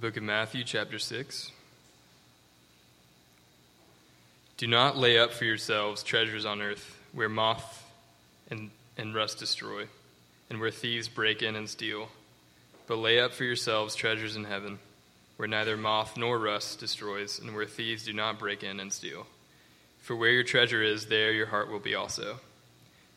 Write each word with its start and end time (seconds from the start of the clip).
Book 0.00 0.16
of 0.16 0.24
Matthew, 0.24 0.64
chapter 0.64 0.98
6. 0.98 1.52
Do 4.56 4.66
not 4.66 4.96
lay 4.96 5.18
up 5.18 5.32
for 5.32 5.44
yourselves 5.44 6.02
treasures 6.02 6.44
on 6.44 6.60
earth, 6.60 6.98
where 7.12 7.28
moth 7.28 7.88
and, 8.50 8.70
and 8.98 9.14
rust 9.14 9.38
destroy, 9.38 9.86
and 10.50 10.58
where 10.58 10.72
thieves 10.72 11.06
break 11.06 11.42
in 11.42 11.54
and 11.54 11.68
steal. 11.68 12.08
But 12.88 12.96
lay 12.96 13.20
up 13.20 13.34
for 13.34 13.44
yourselves 13.44 13.94
treasures 13.94 14.34
in 14.34 14.44
heaven, 14.44 14.80
where 15.36 15.46
neither 15.46 15.76
moth 15.76 16.16
nor 16.16 16.40
rust 16.40 16.80
destroys, 16.80 17.38
and 17.38 17.54
where 17.54 17.64
thieves 17.64 18.04
do 18.04 18.12
not 18.12 18.40
break 18.40 18.64
in 18.64 18.80
and 18.80 18.92
steal. 18.92 19.28
For 20.00 20.16
where 20.16 20.30
your 20.30 20.42
treasure 20.42 20.82
is, 20.82 21.06
there 21.06 21.30
your 21.30 21.46
heart 21.46 21.70
will 21.70 21.78
be 21.78 21.94
also. 21.94 22.40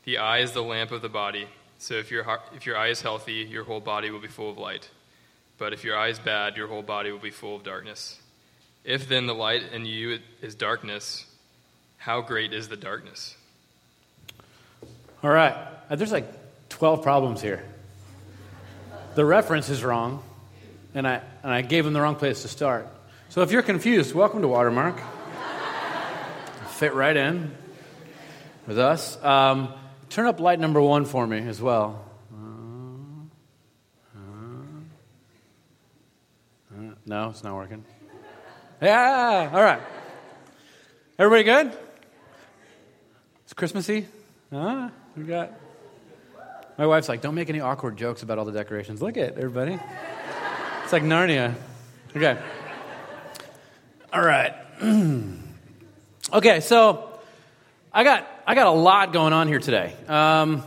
The 0.03 0.19
eye 0.19 0.39
is 0.39 0.51
the 0.51 0.61
lamp 0.61 0.91
of 0.91 1.01
the 1.01 1.09
body, 1.09 1.47
so 1.79 1.95
if 1.95 2.11
your, 2.11 2.23
heart, 2.23 2.41
if 2.55 2.67
your 2.67 2.77
eye 2.77 2.89
is 2.89 3.01
healthy, 3.01 3.47
your 3.49 3.63
whole 3.63 3.81
body 3.81 4.11
will 4.11 4.21
be 4.21 4.27
full 4.27 4.51
of 4.51 4.59
light. 4.59 4.89
But 5.57 5.73
if 5.73 5.83
your 5.83 5.97
eye 5.97 6.09
is 6.09 6.19
bad, 6.19 6.55
your 6.57 6.67
whole 6.67 6.83
body 6.83 7.11
will 7.11 7.19
be 7.19 7.31
full 7.31 7.55
of 7.55 7.63
darkness. 7.63 8.19
If 8.83 9.09
then 9.09 9.25
the 9.27 9.35
light 9.35 9.63
in 9.73 9.85
you 9.85 10.19
is 10.41 10.55
darkness, 10.55 11.25
how 11.97 12.21
great 12.21 12.53
is 12.53 12.67
the 12.67 12.77
darkness? 12.77 13.35
All 15.23 15.31
right. 15.31 15.55
Uh, 15.89 15.95
There's 15.95 16.11
like 16.11 16.27
12 16.69 17.01
problems 17.01 17.41
here. 17.41 17.63
The 19.15 19.25
reference 19.25 19.69
is 19.69 19.83
wrong, 19.83 20.23
and 20.93 21.07
I, 21.07 21.21
and 21.41 21.51
I 21.51 21.63
gave 21.63 21.85
him 21.85 21.93
the 21.93 22.01
wrong 22.01 22.15
place 22.15 22.43
to 22.43 22.47
start. 22.47 22.87
So 23.29 23.41
if 23.41 23.51
you're 23.51 23.63
confused, 23.63 24.13
welcome 24.13 24.41
to 24.41 24.47
Watermark. 24.47 25.01
Fit 26.69 26.93
right 26.93 27.17
in 27.17 27.51
with 28.67 28.77
us. 28.77 29.21
Um, 29.23 29.73
turn 30.09 30.27
up 30.27 30.39
light 30.39 30.59
number 30.59 30.81
one 30.81 31.05
for 31.05 31.25
me 31.25 31.39
as 31.39 31.59
well. 31.61 32.05
Uh, 32.31 32.37
uh, 36.79 36.79
uh, 36.79 36.93
no, 37.07 37.29
it's 37.29 37.41
not 37.41 37.55
working. 37.55 37.85
Yeah, 38.81 39.49
all 39.53 39.61
right. 39.61 39.81
Everybody 41.17 41.43
good? 41.45 41.77
It's 43.45 43.53
Christmassy? 43.53 44.05
Huh? 44.51 44.89
We 45.15 45.23
got. 45.23 45.53
My 46.77 46.85
wife's 46.85 47.07
like, 47.07 47.21
don't 47.21 47.33
make 47.33 47.49
any 47.49 47.61
awkward 47.61 47.95
jokes 47.95 48.23
about 48.23 48.39
all 48.39 48.45
the 48.45 48.51
decorations. 48.51 49.01
Look 49.01 49.15
at 49.15 49.37
everybody. 49.37 49.79
It's 50.83 50.91
like 50.91 51.03
Narnia. 51.03 51.55
Okay. 52.13 52.37
All 54.11 54.21
right. 54.21 54.53
okay, 56.33 56.59
so 56.59 57.19
I 57.93 58.03
got 58.03 58.27
I 58.45 58.53
got 58.53 58.67
a 58.67 58.71
lot 58.71 59.13
going 59.13 59.31
on 59.31 59.47
here 59.47 59.59
today, 59.59 59.95
um, 60.09 60.61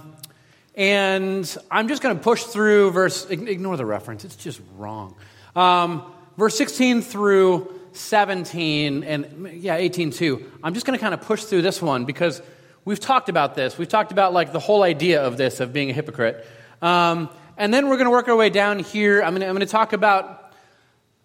and 0.75 1.57
I'm 1.70 1.89
just 1.89 2.03
going 2.03 2.17
to 2.17 2.23
push 2.23 2.45
through 2.45 2.92
verse. 2.92 3.29
Ignore 3.29 3.77
the 3.77 3.86
reference; 3.86 4.25
it's 4.25 4.36
just 4.36 4.61
wrong. 4.77 5.14
Um, 5.55 6.12
verse 6.41 6.56
16 6.56 7.02
through 7.02 7.70
17, 7.92 9.05
and 9.05 9.62
yeah, 9.62 9.77
18 9.77 10.10
too. 10.10 10.50
I'm 10.62 10.72
just 10.72 10.86
going 10.86 10.98
to 10.98 11.00
kind 11.00 11.12
of 11.12 11.20
push 11.20 11.44
through 11.44 11.60
this 11.60 11.83
one 11.83 12.06
because 12.06 12.41
we've 12.86 12.98
talked 12.98 13.28
about 13.28 13.55
this. 13.55 13.77
We've 13.77 13.86
talked 13.86 14.10
about 14.10 14.33
like 14.33 14.50
the 14.52 14.58
whole 14.58 14.83
idea 14.83 15.22
of 15.22 15.36
this 15.36 15.61
of 15.61 15.74
being 15.74 15.91
a 15.91 15.92
hypocrite, 15.92 16.46
um, 16.80 17.28
and 17.58 17.74
then 17.74 17.88
we're 17.88 17.98
going 17.98 18.06
to 18.06 18.11
work 18.11 18.27
our 18.28 18.36
way 18.36 18.48
down 18.48 18.78
here. 18.78 19.22
I'm 19.22 19.38
going 19.38 19.61
to, 19.61 19.66
talk 19.66 19.92
about 19.92 20.55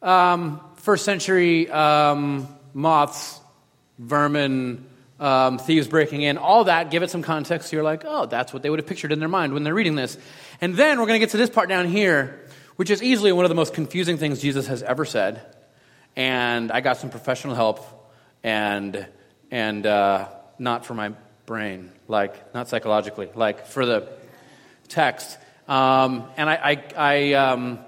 um, 0.01 0.59
first 0.75 1.05
century 1.05 1.69
um, 1.69 2.49
moths, 2.73 3.39
vermin, 3.97 4.85
um, 5.17 5.59
thieves 5.59 5.87
breaking 5.87 6.23
in, 6.23 6.37
all 6.37 6.65
that. 6.65 6.91
Give 6.91 7.03
it 7.03 7.09
some 7.09 7.21
context. 7.21 7.69
So 7.69 7.77
you're 7.77 7.85
like, 7.85 8.03
oh, 8.05 8.25
that's 8.25 8.51
what 8.51 8.63
they 8.63 8.69
would 8.69 8.79
have 8.79 8.87
pictured 8.87 9.13
in 9.13 9.19
their 9.19 9.29
mind 9.29 9.53
when 9.53 9.63
they're 9.63 9.73
reading 9.73 9.95
this. 9.95 10.17
And 10.59 10.75
then 10.75 10.99
we're 10.99 11.07
going 11.07 11.21
to 11.21 11.25
get 11.25 11.29
to 11.31 11.37
this 11.37 11.49
part 11.49 11.69
down 11.69 11.87
here, 11.87 12.44
which 12.75 12.89
is 12.89 13.01
easily 13.01 13.31
one 13.31 13.45
of 13.45 13.49
the 13.49 13.55
most 13.55 13.73
confusing 13.73 14.17
things 14.17 14.41
Jesus 14.41 14.67
has 14.67 14.83
ever 14.83 15.05
said. 15.05 15.41
And 16.15 16.71
I 16.71 16.81
got 16.81 16.97
some 16.97 17.09
professional 17.09 17.55
help, 17.55 17.85
and 18.43 19.07
and 19.51 19.85
uh, 19.85 20.27
not 20.59 20.85
for 20.85 20.93
my 20.93 21.13
brain, 21.45 21.91
like 22.07 22.53
not 22.53 22.67
psychologically, 22.67 23.29
like 23.35 23.67
for 23.67 23.85
the 23.85 24.07
text. 24.87 25.37
Um, 25.67 26.25
and 26.37 26.49
I, 26.49 26.55
I, 26.55 26.83
I 26.95 27.33
um, 27.33 27.79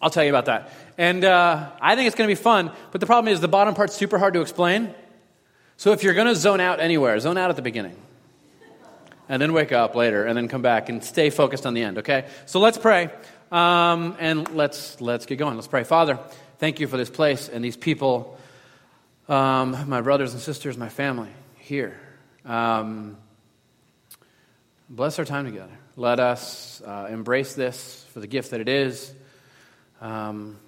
I'll 0.00 0.10
tell 0.10 0.24
you 0.24 0.30
about 0.30 0.46
that. 0.46 0.70
And 0.98 1.24
uh, 1.24 1.70
I 1.80 1.94
think 1.94 2.06
it's 2.06 2.16
going 2.16 2.28
to 2.28 2.34
be 2.34 2.42
fun, 2.42 2.72
but 2.90 3.00
the 3.00 3.06
problem 3.06 3.32
is 3.32 3.40
the 3.40 3.48
bottom 3.48 3.74
part's 3.74 3.94
super 3.94 4.18
hard 4.18 4.34
to 4.34 4.40
explain. 4.40 4.94
So 5.76 5.92
if 5.92 6.02
you're 6.02 6.14
going 6.14 6.26
to 6.26 6.34
zone 6.34 6.60
out 6.60 6.80
anywhere, 6.80 7.18
zone 7.20 7.36
out 7.36 7.50
at 7.50 7.56
the 7.56 7.62
beginning. 7.62 7.96
And 9.28 9.42
then 9.42 9.52
wake 9.52 9.72
up 9.72 9.94
later 9.94 10.24
and 10.24 10.36
then 10.36 10.48
come 10.48 10.62
back 10.62 10.88
and 10.88 11.02
stay 11.02 11.30
focused 11.30 11.66
on 11.66 11.74
the 11.74 11.82
end, 11.82 11.98
okay? 11.98 12.28
So 12.46 12.60
let's 12.60 12.78
pray 12.78 13.10
um, 13.50 14.16
and 14.18 14.50
let's, 14.54 15.00
let's 15.00 15.26
get 15.26 15.36
going. 15.36 15.54
Let's 15.54 15.68
pray. 15.68 15.84
Father, 15.84 16.18
thank 16.58 16.80
you 16.80 16.86
for 16.86 16.96
this 16.96 17.10
place 17.10 17.48
and 17.48 17.64
these 17.64 17.76
people, 17.76 18.38
um, 19.28 19.88
my 19.88 20.00
brothers 20.00 20.32
and 20.32 20.42
sisters, 20.42 20.76
my 20.76 20.88
family 20.88 21.30
here. 21.58 21.98
Um, 22.44 23.16
bless 24.88 25.18
our 25.18 25.24
time 25.24 25.44
together. 25.44 25.72
Let 25.96 26.20
us 26.20 26.82
uh, 26.84 27.08
embrace 27.10 27.54
this 27.54 28.04
for 28.12 28.20
the 28.20 28.26
gift 28.26 28.50
that 28.50 28.60
it 28.60 28.68
is. 28.68 29.12
Um, 30.00 30.58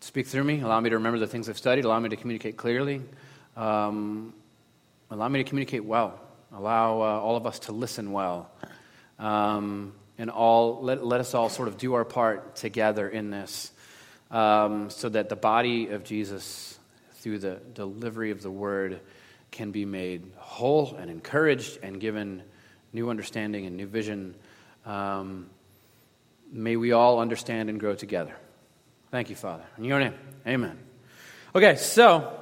speak 0.00 0.26
through 0.26 0.44
me. 0.44 0.60
Allow 0.60 0.80
me 0.80 0.90
to 0.90 0.96
remember 0.96 1.18
the 1.18 1.26
things 1.26 1.48
I've 1.48 1.58
studied. 1.58 1.84
Allow 1.84 2.00
me 2.00 2.08
to 2.10 2.16
communicate 2.16 2.56
clearly. 2.56 3.02
Um, 3.56 4.32
allow 5.10 5.28
me 5.28 5.42
to 5.42 5.48
communicate 5.48 5.84
well. 5.84 6.20
Allow 6.52 7.00
uh, 7.00 7.20
all 7.20 7.36
of 7.36 7.46
us 7.46 7.58
to 7.60 7.72
listen 7.72 8.12
well. 8.12 8.50
Um, 9.18 9.92
and 10.18 10.30
all, 10.30 10.82
let, 10.82 11.04
let 11.04 11.20
us 11.20 11.32
all 11.32 11.48
sort 11.48 11.68
of 11.68 11.78
do 11.78 11.94
our 11.94 12.04
part 12.04 12.56
together 12.56 13.08
in 13.08 13.30
this 13.30 13.70
um, 14.30 14.90
so 14.90 15.08
that 15.08 15.28
the 15.28 15.36
body 15.36 15.88
of 15.88 16.02
Jesus, 16.04 16.78
through 17.14 17.38
the 17.38 17.60
delivery 17.72 18.32
of 18.32 18.42
the 18.42 18.50
word, 18.50 19.00
can 19.50 19.70
be 19.70 19.84
made 19.84 20.30
whole 20.36 20.96
and 20.96 21.10
encouraged 21.10 21.78
and 21.82 22.00
given 22.00 22.42
new 22.92 23.10
understanding 23.10 23.64
and 23.64 23.76
new 23.76 23.86
vision. 23.86 24.34
Um, 24.84 25.46
may 26.52 26.76
we 26.76 26.92
all 26.92 27.20
understand 27.20 27.70
and 27.70 27.78
grow 27.78 27.94
together. 27.94 28.34
Thank 29.10 29.30
you, 29.30 29.36
Father. 29.36 29.64
In 29.78 29.84
your 29.84 30.00
name, 30.00 30.14
amen. 30.46 30.78
Okay, 31.54 31.76
so 31.76 32.38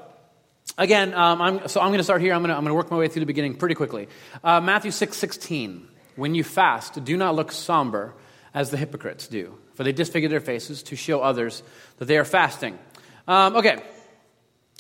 again, 0.79 1.15
um, 1.15 1.41
I'm, 1.41 1.69
so 1.69 1.81
I'm 1.81 1.89
going 1.89 1.99
to 1.99 2.05
start 2.05 2.21
here. 2.21 2.33
I'm 2.33 2.43
going 2.43 2.65
to 2.65 2.75
work 2.75 2.91
my 2.91 2.97
way 2.97 3.09
through 3.09 3.21
the 3.21 3.27
beginning 3.27 3.55
pretty 3.55 3.75
quickly. 3.77 4.09
Uh, 4.43 4.61
Matthew 4.61 4.91
six 4.91 5.17
sixteen. 5.17 5.89
When 6.17 6.35
you 6.35 6.45
fast, 6.45 7.03
do 7.05 7.17
not 7.17 7.35
look 7.35 7.53
somber 7.53 8.15
as 8.53 8.71
the 8.71 8.77
hypocrites 8.77 9.29
do, 9.29 9.57
for 9.75 9.85
they 9.85 9.93
disfigure 9.93 10.29
their 10.29 10.41
faces 10.41 10.83
to 10.85 10.97
show 10.97 11.21
others 11.21 11.63
that 11.99 12.07
they 12.07 12.17
are 12.17 12.25
fasting. 12.25 12.79
Um, 13.29 13.57
okay, 13.57 13.83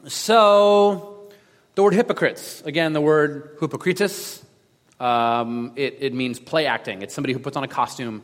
so 0.07 1.29
the 1.75 1.83
word 1.83 1.95
hypocrites, 1.95 2.63
again, 2.63 2.95
the 2.95 3.01
word 3.01 3.59
hypocritus, 3.61 4.43
um, 4.99 5.73
it, 5.77 5.99
it 6.01 6.15
means 6.15 6.41
play 6.41 6.67
acting. 6.67 7.03
It's 7.03 7.15
somebody 7.15 7.35
who 7.35 7.39
puts 7.39 7.57
on 7.57 7.65
a 7.65 7.69
costume 7.69 8.23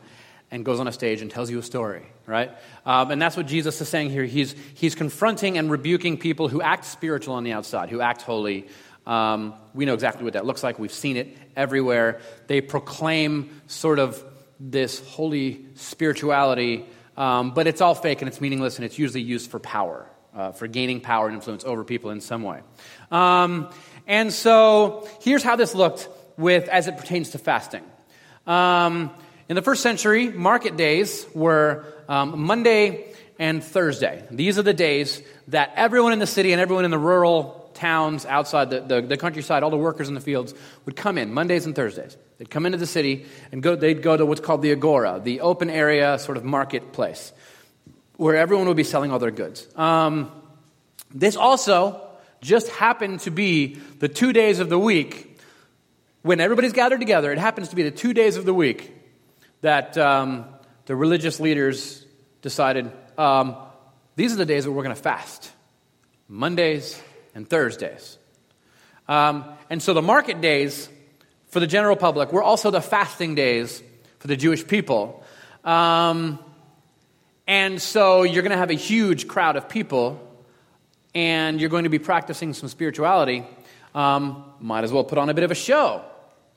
and 0.49 0.65
goes 0.65 0.79
on 0.79 0.87
a 0.87 0.91
stage 0.91 1.21
and 1.21 1.29
tells 1.29 1.49
you 1.49 1.59
a 1.59 1.63
story, 1.63 2.05
right? 2.25 2.51
Um, 2.85 3.11
and 3.11 3.21
that's 3.21 3.37
what 3.37 3.47
Jesus 3.47 3.79
is 3.81 3.89
saying 3.89 4.09
here. 4.09 4.23
He's, 4.23 4.55
he's 4.75 4.95
confronting 4.95 5.57
and 5.57 5.69
rebuking 5.69 6.17
people 6.17 6.47
who 6.47 6.61
act 6.61 6.85
spiritual 6.85 7.35
on 7.35 7.43
the 7.43 7.53
outside, 7.53 7.89
who 7.89 8.01
act 8.01 8.21
holy. 8.23 8.67
Um, 9.05 9.53
we 9.73 9.85
know 9.85 9.93
exactly 9.93 10.23
what 10.23 10.33
that 10.33 10.45
looks 10.45 10.63
like. 10.63 10.79
We've 10.79 10.91
seen 10.93 11.17
it 11.17 11.35
everywhere. 11.55 12.19
They 12.47 12.61
proclaim 12.61 13.61
sort 13.67 13.99
of 13.99 14.23
this 14.59 14.99
holy 14.99 15.65
spirituality, 15.75 16.85
um, 17.17 17.53
but 17.53 17.67
it's 17.67 17.81
all 17.81 17.95
fake 17.95 18.21
and 18.21 18.29
it's 18.29 18.39
meaningless 18.39 18.77
and 18.77 18.85
it's 18.85 18.97
usually 18.97 19.21
used 19.21 19.51
for 19.51 19.59
power, 19.59 20.07
uh, 20.35 20.51
for 20.51 20.67
gaining 20.67 21.01
power 21.01 21.27
and 21.27 21.35
influence 21.35 21.63
over 21.63 21.83
people 21.83 22.11
in 22.11 22.21
some 22.21 22.43
way. 22.43 22.61
Um, 23.11 23.69
and 24.07 24.31
so 24.31 25.07
here's 25.21 25.43
how 25.43 25.55
this 25.55 25.75
looked 25.75 26.07
with 26.37 26.67
as 26.69 26.87
it 26.87 26.97
pertains 26.97 27.31
to 27.31 27.37
fasting. 27.37 27.83
Um, 28.47 29.11
in 29.49 29.55
the 29.55 29.61
first 29.61 29.81
century, 29.81 30.29
market 30.29 30.77
days 30.77 31.25
were 31.33 31.85
um, 32.07 32.45
Monday 32.45 33.13
and 33.39 33.63
Thursday. 33.63 34.23
These 34.31 34.57
are 34.59 34.63
the 34.63 34.73
days 34.73 35.21
that 35.49 35.73
everyone 35.75 36.13
in 36.13 36.19
the 36.19 36.27
city 36.27 36.51
and 36.51 36.61
everyone 36.61 36.85
in 36.85 36.91
the 36.91 36.99
rural 36.99 37.62
towns 37.73 38.25
outside 38.25 38.69
the, 38.69 38.81
the, 38.81 39.01
the 39.01 39.17
countryside, 39.17 39.63
all 39.63 39.69
the 39.69 39.77
workers 39.77 40.07
in 40.07 40.15
the 40.15 40.21
fields, 40.21 40.53
would 40.85 40.95
come 40.95 41.17
in 41.17 41.33
Mondays 41.33 41.65
and 41.65 41.75
Thursdays. 41.75 42.17
They'd 42.37 42.49
come 42.49 42.65
into 42.65 42.77
the 42.77 42.87
city 42.87 43.25
and 43.51 43.61
go, 43.61 43.75
they'd 43.75 44.01
go 44.01 44.17
to 44.17 44.25
what's 44.25 44.41
called 44.41 44.61
the 44.61 44.71
agora, 44.71 45.19
the 45.23 45.41
open 45.41 45.69
area 45.69 46.17
sort 46.19 46.37
of 46.37 46.43
marketplace, 46.43 47.33
where 48.17 48.35
everyone 48.35 48.67
would 48.67 48.77
be 48.77 48.83
selling 48.83 49.11
all 49.11 49.19
their 49.19 49.31
goods. 49.31 49.67
Um, 49.75 50.31
this 51.13 51.35
also 51.35 52.01
just 52.41 52.69
happened 52.69 53.21
to 53.21 53.31
be 53.31 53.75
the 53.99 54.09
two 54.09 54.33
days 54.33 54.59
of 54.59 54.69
the 54.69 54.79
week 54.79 55.39
when 56.21 56.39
everybody's 56.39 56.73
gathered 56.73 56.99
together. 56.99 57.31
It 57.31 57.39
happens 57.39 57.69
to 57.69 57.75
be 57.75 57.83
the 57.83 57.91
two 57.91 58.13
days 58.13 58.37
of 58.37 58.45
the 58.45 58.53
week 58.53 58.91
that 59.61 59.97
um, 59.97 60.45
the 60.85 60.95
religious 60.95 61.39
leaders 61.39 62.05
decided 62.41 62.91
um, 63.17 63.55
these 64.15 64.33
are 64.33 64.37
the 64.37 64.45
days 64.45 64.65
that 64.65 64.71
we're 64.71 64.83
going 64.83 64.95
to 64.95 65.01
fast 65.01 65.51
Mondays 66.27 67.01
and 67.35 67.49
Thursdays. 67.49 68.17
Um, 69.07 69.45
and 69.69 69.81
so 69.81 69.93
the 69.93 70.01
market 70.01 70.41
days 70.41 70.89
for 71.47 71.59
the 71.59 71.67
general 71.67 71.95
public 71.95 72.31
were 72.33 72.43
also 72.43 72.71
the 72.71 72.81
fasting 72.81 73.35
days 73.35 73.83
for 74.19 74.27
the 74.27 74.37
Jewish 74.37 74.65
people. 74.65 75.23
Um, 75.63 76.39
And 77.45 77.81
so 77.81 78.23
you're 78.23 78.41
going 78.41 78.55
to 78.55 78.57
have 78.57 78.71
a 78.71 78.79
huge 78.79 79.27
crowd 79.27 79.57
of 79.57 79.67
people, 79.67 80.17
and 81.13 81.59
you're 81.59 81.69
going 81.69 81.83
to 81.83 81.89
be 81.89 81.99
practicing 81.99 82.53
some 82.53 82.69
spirituality. 82.69 83.43
Um, 83.93 84.45
might 84.61 84.85
as 84.85 84.93
well 84.93 85.03
put 85.03 85.17
on 85.17 85.29
a 85.29 85.33
bit 85.33 85.43
of 85.43 85.51
a 85.51 85.55
show. 85.55 86.01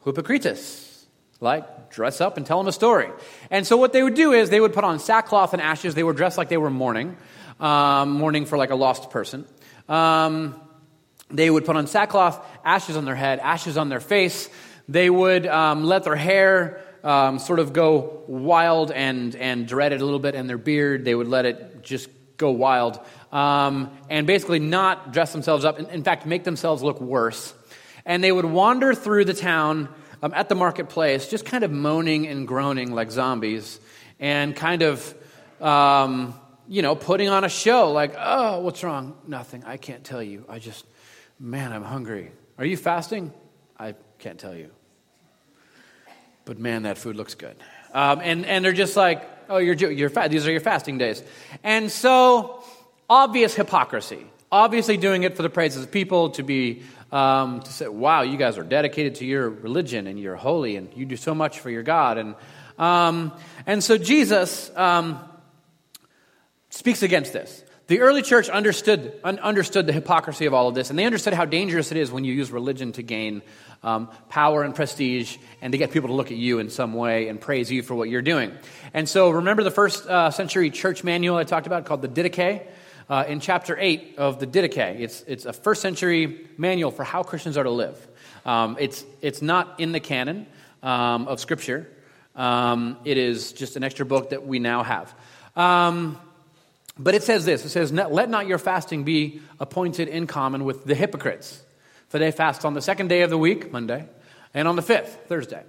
Hypocritus. 0.05 1.05
Like, 1.40 1.90
dress 1.90 2.20
up 2.20 2.37
and 2.37 2.46
tell 2.46 2.58
them 2.58 2.69
a 2.69 2.73
story. 2.73 3.11
And 3.50 3.67
so 3.67 3.76
what 3.76 3.93
they 3.93 4.02
would 4.02 4.14
do 4.14 4.32
is 4.32 4.49
they 4.49 4.61
would 4.61 4.73
put 4.73 4.84
on 4.84 5.00
sackcloth 5.00 5.52
and 5.52 5.61
ashes. 5.61 5.94
They 5.94 6.05
were 6.05 6.14
dressed 6.14 6.38
like 6.38 6.49
they 6.49 6.56
were 6.56 6.70
mourning, 6.70 7.17
um, 7.58 8.11
mourning 8.11 8.46
for 8.46 8.56
like 8.56 8.70
a 8.70 8.76
lost 8.76 9.11
person. 9.11 9.44
Um, 9.88 10.55
they 11.31 11.50
would 11.50 11.64
put 11.64 11.76
on 11.76 11.87
sackcloth, 11.87 12.44
ashes 12.64 12.96
on 12.96 13.05
their 13.05 13.14
head, 13.14 13.38
ashes 13.40 13.76
on 13.76 13.88
their 13.88 14.00
face. 14.00 14.49
They 14.88 15.11
would 15.11 15.46
um, 15.46 15.84
let 15.84 16.05
their 16.05 16.17
hair 16.17 16.82
um, 17.02 17.38
sort 17.38 17.58
of 17.58 17.73
go 17.73 18.23
wild 18.26 18.90
and, 18.90 19.34
and 19.37 19.67
dread 19.67 19.93
it 19.93 20.00
a 20.00 20.05
little 20.05 20.20
bit, 20.20 20.34
and 20.34 20.49
their 20.49 20.58
beard, 20.58 21.05
they 21.05 21.14
would 21.14 21.28
let 21.28 21.46
it 21.46 21.82
just 21.82 22.08
go 22.37 22.50
wild. 22.50 22.99
Um, 23.32 23.96
and 24.08 24.26
basically 24.26 24.58
not 24.58 25.12
dress 25.12 25.32
themselves 25.32 25.64
up, 25.64 25.78
in, 25.78 25.87
in, 25.87 26.02
fact, 26.02 26.26
make 26.26 26.44
themselves 26.44 26.82
look 26.82 27.00
worse. 27.00 27.55
And 28.05 28.23
they 28.23 28.32
would 28.32 28.44
wander 28.44 28.94
through 28.94 29.25
the 29.25 29.34
town 29.34 29.88
um, 30.23 30.32
at 30.34 30.49
the 30.49 30.55
marketplace, 30.55 31.28
just 31.28 31.44
kind 31.44 31.64
of 31.64 31.70
moaning 31.70 32.26
and 32.26 32.46
groaning 32.46 32.93
like 32.93 33.11
zombies, 33.11 33.81
and 34.19 34.55
kind 34.55 34.82
of, 34.82 35.14
um, 35.61 36.34
you 36.69 36.82
know, 36.82 36.94
putting 36.94 37.28
on 37.28 37.44
a 37.44 37.49
show 37.49 37.93
like, 37.93 38.14
oh, 38.19 38.61
what's 38.61 38.82
wrong? 38.82 39.17
Nothing. 39.26 39.64
I 39.64 39.76
can't 39.76 40.05
tell 40.05 40.23
you. 40.23 40.44
I 40.49 40.58
just, 40.58 40.84
man, 41.38 41.72
I'm 41.72 41.84
hungry. 41.84 42.32
Are 42.58 42.64
you 42.64 42.76
fasting? 42.76 43.32
I 43.78 43.94
can't 44.18 44.38
tell 44.38 44.54
you. 44.54 44.70
But 46.44 46.58
man, 46.58 46.84
that 46.84 46.96
food 46.96 47.16
looks 47.16 47.34
good. 47.34 47.56
Um, 47.92 48.20
and, 48.22 48.46
and 48.46 48.64
they're 48.64 48.72
just 48.72 48.96
like, 48.96 49.28
oh, 49.48 49.58
you're, 49.58 49.74
you're 49.74 50.10
fat. 50.10 50.30
These 50.30 50.46
are 50.46 50.50
your 50.50 50.60
fasting 50.60 50.98
days. 50.98 51.22
And 51.62 51.90
so, 51.90 52.62
obvious 53.10 53.54
hypocrisy. 53.54 54.26
Obviously, 54.50 54.96
doing 54.96 55.24
it 55.24 55.36
for 55.36 55.42
the 55.42 55.50
praises 55.50 55.82
of 55.82 55.90
people 55.90 56.30
to 56.30 56.42
be, 56.42 56.82
um, 57.10 57.60
to 57.60 57.72
say, 57.72 57.88
wow, 57.88 58.22
you 58.22 58.36
guys 58.36 58.58
are 58.58 58.64
dedicated 58.64 59.16
to 59.16 59.26
your 59.26 59.50
religion 59.50 60.06
and 60.06 60.20
you're 60.20 60.36
holy 60.36 60.76
and 60.76 60.88
you 60.94 61.04
do 61.04 61.16
so 61.16 61.34
much 61.34 61.60
for 61.60 61.68
your 61.68 61.82
God. 61.82 62.18
And, 62.18 62.34
um, 62.78 63.32
and 63.66 63.82
so, 63.82 63.98
Jesus 63.98 64.70
um, 64.76 65.18
speaks 66.70 67.02
against 67.02 67.32
this. 67.32 67.64
The 67.88 68.00
early 68.00 68.22
church 68.22 68.48
understood, 68.48 69.12
un- 69.22 69.38
understood 69.38 69.86
the 69.86 69.92
hypocrisy 69.92 70.46
of 70.46 70.54
all 70.54 70.66
of 70.66 70.74
this, 70.74 70.90
and 70.90 70.98
they 70.98 71.04
understood 71.04 71.34
how 71.34 71.44
dangerous 71.44 71.92
it 71.92 71.96
is 71.96 72.10
when 72.10 72.24
you 72.24 72.32
use 72.34 72.50
religion 72.50 72.90
to 72.92 73.02
gain 73.02 73.42
um, 73.84 74.10
power 74.28 74.64
and 74.64 74.74
prestige 74.74 75.36
and 75.62 75.70
to 75.70 75.78
get 75.78 75.92
people 75.92 76.08
to 76.08 76.14
look 76.14 76.32
at 76.32 76.36
you 76.36 76.58
in 76.58 76.68
some 76.68 76.94
way 76.94 77.28
and 77.28 77.40
praise 77.40 77.70
you 77.70 77.84
for 77.84 77.94
what 77.94 78.08
you're 78.08 78.22
doing. 78.22 78.50
And 78.92 79.08
so, 79.08 79.30
remember 79.30 79.62
the 79.62 79.70
first 79.70 80.04
uh, 80.04 80.32
century 80.32 80.70
church 80.70 81.04
manual 81.04 81.36
I 81.36 81.44
talked 81.44 81.68
about 81.68 81.84
called 81.84 82.02
the 82.02 82.08
Didache? 82.08 82.66
Uh, 83.08 83.24
in 83.28 83.38
chapter 83.38 83.76
8 83.78 84.16
of 84.18 84.40
the 84.40 84.48
Didache, 84.48 84.98
it's, 84.98 85.22
it's 85.28 85.44
a 85.44 85.52
first 85.52 85.80
century 85.80 86.48
manual 86.58 86.90
for 86.90 87.04
how 87.04 87.22
Christians 87.22 87.56
are 87.56 87.62
to 87.62 87.70
live. 87.70 88.04
Um, 88.44 88.76
it's, 88.80 89.04
it's 89.20 89.40
not 89.40 89.78
in 89.78 89.92
the 89.92 90.00
canon 90.00 90.48
um, 90.82 91.28
of 91.28 91.38
Scripture, 91.38 91.88
um, 92.34 92.98
it 93.04 93.16
is 93.16 93.52
just 93.52 93.76
an 93.76 93.84
extra 93.84 94.04
book 94.04 94.30
that 94.30 94.44
we 94.44 94.58
now 94.58 94.82
have. 94.82 95.14
But 96.98 97.14
it 97.14 97.22
says 97.22 97.44
this 97.44 97.64
it 97.64 97.70
says, 97.70 97.93
Let 97.93 98.31
not 98.31 98.46
your 98.46 98.58
fasting 98.58 99.04
be 99.04 99.40
appointed 99.60 100.08
in 100.08 100.26
common 100.26 100.64
with 100.64 100.84
the 100.84 100.94
hypocrites, 100.94 101.62
for 102.08 102.19
they 102.19 102.31
fast 102.31 102.64
on 102.64 102.75
the 102.75 102.82
second 102.82 103.08
day 103.08 103.22
of 103.22 103.31
the 103.31 103.38
week, 103.38 103.70
Monday, 103.70 104.08
and 104.54 104.66
on 104.66 104.76
the 104.76 104.82
fifth, 104.82 105.25
Thursday. 105.26 105.62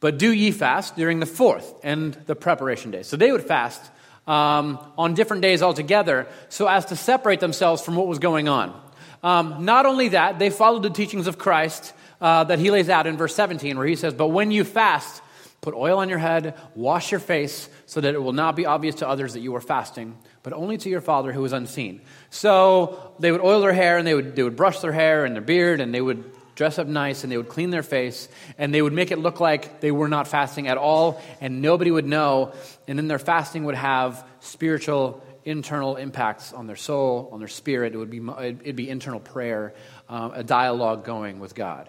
But 0.00 0.18
do 0.18 0.32
ye 0.32 0.50
fast 0.50 0.96
during 0.96 1.20
the 1.20 1.26
fourth 1.26 1.74
and 1.82 2.14
the 2.26 2.34
preparation 2.34 2.90
day. 2.90 3.02
So 3.02 3.18
they 3.18 3.30
would 3.30 3.44
fast 3.44 3.82
um, 4.26 4.78
on 4.96 5.12
different 5.12 5.42
days 5.42 5.62
altogether 5.62 6.26
so 6.48 6.66
as 6.66 6.86
to 6.86 6.96
separate 6.96 7.40
themselves 7.40 7.82
from 7.82 7.96
what 7.96 8.06
was 8.06 8.18
going 8.18 8.48
on. 8.48 8.80
Um, 9.22 9.66
not 9.66 9.84
only 9.84 10.08
that, 10.08 10.38
they 10.38 10.48
followed 10.48 10.82
the 10.82 10.90
teachings 10.90 11.26
of 11.26 11.36
Christ 11.36 11.92
uh, 12.22 12.44
that 12.44 12.58
he 12.58 12.70
lays 12.70 12.88
out 12.88 13.06
in 13.06 13.18
verse 13.18 13.34
17, 13.34 13.76
where 13.76 13.86
he 13.86 13.96
says, 13.96 14.14
But 14.14 14.28
when 14.28 14.50
you 14.50 14.64
fast, 14.64 15.20
put 15.60 15.74
oil 15.74 15.98
on 15.98 16.08
your 16.08 16.18
head, 16.18 16.54
wash 16.74 17.10
your 17.10 17.20
face, 17.20 17.68
so 17.84 18.00
that 18.00 18.14
it 18.14 18.22
will 18.22 18.32
not 18.32 18.56
be 18.56 18.64
obvious 18.64 18.96
to 18.96 19.08
others 19.08 19.34
that 19.34 19.40
you 19.40 19.54
are 19.56 19.60
fasting 19.60 20.16
but 20.42 20.52
only 20.52 20.78
to 20.78 20.88
your 20.88 21.00
Father 21.00 21.32
who 21.32 21.44
is 21.44 21.52
unseen. 21.52 22.00
So 22.30 23.14
they 23.18 23.30
would 23.30 23.40
oil 23.40 23.60
their 23.60 23.72
hair 23.72 23.98
and 23.98 24.06
they 24.06 24.14
would, 24.14 24.36
they 24.36 24.42
would 24.42 24.56
brush 24.56 24.80
their 24.80 24.92
hair 24.92 25.24
and 25.24 25.34
their 25.34 25.42
beard 25.42 25.80
and 25.80 25.94
they 25.94 26.00
would 26.00 26.24
dress 26.54 26.78
up 26.78 26.86
nice 26.86 27.22
and 27.22 27.32
they 27.32 27.36
would 27.36 27.48
clean 27.48 27.70
their 27.70 27.82
face 27.82 28.28
and 28.58 28.74
they 28.74 28.82
would 28.82 28.92
make 28.92 29.10
it 29.10 29.18
look 29.18 29.40
like 29.40 29.80
they 29.80 29.90
were 29.90 30.08
not 30.08 30.28
fasting 30.28 30.68
at 30.68 30.76
all 30.76 31.20
and 31.40 31.62
nobody 31.62 31.90
would 31.90 32.06
know. 32.06 32.52
And 32.86 32.98
then 32.98 33.08
their 33.08 33.18
fasting 33.18 33.64
would 33.64 33.76
have 33.76 34.26
spiritual 34.40 35.24
internal 35.44 35.96
impacts 35.96 36.52
on 36.52 36.66
their 36.66 36.76
soul, 36.76 37.30
on 37.32 37.38
their 37.38 37.48
spirit. 37.48 37.94
It 37.94 37.98
would 37.98 38.10
be, 38.10 38.20
it'd 38.40 38.76
be 38.76 38.90
internal 38.90 39.20
prayer, 39.20 39.74
um, 40.08 40.32
a 40.34 40.42
dialogue 40.42 41.04
going 41.04 41.40
with 41.40 41.54
God. 41.54 41.88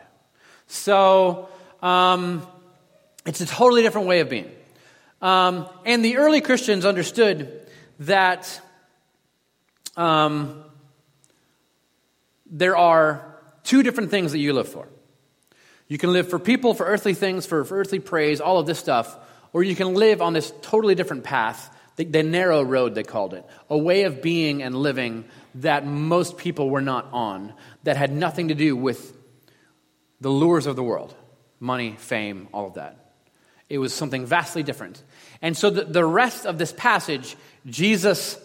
So 0.68 1.50
um, 1.82 2.48
it's 3.26 3.42
a 3.42 3.46
totally 3.46 3.82
different 3.82 4.08
way 4.08 4.22
of 4.22 4.30
being. 4.30 4.50
Um, 5.22 5.68
and 5.86 6.04
the 6.04 6.18
early 6.18 6.42
Christians 6.42 6.86
understood 6.86 7.61
that 8.00 8.62
um, 9.96 10.64
there 12.50 12.78
are 12.78 13.40
two 13.64 13.84
different 13.84 14.12
things 14.12 14.32
that 14.32 14.40
you 14.40 14.54
live 14.54 14.68
for. 14.68 14.88
You 15.88 15.98
can 15.98 16.14
live 16.14 16.30
for 16.30 16.40
people, 16.40 16.74
for 16.74 16.86
earthly 16.86 17.14
things, 17.14 17.46
for, 17.46 17.66
for 17.66 17.78
earthly 17.78 18.00
praise, 18.00 18.40
all 18.40 18.60
of 18.60 18.66
this 18.66 18.80
stuff, 18.80 19.18
or 19.54 19.64
you 19.64 19.76
can 19.76 19.94
live 19.94 20.22
on 20.22 20.34
this 20.34 20.54
totally 20.62 20.96
different 20.96 21.24
path, 21.24 21.76
the, 21.98 22.06
the 22.06 22.24
narrow 22.24 22.62
road, 22.62 22.96
they 22.96 23.04
called 23.04 23.34
it, 23.34 23.46
a 23.70 23.78
way 23.78 24.04
of 24.04 24.22
being 24.22 24.64
and 24.64 24.76
living 24.76 25.26
that 25.56 25.86
most 25.86 26.38
people 26.38 26.70
were 26.70 26.82
not 26.82 27.10
on, 27.12 27.54
that 27.84 27.98
had 27.98 28.12
nothing 28.12 28.48
to 28.48 28.56
do 28.56 28.76
with 28.76 29.18
the 30.22 30.30
lures 30.30 30.66
of 30.66 30.76
the 30.76 30.84
world 30.84 31.16
money, 31.60 31.96
fame, 32.00 32.48
all 32.54 32.68
of 32.68 32.74
that. 32.74 33.14
It 33.70 33.78
was 33.78 33.94
something 33.94 34.26
vastly 34.26 34.64
different. 34.64 35.02
And 35.42 35.56
so 35.56 35.70
the, 35.70 35.86
the 35.86 36.04
rest 36.04 36.46
of 36.46 36.58
this 36.58 36.74
passage 36.74 37.38
Jesus 37.66 38.40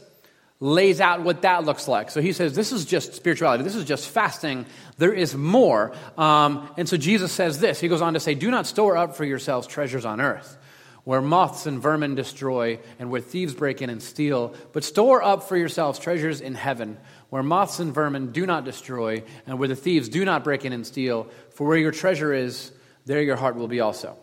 lays 0.60 1.00
out 1.00 1.22
what 1.22 1.42
that 1.42 1.64
looks 1.64 1.86
like. 1.86 2.10
So 2.10 2.20
he 2.20 2.32
says, 2.32 2.54
This 2.54 2.72
is 2.72 2.84
just 2.84 3.14
spirituality. 3.14 3.64
This 3.64 3.74
is 3.74 3.84
just 3.84 4.08
fasting. 4.08 4.66
There 4.98 5.12
is 5.12 5.34
more. 5.34 5.92
Um, 6.16 6.70
and 6.76 6.88
so 6.88 6.96
Jesus 6.96 7.32
says 7.32 7.60
this. 7.60 7.80
He 7.80 7.88
goes 7.88 8.02
on 8.02 8.14
to 8.14 8.20
say, 8.20 8.34
Do 8.34 8.50
not 8.50 8.66
store 8.66 8.96
up 8.96 9.16
for 9.16 9.24
yourselves 9.24 9.66
treasures 9.66 10.04
on 10.04 10.20
earth, 10.20 10.56
where 11.04 11.20
moths 11.20 11.66
and 11.66 11.80
vermin 11.80 12.14
destroy, 12.14 12.78
and 12.98 13.10
where 13.10 13.20
thieves 13.20 13.54
break 13.54 13.82
in 13.82 13.90
and 13.90 14.02
steal. 14.02 14.54
But 14.72 14.84
store 14.84 15.22
up 15.22 15.42
for 15.44 15.56
yourselves 15.56 15.98
treasures 15.98 16.40
in 16.40 16.54
heaven, 16.54 16.96
where 17.28 17.42
moths 17.42 17.78
and 17.78 17.92
vermin 17.92 18.32
do 18.32 18.46
not 18.46 18.64
destroy, 18.64 19.22
and 19.46 19.58
where 19.58 19.68
the 19.68 19.76
thieves 19.76 20.08
do 20.08 20.24
not 20.24 20.42
break 20.42 20.64
in 20.64 20.72
and 20.72 20.86
steal. 20.86 21.28
For 21.50 21.66
where 21.66 21.78
your 21.78 21.92
treasure 21.92 22.32
is, 22.32 22.72
there 23.04 23.22
your 23.22 23.36
heart 23.36 23.56
will 23.56 23.68
be 23.68 23.80
also. 23.80 24.16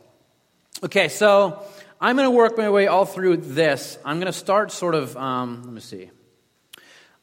Okay, 0.83 1.07
so 1.07 1.63
I'm 2.03 2.17
going 2.17 2.27
to 2.27 2.31
work 2.31 2.57
my 2.57 2.69
way 2.69 2.87
all 2.87 3.05
through 3.05 3.37
this. 3.37 3.97
I'm 4.03 4.17
going 4.17 4.25
to 4.25 4.37
start 4.37 4.73
sort 4.73 4.93
of, 4.93 5.15
um, 5.15 5.63
let 5.63 5.71
me 5.71 5.79
see. 5.79 6.09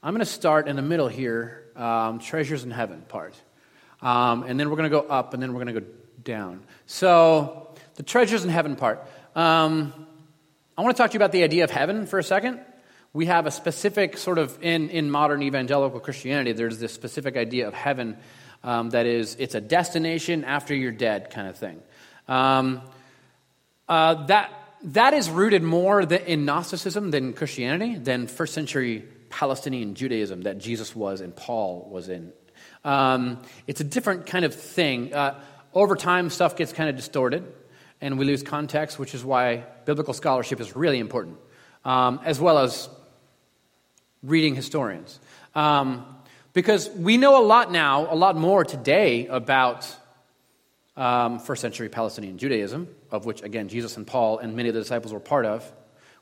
I'm 0.02 0.14
going 0.14 0.20
to 0.20 0.24
start 0.24 0.68
in 0.68 0.76
the 0.76 0.80
middle 0.80 1.06
here, 1.06 1.66
um, 1.76 2.18
treasures 2.18 2.64
in 2.64 2.70
heaven 2.70 3.02
part. 3.06 3.34
Um, 4.00 4.42
and 4.44 4.58
then 4.58 4.70
we're 4.70 4.76
going 4.76 4.90
to 4.90 5.02
go 5.02 5.06
up, 5.06 5.34
and 5.34 5.42
then 5.42 5.52
we're 5.52 5.62
going 5.62 5.74
to 5.74 5.80
go 5.82 5.86
down. 6.24 6.62
So, 6.86 7.74
the 7.96 8.02
treasures 8.02 8.42
in 8.42 8.48
heaven 8.48 8.74
part. 8.74 9.06
Um, 9.36 9.92
I 10.78 10.80
want 10.80 10.96
to 10.96 11.02
talk 11.02 11.10
to 11.10 11.14
you 11.14 11.18
about 11.18 11.32
the 11.32 11.42
idea 11.42 11.64
of 11.64 11.70
heaven 11.70 12.06
for 12.06 12.18
a 12.18 12.24
second. 12.24 12.58
We 13.12 13.26
have 13.26 13.44
a 13.44 13.50
specific 13.50 14.16
sort 14.16 14.38
of, 14.38 14.62
in, 14.62 14.88
in 14.88 15.10
modern 15.10 15.42
evangelical 15.42 16.00
Christianity, 16.00 16.52
there's 16.52 16.78
this 16.78 16.94
specific 16.94 17.36
idea 17.36 17.68
of 17.68 17.74
heaven 17.74 18.16
um, 18.64 18.88
that 18.90 19.04
is, 19.04 19.36
it's 19.38 19.54
a 19.54 19.60
destination 19.60 20.42
after 20.42 20.74
you're 20.74 20.90
dead 20.90 21.28
kind 21.28 21.48
of 21.48 21.58
thing. 21.58 21.82
Um, 22.28 22.80
uh, 23.86 24.24
that 24.26 24.50
that 24.82 25.14
is 25.14 25.28
rooted 25.28 25.62
more 25.62 26.00
in 26.00 26.44
Gnosticism 26.44 27.10
than 27.10 27.32
Christianity, 27.32 27.96
than 27.96 28.26
first 28.26 28.54
century 28.54 29.04
Palestinian 29.28 29.94
Judaism 29.94 30.42
that 30.42 30.58
Jesus 30.58 30.94
was 30.96 31.20
and 31.20 31.34
Paul 31.34 31.88
was 31.90 32.08
in. 32.08 32.32
Um, 32.84 33.42
it's 33.66 33.80
a 33.80 33.84
different 33.84 34.26
kind 34.26 34.44
of 34.44 34.54
thing. 34.54 35.14
Uh, 35.14 35.40
over 35.74 35.96
time, 35.96 36.30
stuff 36.30 36.56
gets 36.56 36.72
kind 36.72 36.88
of 36.88 36.96
distorted 36.96 37.44
and 38.00 38.18
we 38.18 38.24
lose 38.24 38.42
context, 38.42 38.98
which 38.98 39.14
is 39.14 39.24
why 39.24 39.64
biblical 39.84 40.14
scholarship 40.14 40.60
is 40.60 40.74
really 40.74 40.98
important, 40.98 41.36
um, 41.84 42.20
as 42.24 42.40
well 42.40 42.58
as 42.58 42.88
reading 44.22 44.54
historians. 44.54 45.20
Um, 45.54 46.06
because 46.52 46.88
we 46.90 47.16
know 47.16 47.42
a 47.42 47.44
lot 47.44 47.70
now, 47.70 48.12
a 48.12 48.16
lot 48.16 48.36
more 48.36 48.64
today 48.64 49.26
about 49.26 49.94
um, 50.96 51.38
first 51.38 51.62
century 51.62 51.88
Palestinian 51.88 52.38
Judaism, 52.38 52.88
of 53.10 53.26
which, 53.26 53.42
again, 53.42 53.68
Jesus 53.68 53.96
and 53.96 54.06
Paul 54.06 54.38
and 54.38 54.56
many 54.56 54.68
of 54.68 54.74
the 54.74 54.80
disciples 54.80 55.12
were 55.12 55.20
part 55.20 55.46
of. 55.46 55.70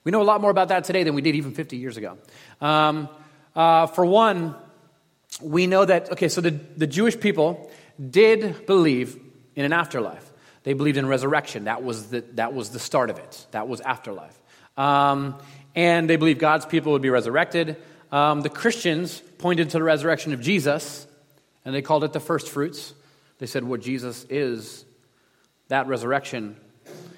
We 0.04 0.12
know 0.12 0.22
a 0.22 0.24
lot 0.24 0.40
more 0.40 0.50
about 0.50 0.68
that 0.68 0.84
today 0.84 1.02
than 1.02 1.14
we 1.14 1.22
did 1.22 1.34
even 1.34 1.52
50 1.52 1.76
years 1.76 1.96
ago. 1.96 2.18
Um, 2.60 3.08
uh, 3.54 3.86
for 3.86 4.06
one, 4.06 4.54
we 5.42 5.66
know 5.66 5.84
that, 5.84 6.12
okay, 6.12 6.28
so 6.28 6.40
the, 6.40 6.50
the 6.50 6.86
Jewish 6.86 7.18
people 7.18 7.70
did 8.10 8.66
believe 8.66 9.18
in 9.54 9.64
an 9.64 9.72
afterlife. 9.72 10.24
They 10.62 10.72
believed 10.72 10.98
in 10.98 11.06
resurrection. 11.06 11.64
That 11.64 11.82
was 11.82 12.10
the, 12.10 12.20
that 12.34 12.54
was 12.54 12.70
the 12.70 12.78
start 12.78 13.10
of 13.10 13.18
it. 13.18 13.46
That 13.52 13.68
was 13.68 13.80
afterlife. 13.80 14.38
Um, 14.76 15.38
and 15.74 16.08
they 16.08 16.16
believed 16.16 16.40
God's 16.40 16.66
people 16.66 16.92
would 16.92 17.02
be 17.02 17.10
resurrected. 17.10 17.76
Um, 18.10 18.40
the 18.40 18.48
Christians 18.48 19.20
pointed 19.38 19.70
to 19.70 19.78
the 19.78 19.84
resurrection 19.84 20.32
of 20.32 20.40
Jesus, 20.40 21.06
and 21.64 21.74
they 21.74 21.82
called 21.82 22.04
it 22.04 22.12
the 22.12 22.20
first 22.20 22.48
fruits. 22.48 22.94
They 23.38 23.46
said, 23.46 23.64
What 23.64 23.80
Jesus 23.80 24.26
is, 24.28 24.84
that 25.68 25.86
resurrection, 25.86 26.56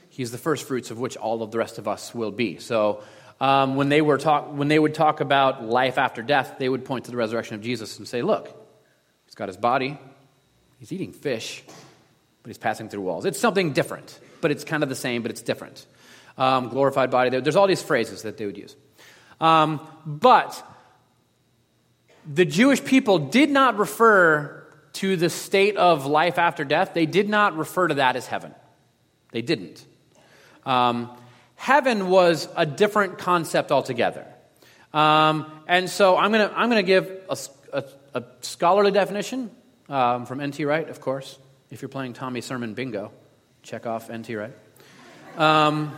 he's 0.08 0.30
the 0.30 0.38
first 0.38 0.66
fruits 0.66 0.90
of 0.90 0.98
which 0.98 1.16
all 1.16 1.42
of 1.42 1.50
the 1.50 1.58
rest 1.58 1.78
of 1.78 1.88
us 1.88 2.14
will 2.14 2.30
be. 2.30 2.58
So 2.58 3.02
um, 3.40 3.76
when, 3.76 3.88
they 3.88 4.02
were 4.02 4.18
talk, 4.18 4.52
when 4.52 4.68
they 4.68 4.78
would 4.78 4.94
talk 4.94 5.20
about 5.20 5.64
life 5.64 5.98
after 5.98 6.22
death, 6.22 6.56
they 6.58 6.68
would 6.68 6.84
point 6.84 7.06
to 7.06 7.10
the 7.10 7.16
resurrection 7.16 7.54
of 7.54 7.62
Jesus 7.62 7.98
and 7.98 8.06
say, 8.06 8.22
Look, 8.22 8.46
he's 9.24 9.34
got 9.34 9.48
his 9.48 9.56
body, 9.56 9.98
he's 10.78 10.92
eating 10.92 11.12
fish, 11.12 11.62
but 12.42 12.48
he's 12.48 12.58
passing 12.58 12.88
through 12.88 13.02
walls. 13.02 13.24
It's 13.24 13.40
something 13.40 13.72
different, 13.72 14.18
but 14.40 14.50
it's 14.50 14.64
kind 14.64 14.82
of 14.82 14.88
the 14.88 14.94
same, 14.94 15.22
but 15.22 15.30
it's 15.30 15.42
different. 15.42 15.86
Um, 16.36 16.68
glorified 16.68 17.10
body, 17.10 17.40
there's 17.40 17.56
all 17.56 17.66
these 17.66 17.82
phrases 17.82 18.22
that 18.22 18.38
they 18.38 18.46
would 18.46 18.56
use. 18.56 18.76
Um, 19.40 19.80
but 20.06 20.62
the 22.26 22.44
Jewish 22.44 22.84
people 22.84 23.18
did 23.18 23.50
not 23.50 23.78
refer 23.78 24.59
to 24.94 25.16
the 25.16 25.30
state 25.30 25.76
of 25.76 26.06
life 26.06 26.38
after 26.38 26.64
death, 26.64 26.94
they 26.94 27.06
did 27.06 27.28
not 27.28 27.56
refer 27.56 27.88
to 27.88 27.94
that 27.94 28.16
as 28.16 28.26
heaven. 28.26 28.54
They 29.32 29.42
didn't. 29.42 29.84
Um, 30.66 31.10
heaven 31.54 32.08
was 32.08 32.48
a 32.56 32.66
different 32.66 33.18
concept 33.18 33.72
altogether. 33.72 34.26
Um, 34.92 35.50
and 35.68 35.88
so 35.88 36.16
I'm 36.16 36.32
going 36.32 36.48
to 36.48 36.56
I'm 36.56 36.68
gonna 36.68 36.82
give 36.82 37.10
a, 37.28 37.38
a, 37.72 37.84
a, 38.14 38.24
scholarly 38.40 38.90
definition 38.90 39.50
um, 39.88 40.26
from 40.26 40.40
N.T. 40.40 40.64
Wright, 40.64 40.88
of 40.88 41.00
course. 41.00 41.38
If 41.70 41.80
you're 41.80 41.88
playing 41.88 42.14
Tommy 42.14 42.40
Sermon 42.40 42.74
Bingo, 42.74 43.12
check 43.62 43.86
off 43.86 44.10
N.T. 44.10 44.34
Wright. 44.34 44.52
Um, 45.36 45.94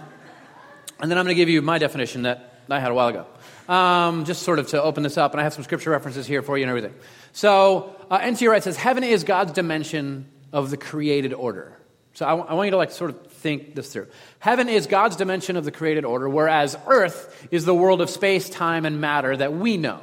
and 1.00 1.10
then 1.10 1.18
I'm 1.18 1.24
going 1.24 1.34
to 1.34 1.40
give 1.40 1.48
you 1.48 1.62
my 1.62 1.78
definition 1.78 2.22
that 2.22 2.62
I 2.68 2.78
had 2.78 2.90
a 2.90 2.94
while 2.94 3.08
ago 3.08 3.26
um, 3.68 4.24
just 4.24 4.42
sort 4.42 4.58
of 4.58 4.68
to 4.68 4.82
open 4.82 5.02
this 5.02 5.16
up, 5.16 5.32
and 5.32 5.40
I 5.40 5.44
have 5.44 5.54
some 5.54 5.64
scripture 5.64 5.90
references 5.90 6.26
here 6.26 6.42
for 6.42 6.58
you 6.58 6.64
and 6.64 6.68
everything. 6.68 6.94
So, 7.32 7.96
uh, 8.12 8.18
N.T. 8.20 8.46
Wright 8.46 8.62
says, 8.62 8.76
Heaven 8.76 9.04
is 9.04 9.24
God's 9.24 9.52
dimension 9.52 10.26
of 10.52 10.68
the 10.68 10.76
created 10.76 11.32
order. 11.32 11.78
So, 12.12 12.26
I, 12.26 12.30
w- 12.32 12.46
I 12.46 12.52
want 12.52 12.66
you 12.66 12.72
to 12.72 12.76
like 12.76 12.90
sort 12.90 13.08
of 13.08 13.26
think 13.28 13.74
this 13.74 13.90
through. 13.90 14.08
Heaven 14.38 14.68
is 14.68 14.86
God's 14.86 15.16
dimension 15.16 15.56
of 15.56 15.64
the 15.64 15.70
created 15.70 16.04
order, 16.04 16.28
whereas 16.28 16.76
earth 16.86 17.48
is 17.50 17.64
the 17.64 17.74
world 17.74 18.02
of 18.02 18.10
space, 18.10 18.50
time, 18.50 18.84
and 18.84 19.00
matter 19.00 19.34
that 19.34 19.54
we 19.54 19.78
know. 19.78 20.00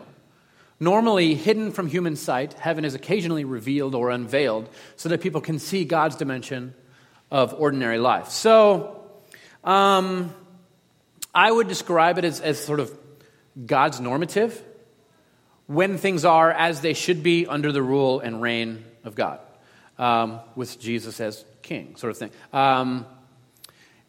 Normally 0.79 1.35
hidden 1.35 1.71
from 1.71 1.85
human 1.85 2.15
sight, 2.15 2.53
heaven 2.53 2.83
is 2.83 2.95
occasionally 2.95 3.43
revealed 3.43 3.93
or 3.93 4.09
unveiled 4.09 4.69
so 4.95 5.09
that 5.09 5.21
people 5.21 5.39
can 5.39 5.59
see 5.59 5.85
God's 5.85 6.15
dimension 6.15 6.73
of 7.29 7.53
ordinary 7.53 7.99
life. 7.99 8.29
So, 8.29 9.03
um, 9.63 10.33
I 11.35 11.51
would 11.51 11.67
describe 11.67 12.17
it 12.17 12.25
as, 12.25 12.41
as 12.41 12.59
sort 12.59 12.79
of 12.79 12.91
God's 13.67 13.99
normative 13.99 14.63
when 15.69 15.99
things 15.99 16.25
are 16.25 16.51
as 16.51 16.81
they 16.81 16.95
should 16.95 17.21
be 17.21 17.45
under 17.45 17.71
the 17.71 17.83
rule 17.83 18.19
and 18.21 18.41
reign 18.41 18.83
of 19.03 19.13
God, 19.13 19.39
um, 19.99 20.39
with 20.55 20.79
Jesus 20.79 21.21
as 21.21 21.45
king, 21.61 21.95
sort 21.95 22.09
of 22.09 22.17
thing. 22.17 22.31
Um, 22.51 23.05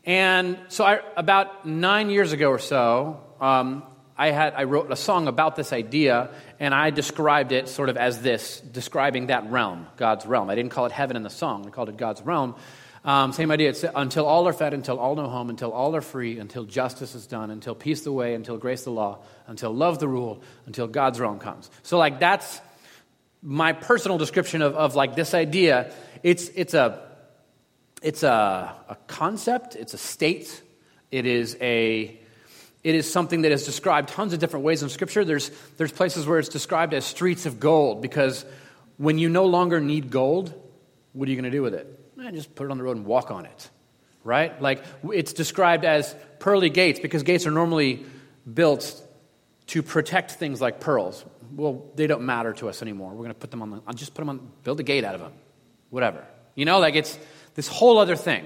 and 0.06 0.58
so, 0.68 0.84
I, 0.86 1.00
about 1.18 1.66
nine 1.66 2.08
years 2.08 2.32
ago 2.32 2.48
or 2.48 2.58
so, 2.58 3.22
um, 3.42 3.82
I, 4.16 4.30
had, 4.30 4.54
I 4.54 4.64
wrote 4.64 4.90
a 4.90 4.96
song 4.96 5.28
about 5.28 5.54
this 5.54 5.74
idea, 5.74 6.30
and 6.58 6.74
I 6.74 6.88
described 6.88 7.52
it 7.52 7.68
sort 7.68 7.90
of 7.90 7.98
as 7.98 8.22
this, 8.22 8.60
describing 8.60 9.26
that 9.26 9.50
realm, 9.50 9.86
God's 9.98 10.24
realm. 10.24 10.48
I 10.48 10.54
didn't 10.54 10.72
call 10.72 10.86
it 10.86 10.92
heaven 10.92 11.14
in 11.14 11.22
the 11.22 11.28
song, 11.28 11.66
I 11.66 11.70
called 11.70 11.90
it 11.90 11.98
God's 11.98 12.22
realm. 12.22 12.54
Um, 13.04 13.32
same 13.32 13.50
idea. 13.50 13.70
It's 13.70 13.84
until 13.94 14.26
all 14.26 14.46
are 14.46 14.52
fed, 14.52 14.74
until 14.74 14.98
all 14.98 15.16
know 15.16 15.28
home, 15.28 15.48
until 15.48 15.72
all 15.72 15.96
are 15.96 16.02
free, 16.02 16.38
until 16.38 16.64
justice 16.64 17.14
is 17.14 17.26
done, 17.26 17.50
until 17.50 17.74
peace 17.74 18.02
the 18.02 18.12
way, 18.12 18.34
until 18.34 18.58
grace 18.58 18.84
the 18.84 18.90
law, 18.90 19.20
until 19.46 19.74
love 19.74 19.98
the 19.98 20.08
rule, 20.08 20.42
until 20.66 20.86
God's 20.86 21.18
realm 21.18 21.38
comes. 21.38 21.70
So, 21.82 21.96
like, 21.96 22.20
that's 22.20 22.60
my 23.42 23.72
personal 23.72 24.18
description 24.18 24.60
of, 24.60 24.74
of 24.74 24.94
like 24.96 25.14
this 25.14 25.32
idea. 25.32 25.92
It's, 26.22 26.50
it's, 26.54 26.74
a, 26.74 27.02
it's 28.02 28.22
a, 28.22 28.74
a 28.88 28.96
concept, 29.06 29.76
it's 29.76 29.94
a 29.94 29.98
state, 29.98 30.62
it 31.10 31.24
is 31.26 31.56
a 31.60 32.18
it 32.82 32.94
is 32.94 33.10
something 33.10 33.42
that 33.42 33.52
is 33.52 33.64
described 33.64 34.08
tons 34.08 34.32
of 34.32 34.38
different 34.38 34.64
ways 34.64 34.82
in 34.82 34.88
Scripture. 34.88 35.22
There's, 35.22 35.50
there's 35.76 35.92
places 35.92 36.26
where 36.26 36.38
it's 36.38 36.48
described 36.48 36.94
as 36.94 37.04
streets 37.04 37.44
of 37.44 37.60
gold 37.60 38.00
because 38.00 38.46
when 38.96 39.18
you 39.18 39.28
no 39.28 39.44
longer 39.44 39.80
need 39.80 40.10
gold, 40.10 40.54
what 41.12 41.28
are 41.28 41.30
you 41.30 41.36
going 41.36 41.50
to 41.50 41.54
do 41.54 41.60
with 41.62 41.74
it? 41.74 41.99
Eh, 42.22 42.30
just 42.32 42.54
put 42.54 42.66
it 42.66 42.70
on 42.70 42.78
the 42.78 42.84
road 42.84 42.96
and 42.96 43.06
walk 43.06 43.30
on 43.30 43.46
it, 43.46 43.70
right? 44.24 44.60
Like 44.60 44.84
it's 45.04 45.32
described 45.32 45.84
as 45.84 46.14
pearly 46.38 46.68
gates 46.68 47.00
because 47.00 47.22
gates 47.22 47.46
are 47.46 47.50
normally 47.50 48.04
built 48.52 49.02
to 49.68 49.82
protect 49.82 50.32
things 50.32 50.60
like 50.60 50.80
pearls. 50.80 51.24
Well, 51.54 51.86
they 51.94 52.06
don't 52.06 52.22
matter 52.22 52.52
to 52.54 52.68
us 52.68 52.82
anymore. 52.82 53.10
We're 53.10 53.24
going 53.24 53.28
to 53.28 53.34
put 53.34 53.50
them 53.50 53.62
on 53.62 53.70
the, 53.70 53.82
I'll 53.86 53.94
just 53.94 54.14
put 54.14 54.22
them 54.22 54.28
on, 54.30 54.50
build 54.64 54.80
a 54.80 54.82
gate 54.82 55.04
out 55.04 55.14
of 55.14 55.20
them, 55.20 55.32
whatever. 55.90 56.26
You 56.54 56.64
know, 56.64 56.78
like 56.78 56.94
it's 56.94 57.18
this 57.54 57.68
whole 57.68 57.98
other 57.98 58.16
thing. 58.16 58.44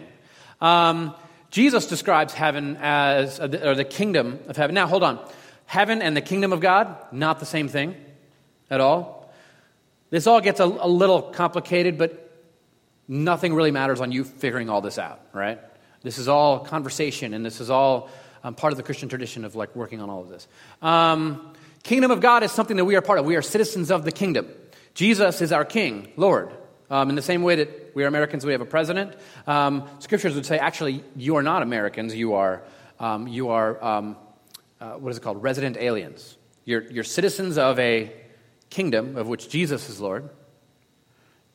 Um, 0.61 1.15
Jesus 1.51 1.87
describes 1.87 2.33
heaven 2.33 2.77
as, 2.81 3.41
or 3.41 3.75
the 3.75 3.85
kingdom 3.85 4.41
of 4.49 4.57
heaven. 4.57 4.75
Now, 4.75 4.87
hold 4.87 5.03
on. 5.03 5.19
Heaven 5.67 6.03
and 6.03 6.17
the 6.17 6.21
kingdom 6.21 6.53
of 6.53 6.61
God, 6.61 6.97
not 7.11 7.41
the 7.41 7.47
same 7.47 7.69
thing 7.69 7.97
at 8.71 8.81
all. 8.81 9.33
This 10.11 10.27
all 10.27 10.41
gets 10.41 10.61
a, 10.61 10.65
a 10.65 10.89
little 10.89 11.23
complicated, 11.23 11.97
but 11.97 12.24
nothing 13.09 13.55
really 13.55 13.71
matters 13.71 14.01
on 14.01 14.13
you 14.13 14.25
figuring 14.25 14.71
all 14.71 14.81
this 14.81 14.99
out, 14.99 15.21
right? 15.33 15.59
This 16.03 16.19
is 16.19 16.29
all 16.29 16.61
conversation, 16.61 17.35
and 17.35 17.45
this 17.45 17.61
is 17.61 17.71
all 17.71 18.11
um, 18.43 18.55
part 18.55 18.73
of 18.73 18.77
the 18.77 18.83
Christian 18.83 19.09
tradition 19.09 19.45
of 19.45 19.55
like 19.55 19.75
working 19.75 20.01
on 20.01 20.11
all 20.11 20.21
of 20.21 20.29
this. 20.29 20.47
Um, 20.83 21.53
kingdom 21.83 22.11
of 22.11 22.21
God 22.21 22.43
is 22.43 22.53
something 22.53 22.77
that 22.77 22.85
we 22.85 22.97
are 22.97 23.03
part 23.03 23.19
of. 23.19 23.25
We 23.25 23.37
are 23.37 23.43
citizens 23.43 23.91
of 23.91 24.05
the 24.05 24.13
kingdom. 24.13 24.49
Jesus 24.95 25.41
is 25.41 25.53
our 25.53 25.65
King, 25.65 26.13
Lord. 26.17 26.51
Um, 26.91 27.09
in 27.09 27.17
the 27.17 27.23
same 27.23 27.43
way 27.43 27.57
that 27.57 27.93
we 27.95 28.05
are 28.05 28.07
Americans, 28.07 28.45
we 28.45 28.53
have 28.53 28.61
a 28.61 28.67
president. 28.67 29.17
Um, 29.47 29.89
scriptures 29.99 30.35
would 30.35 30.47
say, 30.47 30.59
actually, 30.59 31.03
you 31.17 31.37
are 31.37 31.43
not 31.43 31.63
Americans. 31.63 32.15
You 32.15 32.35
are, 32.35 32.63
um, 33.01 33.27
you 33.27 33.49
are 33.49 33.83
um, 33.83 34.17
uh, 34.81 34.93
what 34.93 35.11
is 35.11 35.17
it 35.17 35.23
called? 35.23 35.43
Resident 35.43 35.79
aliens. 35.79 36.37
You're, 36.67 36.83
you're 36.83 37.05
citizens 37.05 37.57
of 37.57 37.79
a 37.79 38.13
kingdom 38.69 39.17
of 39.17 39.27
which 39.27 39.49
Jesus 39.49 39.89
is 39.89 40.01
Lord. 40.01 40.29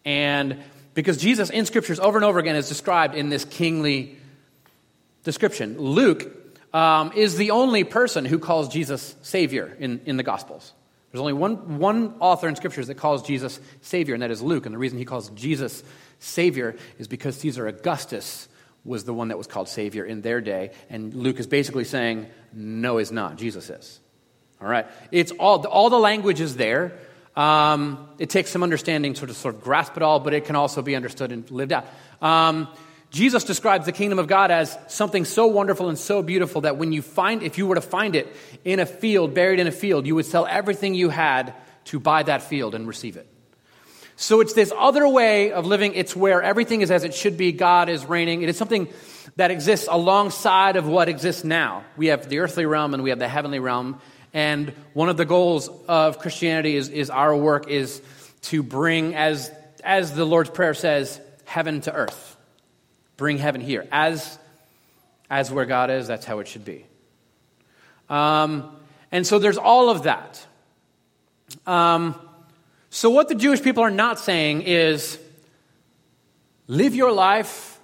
And 0.03 0.59
because 0.99 1.15
Jesus 1.15 1.49
in 1.49 1.65
scriptures 1.65 1.97
over 1.97 2.17
and 2.17 2.25
over 2.25 2.39
again 2.39 2.57
is 2.57 2.67
described 2.67 3.15
in 3.15 3.29
this 3.29 3.45
kingly 3.45 4.17
description. 5.23 5.79
Luke 5.79 6.29
um, 6.73 7.13
is 7.15 7.37
the 7.37 7.51
only 7.51 7.85
person 7.85 8.25
who 8.25 8.37
calls 8.37 8.67
Jesus 8.67 9.15
Savior 9.21 9.77
in, 9.79 10.01
in 10.05 10.17
the 10.17 10.23
Gospels. 10.23 10.73
There's 11.09 11.21
only 11.21 11.31
one, 11.31 11.79
one 11.79 12.15
author 12.19 12.49
in 12.49 12.57
scriptures 12.57 12.87
that 12.87 12.95
calls 12.95 13.23
Jesus 13.23 13.61
Savior, 13.79 14.13
and 14.13 14.23
that 14.23 14.29
is 14.29 14.41
Luke. 14.41 14.65
And 14.65 14.75
the 14.75 14.77
reason 14.77 14.97
he 14.97 15.05
calls 15.05 15.29
Jesus 15.29 15.85
Savior 16.19 16.75
is 16.97 17.07
because 17.07 17.37
Caesar 17.37 17.65
Augustus 17.65 18.49
was 18.83 19.05
the 19.05 19.13
one 19.13 19.29
that 19.29 19.37
was 19.37 19.47
called 19.47 19.69
Savior 19.69 20.03
in 20.03 20.19
their 20.19 20.41
day. 20.41 20.71
And 20.89 21.13
Luke 21.13 21.39
is 21.39 21.47
basically 21.47 21.85
saying, 21.85 22.27
no, 22.51 22.97
is 22.97 23.09
not. 23.09 23.37
Jesus 23.37 23.69
is. 23.69 24.01
All 24.59 24.67
right? 24.67 24.85
It's 25.13 25.31
all, 25.31 25.65
all 25.65 25.89
the 25.89 25.97
language 25.97 26.41
is 26.41 26.57
there. 26.57 26.99
Um, 27.39 28.09
it 28.17 28.29
takes 28.29 28.49
some 28.51 28.63
understanding 28.63 29.13
to 29.13 29.33
sort 29.33 29.55
of 29.55 29.61
grasp 29.61 29.95
it 29.95 30.03
all, 30.03 30.19
but 30.19 30.33
it 30.33 30.43
can 30.43 30.57
also 30.57 30.81
be 30.81 30.93
understood 30.93 31.31
and 31.31 31.49
lived 31.49 31.71
out. 31.71 31.85
Um, 32.21 32.67
Jesus 33.11 33.45
describes 33.45 33.85
the 33.85 33.93
kingdom 33.93 34.19
of 34.19 34.27
God 34.27 34.51
as 34.51 34.77
something 34.89 35.23
so 35.23 35.47
wonderful 35.47 35.87
and 35.87 35.97
so 35.97 36.21
beautiful 36.21 36.61
that 36.61 36.75
when 36.75 36.91
you 36.91 37.01
find, 37.01 37.41
if 37.41 37.57
you 37.57 37.65
were 37.65 37.75
to 37.75 37.81
find 37.81 38.17
it 38.17 38.27
in 38.65 38.81
a 38.81 38.85
field, 38.85 39.33
buried 39.33 39.61
in 39.61 39.67
a 39.67 39.71
field, 39.71 40.05
you 40.05 40.15
would 40.15 40.25
sell 40.25 40.45
everything 40.45 40.95
you 40.95 41.07
had 41.07 41.53
to 41.85 41.97
buy 41.97 42.23
that 42.23 42.43
field 42.43 42.75
and 42.75 42.85
receive 42.85 43.15
it. 43.15 43.25
So 44.17 44.41
it's 44.41 44.51
this 44.51 44.73
other 44.77 45.07
way 45.07 45.53
of 45.53 45.65
living. 45.65 45.93
It's 45.93 46.13
where 46.13 46.43
everything 46.43 46.81
is 46.81 46.91
as 46.91 47.05
it 47.05 47.13
should 47.13 47.37
be. 47.37 47.53
God 47.53 47.87
is 47.87 48.03
reigning. 48.03 48.41
It 48.41 48.49
is 48.49 48.57
something 48.57 48.89
that 49.37 49.49
exists 49.49 49.87
alongside 49.89 50.75
of 50.75 50.85
what 50.85 51.07
exists 51.07 51.45
now. 51.45 51.85
We 51.95 52.07
have 52.07 52.27
the 52.27 52.39
earthly 52.39 52.65
realm 52.65 52.93
and 52.93 53.01
we 53.01 53.11
have 53.11 53.19
the 53.19 53.29
heavenly 53.29 53.59
realm. 53.59 54.01
And 54.33 54.73
one 54.93 55.09
of 55.09 55.17
the 55.17 55.25
goals 55.25 55.69
of 55.87 56.19
Christianity 56.19 56.75
is, 56.75 56.89
is 56.89 57.09
our 57.09 57.35
work 57.35 57.67
is 57.67 58.01
to 58.43 58.61
bring, 58.61 59.15
as, 59.15 59.51
as 59.83 60.13
the 60.13 60.25
Lord's 60.25 60.49
Prayer 60.49 60.73
says, 60.73 61.19
heaven 61.45 61.81
to 61.81 61.93
earth. 61.93 62.37
Bring 63.17 63.37
heaven 63.37 63.61
here. 63.61 63.87
As, 63.91 64.37
as 65.29 65.51
where 65.51 65.65
God 65.65 65.89
is, 65.89 66.07
that's 66.07 66.25
how 66.25 66.39
it 66.39 66.47
should 66.47 66.65
be. 66.65 66.85
Um, 68.09 68.75
and 69.11 69.25
so 69.25 69.39
there's 69.39 69.57
all 69.57 69.89
of 69.89 70.03
that. 70.03 70.45
Um, 71.65 72.19
so, 72.91 73.09
what 73.09 73.27
the 73.27 73.35
Jewish 73.35 73.61
people 73.61 73.83
are 73.83 73.91
not 73.91 74.19
saying 74.19 74.63
is 74.63 75.19
live 76.67 76.95
your 76.95 77.11
life 77.11 77.79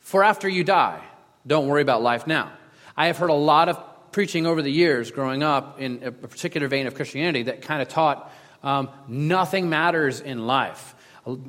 for 0.00 0.24
after 0.24 0.48
you 0.48 0.64
die. 0.64 1.00
Don't 1.46 1.68
worry 1.68 1.82
about 1.82 2.02
life 2.02 2.26
now. 2.26 2.52
I 2.96 3.06
have 3.06 3.18
heard 3.18 3.30
a 3.30 3.34
lot 3.34 3.68
of 3.68 3.82
preaching 4.12 4.46
over 4.46 4.62
the 4.62 4.70
years 4.70 5.10
growing 5.10 5.42
up 5.42 5.80
in 5.80 6.02
a 6.02 6.12
particular 6.12 6.68
vein 6.68 6.86
of 6.86 6.94
Christianity 6.94 7.44
that 7.44 7.62
kind 7.62 7.82
of 7.82 7.88
taught 7.88 8.32
um, 8.62 8.90
nothing 9.08 9.68
matters 9.68 10.20
in 10.20 10.46
life. 10.46 10.94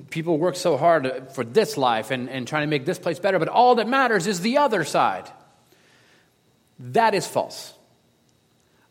People 0.10 0.38
work 0.38 0.56
so 0.56 0.77
hard 0.77 1.32
for 1.34 1.44
this 1.44 1.77
life 1.77 2.12
and, 2.12 2.30
and 2.30 2.48
trying 2.48 2.63
to 2.63 2.68
make 2.68 2.86
this 2.86 3.00
place 3.00 3.20
better, 3.20 3.39
but 3.39 3.48
all 3.48 3.75
that 3.75 3.88
matters 3.88 4.27
is 4.27 4.41
the 4.41 4.58
other 4.58 4.84
side. 4.84 5.30
That 6.80 7.13
is 7.13 7.25
false. 7.27 7.74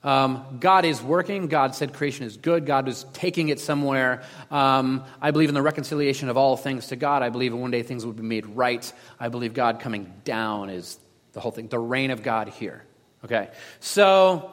Um, 0.03 0.59
God 0.61 0.87
is 0.87 1.03
working. 1.03 1.49
God 1.49 1.75
said 1.75 1.93
creation 1.93 2.25
is 2.25 2.39
good. 2.39 2.65
God 2.65 2.89
is 2.89 3.05
taking 3.13 3.51
it 3.51 3.61
somewhere. 3.61 4.23
Um, 4.51 5.05
I 5.21 5.31
believe 5.31 5.51
in 5.51 5.55
the 5.55 5.63
reconciliation 5.63 6.31
of 6.31 6.39
all 6.39 6.57
things 6.57 6.89
to 6.89 6.97
God. 6.97 7.23
I 7.23 7.29
believe 7.29 7.55
one 7.55 7.71
day 7.71 7.83
things 7.83 8.07
will 8.07 8.15
be 8.15 8.23
made 8.23 8.47
right. 8.47 8.91
I 9.19 9.29
believe 9.29 9.53
God 9.53 9.81
coming 9.81 10.13
down 10.25 10.71
is 10.71 10.99
the 11.33 11.41
whole 11.41 11.53
thing, 11.53 11.69
the 11.69 11.79
reign 11.79 12.11
of 12.11 12.23
God 12.23 12.49
here. 12.49 12.85
Okay? 13.25 13.49
So, 13.81 14.53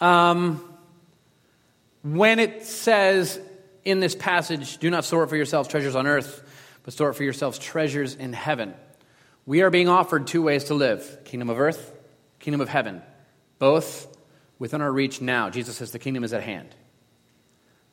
um, 0.00 0.62
when 2.02 2.38
it 2.38 2.64
says 2.64 3.40
in 3.84 4.00
this 4.00 4.14
passage, 4.14 4.78
do 4.78 4.90
not 4.90 5.04
store 5.04 5.22
up 5.22 5.28
for 5.28 5.36
yourselves 5.36 5.68
treasures 5.68 5.94
on 5.94 6.06
earth, 6.06 6.42
but 6.82 6.92
store 6.92 7.10
up 7.10 7.16
for 7.16 7.24
yourselves 7.24 7.58
treasures 7.58 8.14
in 8.14 8.32
heaven, 8.32 8.74
we 9.46 9.62
are 9.62 9.70
being 9.70 9.88
offered 9.88 10.26
two 10.26 10.42
ways 10.42 10.64
to 10.64 10.74
live 10.74 11.18
kingdom 11.24 11.50
of 11.50 11.58
earth, 11.58 11.92
kingdom 12.38 12.60
of 12.60 12.68
heaven. 12.68 13.02
Both 13.58 14.08
within 14.58 14.80
our 14.80 14.92
reach 14.92 15.20
now. 15.20 15.50
Jesus 15.50 15.76
says 15.76 15.90
the 15.90 15.98
kingdom 15.98 16.24
is 16.24 16.32
at 16.32 16.42
hand. 16.42 16.74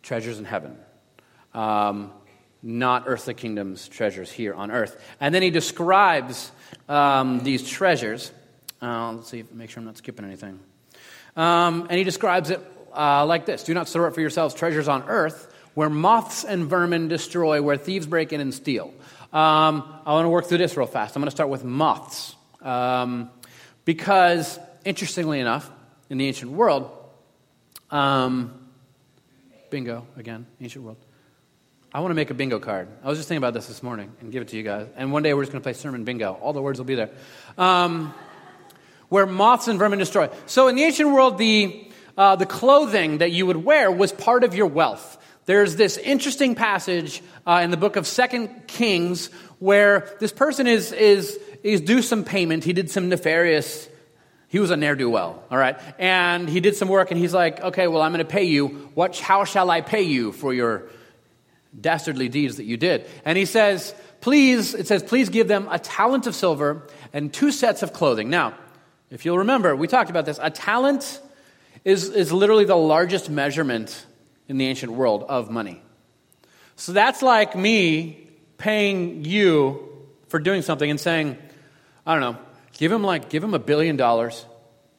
Treasures 0.03 0.39
in 0.39 0.45
heaven. 0.45 0.77
Um, 1.53 2.11
not 2.61 3.03
earthly 3.07 3.33
kingdoms, 3.33 3.87
treasures 3.87 4.31
here 4.31 4.53
on 4.53 4.69
earth. 4.69 5.01
And 5.19 5.33
then 5.33 5.41
he 5.41 5.49
describes 5.49 6.51
um, 6.87 7.39
these 7.39 7.67
treasures. 7.67 8.31
Uh, 8.81 9.13
let's 9.13 9.29
see, 9.29 9.43
make 9.53 9.69
sure 9.69 9.81
I'm 9.81 9.85
not 9.85 9.97
skipping 9.97 10.25
anything. 10.25 10.59
Um, 11.35 11.87
and 11.89 11.97
he 11.97 12.03
describes 12.03 12.49
it 12.49 12.59
uh, 12.95 13.25
like 13.25 13.45
this 13.45 13.63
Do 13.63 13.73
not 13.73 13.87
store 13.87 14.07
up 14.07 14.15
for 14.15 14.21
yourselves 14.21 14.53
treasures 14.53 14.87
on 14.87 15.03
earth 15.03 15.53
where 15.73 15.89
moths 15.89 16.43
and 16.43 16.65
vermin 16.65 17.07
destroy, 17.07 17.61
where 17.61 17.77
thieves 17.77 18.07
break 18.07 18.33
in 18.33 18.41
and 18.41 18.53
steal. 18.53 18.93
Um, 19.31 20.01
I 20.05 20.11
want 20.13 20.25
to 20.25 20.29
work 20.29 20.45
through 20.45 20.57
this 20.57 20.75
real 20.75 20.87
fast. 20.87 21.15
I'm 21.15 21.21
going 21.21 21.27
to 21.27 21.35
start 21.35 21.49
with 21.49 21.63
moths. 21.63 22.35
Um, 22.61 23.29
because, 23.85 24.59
interestingly 24.83 25.39
enough, 25.39 25.69
in 26.09 26.17
the 26.17 26.27
ancient 26.27 26.51
world, 26.51 26.91
um, 27.91 28.69
bingo, 29.69 30.05
again, 30.17 30.47
ancient 30.59 30.83
world. 30.83 30.97
I 31.93 32.01
want 32.01 32.11
to 32.11 32.15
make 32.15 32.29
a 32.29 32.33
bingo 32.33 32.59
card. 32.59 32.87
I 33.03 33.07
was 33.07 33.17
just 33.17 33.29
thinking 33.29 33.43
about 33.43 33.53
this 33.53 33.67
this 33.67 33.81
morning 33.81 34.11
and 34.21 34.31
give 34.31 34.41
it 34.41 34.49
to 34.49 34.57
you 34.57 34.63
guys. 34.63 34.87
And 34.95 35.11
one 35.11 35.23
day 35.23 35.33
we're 35.33 35.43
just 35.43 35.51
going 35.51 35.61
to 35.61 35.63
play 35.63 35.73
sermon 35.73 36.03
bingo. 36.03 36.33
All 36.33 36.53
the 36.53 36.61
words 36.61 36.77
will 36.77 36.85
be 36.85 36.95
there. 36.95 37.09
Um, 37.57 38.13
where 39.09 39.25
moths 39.25 39.67
and 39.67 39.77
vermin 39.77 39.99
destroy. 39.99 40.29
So 40.45 40.67
in 40.67 40.75
the 40.75 40.83
ancient 40.83 41.11
world, 41.11 41.37
the, 41.37 41.87
uh, 42.17 42.35
the 42.35 42.45
clothing 42.45 43.19
that 43.19 43.31
you 43.31 43.45
would 43.45 43.57
wear 43.57 43.91
was 43.91 44.11
part 44.11 44.43
of 44.43 44.55
your 44.55 44.67
wealth. 44.67 45.17
There's 45.45 45.75
this 45.75 45.97
interesting 45.97 46.55
passage 46.55 47.21
uh, 47.45 47.61
in 47.63 47.71
the 47.71 47.77
book 47.77 47.95
of 47.95 48.05
Second 48.05 48.67
Kings 48.67 49.27
where 49.57 50.15
this 50.19 50.31
person 50.31 50.67
is, 50.67 50.91
is, 50.91 51.39
is 51.63 51.81
due 51.81 52.01
some 52.01 52.23
payment. 52.23 52.63
He 52.63 52.73
did 52.73 52.89
some 52.89 53.09
nefarious 53.09 53.89
he 54.49 54.57
was 54.57 54.71
a 54.71 54.77
ne'er 54.77 54.95
do 54.95 55.09
well, 55.09 55.43
all 55.51 55.57
right? 55.57 55.79
And 55.99 56.49
he 56.49 56.59
did 56.59 56.75
some 56.75 56.87
work 56.87 57.11
and 57.11 57.19
he's 57.19 57.33
like, 57.33 57.61
okay, 57.61 57.87
well, 57.87 58.01
I'm 58.01 58.11
going 58.11 58.25
to 58.25 58.29
pay 58.29 58.45
you. 58.45 58.89
What, 58.95 59.17
how 59.17 59.43
shall 59.43 59.69
I 59.69 59.81
pay 59.81 60.01
you 60.01 60.31
for 60.31 60.53
your 60.53 60.89
dastardly 61.79 62.29
deeds 62.29 62.57
that 62.57 62.63
you 62.63 62.75
did? 62.75 63.05
And 63.25 63.37
he 63.37 63.45
says, 63.45 63.93
please, 64.21 64.73
it 64.73 64.87
says, 64.87 65.03
please 65.03 65.29
give 65.29 65.47
them 65.47 65.67
a 65.69 65.77
talent 65.77 66.25
of 66.25 66.33
silver 66.33 66.87
and 67.13 67.31
two 67.31 67.51
sets 67.51 67.83
of 67.83 67.93
clothing. 67.93 68.31
Now, 68.31 68.55
if 69.09 69.25
you'll 69.25 69.39
remember, 69.39 69.75
we 69.75 69.87
talked 69.87 70.09
about 70.09 70.25
this. 70.25 70.39
A 70.41 70.49
talent 70.49 71.19
is, 71.83 72.09
is 72.09 72.31
literally 72.31 72.65
the 72.65 72.75
largest 72.75 73.29
measurement 73.29 74.05
in 74.47 74.57
the 74.57 74.67
ancient 74.67 74.91
world 74.91 75.23
of 75.27 75.49
money. 75.49 75.81
So 76.75 76.93
that's 76.93 77.21
like 77.21 77.55
me 77.55 78.27
paying 78.57 79.25
you 79.25 80.07
for 80.27 80.39
doing 80.39 80.61
something 80.61 80.89
and 80.89 80.99
saying, 80.99 81.37
I 82.05 82.13
don't 82.13 82.21
know, 82.21 82.39
Give 82.79 82.93
him 82.93 83.03
like, 83.03 83.29
give 83.29 83.43
him 83.43 83.53
a 83.53 83.59
billion 83.59 83.97
dollars 83.97 84.45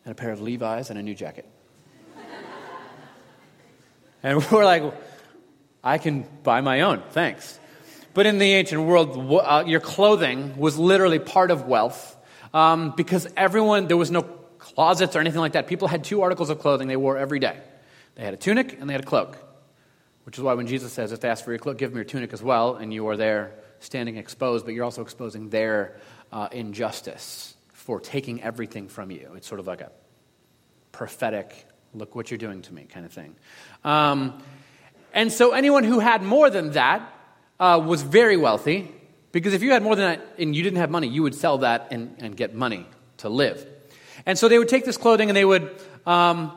and 0.05 0.13
a 0.13 0.15
pair 0.15 0.33
of 0.33 0.43
Levi's 0.43 0.91
and 0.91 0.99
a 0.99 1.03
new 1.03 1.15
jacket. 1.15 1.49
and 4.23 4.45
we're 4.53 4.67
like, 4.67 4.83
I 5.83 5.97
can 5.97 6.27
buy 6.43 6.61
my 6.61 6.83
own, 6.83 7.03
thanks. 7.13 7.59
But 8.13 8.27
in 8.27 8.37
the 8.37 8.53
ancient 8.53 8.83
world, 8.83 9.43
uh, 9.43 9.65
your 9.67 9.81
clothing 9.81 10.59
was 10.59 10.77
literally 10.77 11.19
part 11.19 11.51
of 11.51 11.65
wealth 11.65 12.19
um, 12.55 12.95
because 12.97 13.29
everyone, 13.37 13.87
there 13.87 13.97
was 13.97 14.11
no 14.11 14.23
closets 14.59 15.17
or 15.17 15.21
anything 15.21 15.41
like 15.41 15.53
that. 15.53 15.67
People 15.67 15.89
had 15.89 16.05
two 16.05 16.23
articles 16.23 16.51
of 16.51 16.59
clothing 16.59 16.89
they 16.89 16.97
wore 16.97 17.17
every 17.17 17.39
day 17.39 17.57
they 18.21 18.27
had 18.27 18.35
a 18.35 18.37
tunic 18.37 18.79
and 18.79 18.89
they 18.89 18.93
had 18.95 19.03
a 19.03 19.07
cloak. 19.07 19.39
Which 20.25 20.37
is 20.37 20.45
why 20.45 20.55
when 20.55 20.67
Jesus 20.67 20.93
says, 20.93 21.13
if 21.13 21.21
they 21.21 21.29
ask 21.29 21.45
for 21.45 21.53
your 21.53 21.59
cloak, 21.59 21.79
give 21.79 21.91
them 21.91 21.97
your 21.97 22.05
tunic 22.05 22.33
as 22.33 22.43
well, 22.43 22.77
and 22.77 22.93
you 22.93 23.09
are 23.09 23.17
there 23.17 23.55
standing 23.81 24.19
exposed, 24.19 24.67
but 24.67 24.75
you're 24.75 24.85
also 24.85 25.03
exposing 25.03 25.49
their 25.49 25.97
uh, 26.31 26.49
injustice 26.53 27.55
for 27.73 27.99
taking 27.99 28.43
everything 28.43 28.89
from 28.89 29.11
you. 29.11 29.33
It's 29.37 29.49
sort 29.49 29.59
of 29.59 29.67
like 29.67 29.81
a 29.81 29.91
prophetic, 30.93 31.67
look 31.95 32.15
what 32.15 32.31
you're 32.31 32.39
doing 32.39 32.61
to 32.63 32.75
me 32.75 32.85
kind 32.85 33.07
of 33.07 33.13
thing. 33.13 33.35
Um, 33.83 34.41
and 35.15 35.33
so 35.33 35.53
anyone 35.53 35.85
who 35.85 35.99
had 35.99 36.23
more 36.23 36.51
than 36.51 36.73
that 36.73 37.13
uh, 37.59 37.83
was 37.85 38.03
very 38.03 38.37
wealthy, 38.37 38.93
because 39.33 39.55
if 39.55 39.63
you 39.63 39.73
had 39.73 39.83
more 39.83 39.97
than 39.97 40.11
that 40.11 40.27
and 40.39 40.55
you 40.55 40.63
didn't 40.63 40.79
have 40.79 40.91
money, 40.91 41.09
you 41.09 41.23
would 41.23 41.35
sell 41.35 41.59
that 41.59 41.89
and, 41.91 42.17
and 42.19 42.37
get 42.37 42.55
money 42.55 42.87
to 43.19 43.29
live. 43.29 43.65
And 44.27 44.39
so 44.39 44.49
they 44.49 44.59
would 44.59 44.69
take 44.69 44.85
this 44.85 44.97
clothing 44.97 45.31
and 45.31 45.37
they 45.37 45.45
would 45.45 45.81
um, 46.07 46.53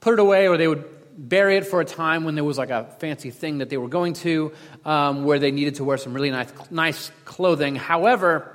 put 0.00 0.14
it 0.14 0.18
away 0.18 0.48
or 0.48 0.56
they 0.56 0.68
would 0.68 0.84
bury 1.16 1.56
it 1.56 1.66
for 1.66 1.80
a 1.80 1.84
time 1.84 2.24
when 2.24 2.34
there 2.34 2.44
was 2.44 2.58
like 2.58 2.70
a 2.70 2.84
fancy 2.98 3.30
thing 3.30 3.58
that 3.58 3.70
they 3.70 3.76
were 3.76 3.88
going 3.88 4.12
to 4.12 4.52
um, 4.84 5.24
where 5.24 5.38
they 5.38 5.50
needed 5.50 5.76
to 5.76 5.84
wear 5.84 5.96
some 5.96 6.12
really 6.12 6.30
nice, 6.30 6.52
nice 6.70 7.10
clothing. 7.24 7.74
However, 7.74 8.52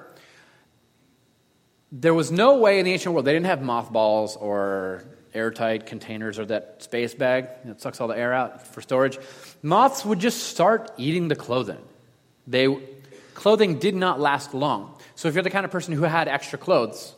there 1.92 2.14
was 2.14 2.32
no 2.32 2.58
way 2.58 2.80
in 2.80 2.86
the 2.86 2.94
ancient 2.94 3.14
world, 3.14 3.26
they 3.26 3.34
didn't 3.34 3.48
have 3.48 3.62
mothballs 3.62 4.36
or 4.36 5.04
airtight 5.34 5.86
containers 5.86 6.38
or 6.38 6.46
that 6.46 6.84
space 6.84 7.16
bag 7.16 7.48
that 7.66 7.82
sucks 7.82 8.00
all 8.00 8.08
the 8.08 8.18
air 8.18 8.34
out 8.34 8.68
for 8.68 8.82
storage. 8.82 9.18
Moths 9.62 10.06
would 10.06 10.20
just 10.20 10.44
start 10.44 10.92
eating 10.98 11.28
the 11.28 11.36
clothing. 11.36 11.80
They, 12.48 12.68
clothing 13.42 13.80
did 13.80 13.96
not 13.96 14.20
last 14.20 14.54
long. 14.54 14.96
So 15.16 15.28
if 15.28 15.34
you're 15.34 15.44
the 15.44 15.50
kind 15.50 15.66
of 15.66 15.72
person 15.72 15.96
who 15.96 16.04
had 16.04 16.28
extra 16.28 16.60
clothes, 16.60 17.16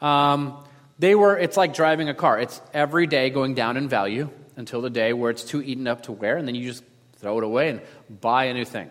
um, 0.00 0.64
they 0.98 1.14
were, 1.14 1.36
it's 1.36 1.58
like 1.58 1.74
driving 1.74 2.08
a 2.08 2.14
car. 2.14 2.40
It's 2.40 2.62
every 2.72 3.06
day 3.06 3.28
going 3.28 3.54
down 3.54 3.76
in 3.76 3.86
value 3.86 4.30
until 4.56 4.80
the 4.80 4.88
day 4.88 5.12
where 5.12 5.30
it's 5.30 5.44
too 5.44 5.60
eaten 5.60 5.86
up 5.86 6.04
to 6.04 6.12
wear, 6.12 6.38
and 6.38 6.48
then 6.48 6.54
you 6.54 6.66
just 6.66 6.82
throw 7.18 7.36
it 7.36 7.44
away 7.44 7.68
and 7.68 7.82
buy 8.08 8.44
a 8.44 8.54
new 8.54 8.64
thing. 8.64 8.90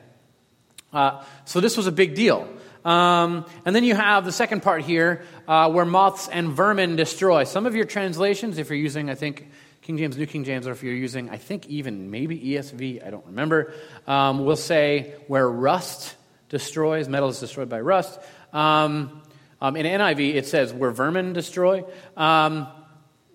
Uh, 0.93 1.23
so 1.45 1.59
this 1.59 1.75
was 1.75 1.87
a 1.87 1.91
big 1.91 2.13
deal. 2.13 2.47
Um, 2.85 3.47
and 3.65 3.75
then 3.75 3.83
you 3.83 3.95
have 3.95 4.23
the 4.23 4.31
second 4.31 4.61
part 4.61 4.83
here 4.83 5.23
uh, 5.47 5.71
where 5.71 5.85
moths 5.85 6.27
and 6.27 6.51
vermin 6.51 6.97
destroy. 6.97 7.45
Some 7.45 7.65
of 7.65 7.73
your 7.75 7.85
translations, 7.85 8.59
if 8.59 8.69
you're 8.69 8.77
using, 8.77 9.09
I 9.09 9.15
think, 9.15 9.49
King 9.81 9.97
James, 9.97 10.17
New 10.17 10.27
King 10.27 10.43
James, 10.43 10.67
or 10.67 10.71
if 10.71 10.83
you're 10.83 10.93
using, 10.93 11.31
I 11.31 11.37
think, 11.37 11.65
even 11.65 12.11
maybe 12.11 12.39
ESV, 12.39 13.03
I 13.03 13.09
don't 13.09 13.25
remember, 13.25 13.73
um, 14.05 14.45
will 14.45 14.55
say 14.55 15.15
where 15.25 15.49
rust 15.49 16.15
destroys, 16.57 17.09
metal 17.09 17.27
is 17.27 17.39
destroyed 17.39 17.67
by 17.67 17.81
rust. 17.81 18.17
Um, 18.53 19.21
um 19.59 19.75
in 19.75 19.85
NIV, 19.85 20.35
it 20.35 20.45
says 20.47 20.73
where 20.73 20.91
vermin 20.91 21.33
destroy. 21.33 21.83
Um, 22.15 22.67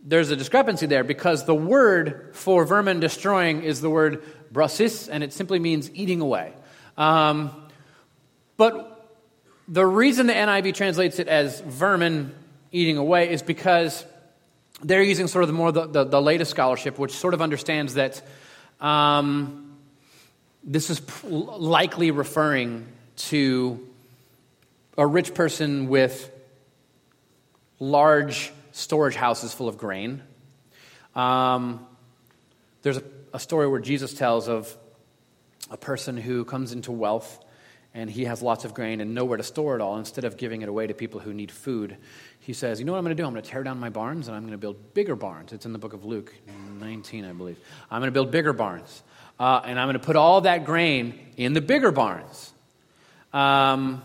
there's 0.02 0.30
a 0.30 0.36
discrepancy 0.36 0.86
there 0.86 1.04
because 1.04 1.44
the 1.44 1.54
word 1.54 2.30
for 2.32 2.64
vermin 2.64 3.00
destroying 3.00 3.62
is 3.62 3.82
the 3.82 3.90
word 3.90 4.22
brasis, 4.50 5.08
and 5.12 5.22
it 5.22 5.34
simply 5.34 5.58
means 5.58 5.90
eating 5.92 6.22
away. 6.22 6.54
Um, 6.96 7.50
but 8.56 8.72
the 9.68 9.84
reason 9.84 10.26
the 10.26 10.32
NIV 10.32 10.74
translates 10.74 11.18
it 11.18 11.28
as 11.28 11.60
vermin 11.60 12.34
eating 12.72 12.96
away 12.96 13.30
is 13.30 13.42
because 13.42 14.04
they're 14.82 15.02
using 15.02 15.26
sort 15.26 15.44
of 15.44 15.48
the 15.48 15.54
more 15.54 15.72
the, 15.72 15.86
the, 15.86 16.04
the 16.04 16.22
latest 16.22 16.50
scholarship, 16.50 16.98
which 16.98 17.12
sort 17.12 17.34
of 17.34 17.42
understands 17.42 17.94
that 17.94 18.22
um, 18.80 19.76
this 20.64 20.90
is 20.90 21.00
likely 21.24 22.10
referring 22.10 22.86
to 23.28 23.86
a 24.96 25.06
rich 25.06 25.34
person 25.34 25.88
with 25.88 26.30
large 27.78 28.52
storage 28.72 29.14
houses 29.14 29.52
full 29.52 29.68
of 29.68 29.78
grain. 29.78 30.22
Um, 31.14 31.86
there's 32.82 32.98
a, 32.98 33.02
a 33.32 33.40
story 33.40 33.68
where 33.68 33.80
Jesus 33.80 34.14
tells 34.14 34.48
of 34.48 34.76
a 35.70 35.76
person 35.76 36.16
who 36.16 36.44
comes 36.44 36.72
into 36.72 36.92
wealth 36.92 37.44
and 37.92 38.08
he 38.08 38.24
has 38.24 38.40
lots 38.40 38.64
of 38.64 38.72
grain 38.72 39.00
and 39.00 39.14
nowhere 39.14 39.36
to 39.36 39.42
store 39.42 39.74
it 39.74 39.80
all. 39.80 39.98
Instead 39.98 40.24
of 40.24 40.36
giving 40.36 40.62
it 40.62 40.68
away 40.68 40.86
to 40.86 40.94
people 40.94 41.18
who 41.18 41.34
need 41.34 41.50
food, 41.50 41.96
he 42.38 42.52
says, 42.52 42.78
You 42.78 42.84
know 42.84 42.92
what 42.92 42.98
I'm 42.98 43.04
going 43.04 43.16
to 43.16 43.20
do? 43.20 43.26
I'm 43.26 43.32
going 43.32 43.42
to 43.42 43.50
tear 43.50 43.62
down 43.62 43.78
my 43.80 43.90
barns 43.90 44.28
and 44.28 44.36
I'm 44.36 44.42
going 44.42 44.52
to 44.52 44.58
build 44.58 44.94
bigger 44.94 45.16
barns. 45.16 45.52
It's 45.52 45.66
in 45.66 45.72
the 45.72 45.78
book 45.78 45.92
of 45.92 46.04
Luke 46.04 46.32
19, 46.78 47.24
I 47.24 47.32
believe. 47.32 47.58
I'm 47.90 48.00
going 48.00 48.08
to 48.08 48.12
build 48.12 48.30
bigger 48.30 48.52
barns. 48.52 49.02
Uh, 49.38 49.60
and 49.64 49.80
I'm 49.80 49.86
going 49.86 49.98
to 49.98 50.04
put 50.04 50.16
all 50.16 50.42
that 50.42 50.64
grain 50.64 51.18
in 51.36 51.52
the 51.52 51.60
bigger 51.60 51.90
barns. 51.90 52.49
Um, 53.32 54.02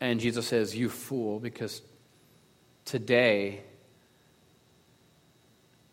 and 0.00 0.20
Jesus 0.20 0.46
says, 0.46 0.76
You 0.76 0.88
fool, 0.88 1.38
because 1.38 1.82
today 2.84 3.62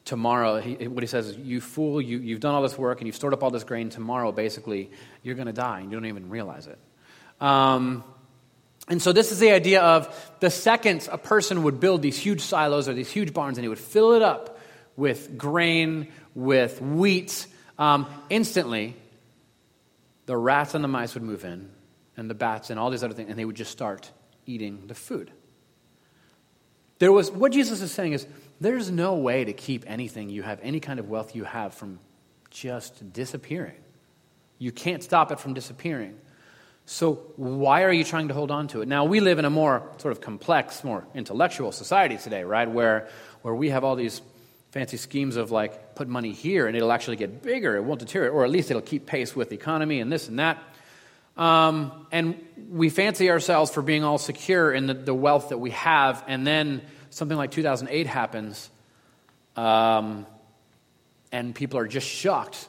tomorrow, 0.07 0.61
he, 0.61 0.87
what 0.87 1.03
he 1.03 1.07
says 1.07 1.27
is, 1.27 1.37
You 1.37 1.61
fool, 1.61 2.01
you, 2.01 2.19
you've 2.19 2.39
done 2.39 2.55
all 2.55 2.61
this 2.61 2.77
work 2.77 2.99
and 2.99 3.07
you've 3.07 3.15
stored 3.15 3.33
up 3.33 3.43
all 3.43 3.51
this 3.51 3.63
grain. 3.63 3.89
Tomorrow, 3.89 4.31
basically, 4.31 4.89
you're 5.21 5.35
going 5.35 5.47
to 5.47 5.53
die 5.53 5.81
and 5.81 5.91
you 5.91 5.97
don't 5.97 6.07
even 6.07 6.29
realize 6.29 6.67
it. 6.67 6.79
Um, 7.39 8.03
and 8.87 9.01
so, 9.01 9.11
this 9.11 9.31
is 9.31 9.39
the 9.39 9.51
idea 9.51 9.81
of 9.81 10.33
the 10.39 10.49
seconds 10.49 11.09
a 11.11 11.17
person 11.17 11.63
would 11.63 11.79
build 11.79 12.01
these 12.01 12.17
huge 12.17 12.41
silos 12.41 12.87
or 12.87 12.93
these 12.93 13.11
huge 13.11 13.33
barns 13.33 13.57
and 13.57 13.65
he 13.65 13.69
would 13.69 13.79
fill 13.79 14.13
it 14.13 14.21
up 14.21 14.59
with 14.95 15.37
grain, 15.37 16.07
with 16.33 16.81
wheat, 16.81 17.45
um, 17.77 18.07
instantly 18.29 18.95
the 20.25 20.35
rats 20.35 20.73
and 20.73 20.83
the 20.83 20.87
mice 20.87 21.13
would 21.13 21.23
move 21.23 21.45
in, 21.45 21.69
and 22.17 22.29
the 22.29 22.35
bats 22.35 22.69
and 22.69 22.79
all 22.79 22.89
these 22.89 23.03
other 23.03 23.13
things, 23.13 23.29
and 23.29 23.37
they 23.37 23.45
would 23.45 23.55
just 23.55 23.71
start 23.71 24.11
eating 24.45 24.87
the 24.87 24.95
food. 24.95 25.31
There 26.99 27.11
was, 27.11 27.29
what 27.31 27.51
Jesus 27.51 27.81
is 27.81 27.91
saying 27.91 28.13
is, 28.13 28.25
there's 28.59 28.89
no 28.89 29.15
way 29.15 29.45
to 29.45 29.53
keep 29.53 29.83
anything 29.87 30.29
you 30.29 30.41
have, 30.41 30.59
any 30.63 30.79
kind 30.79 30.99
of 30.99 31.07
wealth 31.07 31.35
you 31.35 31.43
have, 31.43 31.75
from 31.75 31.99
just 32.49 33.13
disappearing. 33.13 33.75
You 34.57 34.71
can't 34.71 35.03
stop 35.03 35.31
it 35.31 35.39
from 35.39 35.53
disappearing. 35.53 36.17
So, 36.87 37.15
why 37.35 37.83
are 37.83 37.91
you 37.91 38.03
trying 38.03 38.29
to 38.29 38.33
hold 38.33 38.49
on 38.49 38.69
to 38.69 38.81
it? 38.81 38.87
Now, 38.87 39.05
we 39.05 39.19
live 39.19 39.37
in 39.37 39.45
a 39.45 39.49
more 39.49 39.91
sort 39.97 40.13
of 40.13 40.21
complex, 40.21 40.83
more 40.83 41.05
intellectual 41.13 41.71
society 41.71 42.17
today, 42.17 42.43
right? 42.43 42.69
Where, 42.69 43.09
where 43.41 43.53
we 43.53 43.69
have 43.69 43.83
all 43.83 43.95
these 43.95 44.21
fancy 44.71 44.97
schemes 44.97 45.35
of 45.35 45.51
like 45.51 45.95
put 45.95 46.07
money 46.07 46.31
here 46.31 46.67
and 46.67 46.75
it'll 46.75 46.91
actually 46.91 47.17
get 47.17 47.43
bigger, 47.43 47.75
it 47.75 47.83
won't 47.83 47.99
deteriorate, 47.99 48.33
or 48.33 48.45
at 48.45 48.51
least 48.51 48.71
it'll 48.71 48.81
keep 48.81 49.05
pace 49.05 49.35
with 49.35 49.49
the 49.49 49.55
economy 49.55 49.99
and 49.99 50.11
this 50.11 50.27
and 50.27 50.39
that. 50.39 50.63
Um, 51.37 52.07
and 52.11 52.43
we 52.71 52.89
fancy 52.89 53.29
ourselves 53.29 53.71
for 53.71 53.81
being 53.81 54.03
all 54.03 54.17
secure 54.17 54.73
in 54.73 54.87
the, 54.87 54.95
the, 54.95 55.13
wealth 55.13 55.49
that 55.49 55.59
we 55.59 55.69
have, 55.71 56.23
and 56.27 56.45
then 56.45 56.81
something 57.11 57.37
like 57.37 57.51
2008 57.51 58.07
happens, 58.07 58.69
um, 59.55 60.25
and 61.31 61.53
people 61.53 61.77
are 61.79 61.87
just 61.87 62.07
shocked 62.07 62.67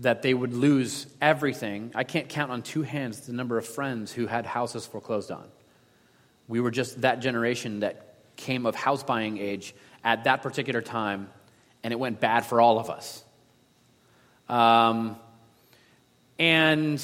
that 0.00 0.22
they 0.22 0.34
would 0.34 0.52
lose 0.52 1.06
everything. 1.20 1.92
I 1.94 2.02
can't 2.02 2.28
count 2.28 2.50
on 2.50 2.62
two 2.62 2.82
hands 2.82 3.20
the 3.20 3.32
number 3.32 3.56
of 3.56 3.66
friends 3.66 4.12
who 4.12 4.26
had 4.26 4.46
houses 4.46 4.84
foreclosed 4.84 5.30
on. 5.30 5.46
We 6.48 6.60
were 6.60 6.72
just 6.72 7.02
that 7.02 7.20
generation 7.20 7.80
that 7.80 8.14
came 8.34 8.66
of 8.66 8.74
house 8.74 9.04
buying 9.04 9.38
age 9.38 9.74
at 10.02 10.24
that 10.24 10.42
particular 10.42 10.82
time, 10.82 11.30
and 11.84 11.92
it 11.92 12.00
went 12.00 12.18
bad 12.18 12.44
for 12.44 12.60
all 12.60 12.80
of 12.80 12.90
us. 12.90 13.24
Um, 14.48 15.16
and 16.38 17.02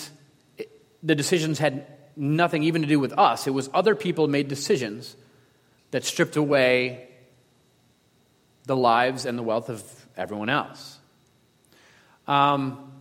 the 1.03 1.15
decisions 1.15 1.59
had 1.59 1.87
nothing 2.17 2.65
even 2.65 2.83
to 2.83 2.89
do 2.89 2.99
with 2.99 3.17
us. 3.17 3.47
It 3.47 3.51
was 3.51 3.71
other 3.73 3.95
people 3.95 4.29
made 4.29 4.49
decisions 4.49 5.17
that 5.91 6.05
stripped 6.05 6.37
away 6.37 7.09
the 8.65 8.77
lives 8.77 9.25
and 9.25 9.39
the 9.39 9.43
wealth 9.43 9.71
of 9.71 9.83
everyone 10.17 10.49
else. 10.49 10.99
Um, 12.27 12.93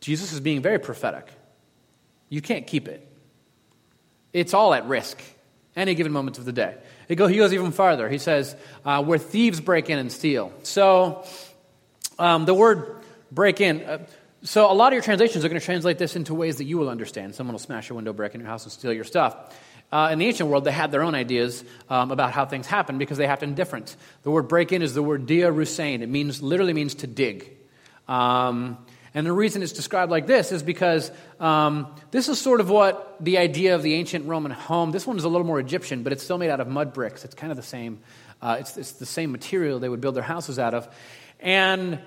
Jesus 0.00 0.32
is 0.32 0.40
being 0.40 0.62
very 0.62 0.78
prophetic. 0.78 1.28
You 2.28 2.40
can't 2.40 2.66
keep 2.66 2.88
it, 2.88 3.06
it's 4.32 4.54
all 4.54 4.74
at 4.74 4.86
risk 4.86 5.20
any 5.76 5.94
given 5.94 6.12
moment 6.12 6.38
of 6.38 6.44
the 6.44 6.52
day. 6.52 6.76
He 7.08 7.16
goes 7.16 7.32
even 7.32 7.72
farther. 7.72 8.08
He 8.08 8.18
says, 8.18 8.54
uh, 8.84 9.02
where 9.02 9.18
thieves 9.18 9.60
break 9.60 9.90
in 9.90 9.98
and 9.98 10.10
steal. 10.10 10.52
So, 10.62 11.24
um, 12.18 12.44
the 12.44 12.54
word 12.54 13.02
break 13.32 13.60
in. 13.60 13.82
Uh, 13.82 14.06
so, 14.44 14.70
a 14.70 14.74
lot 14.74 14.88
of 14.88 14.92
your 14.92 15.02
translations 15.02 15.42
are 15.42 15.48
going 15.48 15.58
to 15.58 15.64
translate 15.64 15.96
this 15.96 16.16
into 16.16 16.34
ways 16.34 16.56
that 16.58 16.64
you 16.64 16.76
will 16.76 16.90
understand. 16.90 17.34
Someone 17.34 17.54
will 17.54 17.58
smash 17.58 17.88
your 17.88 17.96
window, 17.96 18.12
break 18.12 18.34
in 18.34 18.40
your 18.40 18.48
house, 18.48 18.64
and 18.64 18.72
steal 18.72 18.92
your 18.92 19.04
stuff. 19.04 19.34
Uh, 19.90 20.10
in 20.12 20.18
the 20.18 20.26
ancient 20.26 20.50
world, 20.50 20.64
they 20.64 20.72
had 20.72 20.90
their 20.90 21.02
own 21.02 21.14
ideas 21.14 21.64
um, 21.88 22.10
about 22.10 22.32
how 22.32 22.44
things 22.44 22.66
happen 22.66 22.98
because 22.98 23.16
they 23.16 23.26
happen 23.26 23.54
different. 23.54 23.96
The 24.22 24.30
word 24.30 24.48
break 24.48 24.70
in 24.72 24.82
is 24.82 24.92
the 24.92 25.02
word 25.02 25.24
dia 25.24 25.50
rusain. 25.50 26.02
It 26.02 26.10
means, 26.10 26.42
literally 26.42 26.74
means 26.74 26.96
to 26.96 27.06
dig. 27.06 27.50
Um, 28.06 28.76
and 29.14 29.26
the 29.26 29.32
reason 29.32 29.62
it's 29.62 29.72
described 29.72 30.10
like 30.10 30.26
this 30.26 30.52
is 30.52 30.62
because 30.62 31.10
um, 31.40 31.94
this 32.10 32.28
is 32.28 32.38
sort 32.38 32.60
of 32.60 32.68
what 32.68 33.16
the 33.20 33.38
idea 33.38 33.76
of 33.76 33.82
the 33.82 33.94
ancient 33.94 34.26
Roman 34.26 34.50
home, 34.50 34.90
this 34.90 35.06
one 35.06 35.16
is 35.16 35.24
a 35.24 35.28
little 35.28 35.46
more 35.46 35.60
Egyptian, 35.60 36.02
but 36.02 36.12
it's 36.12 36.22
still 36.22 36.36
made 36.36 36.50
out 36.50 36.60
of 36.60 36.68
mud 36.68 36.92
bricks. 36.92 37.24
It's 37.24 37.34
kind 37.34 37.50
of 37.50 37.56
the 37.56 37.62
same, 37.62 38.00
uh, 38.42 38.56
it's, 38.58 38.76
it's 38.76 38.92
the 38.92 39.06
same 39.06 39.32
material 39.32 39.78
they 39.78 39.88
would 39.88 40.00
build 40.00 40.16
their 40.16 40.22
houses 40.22 40.58
out 40.58 40.74
of. 40.74 40.88
And 41.38 42.00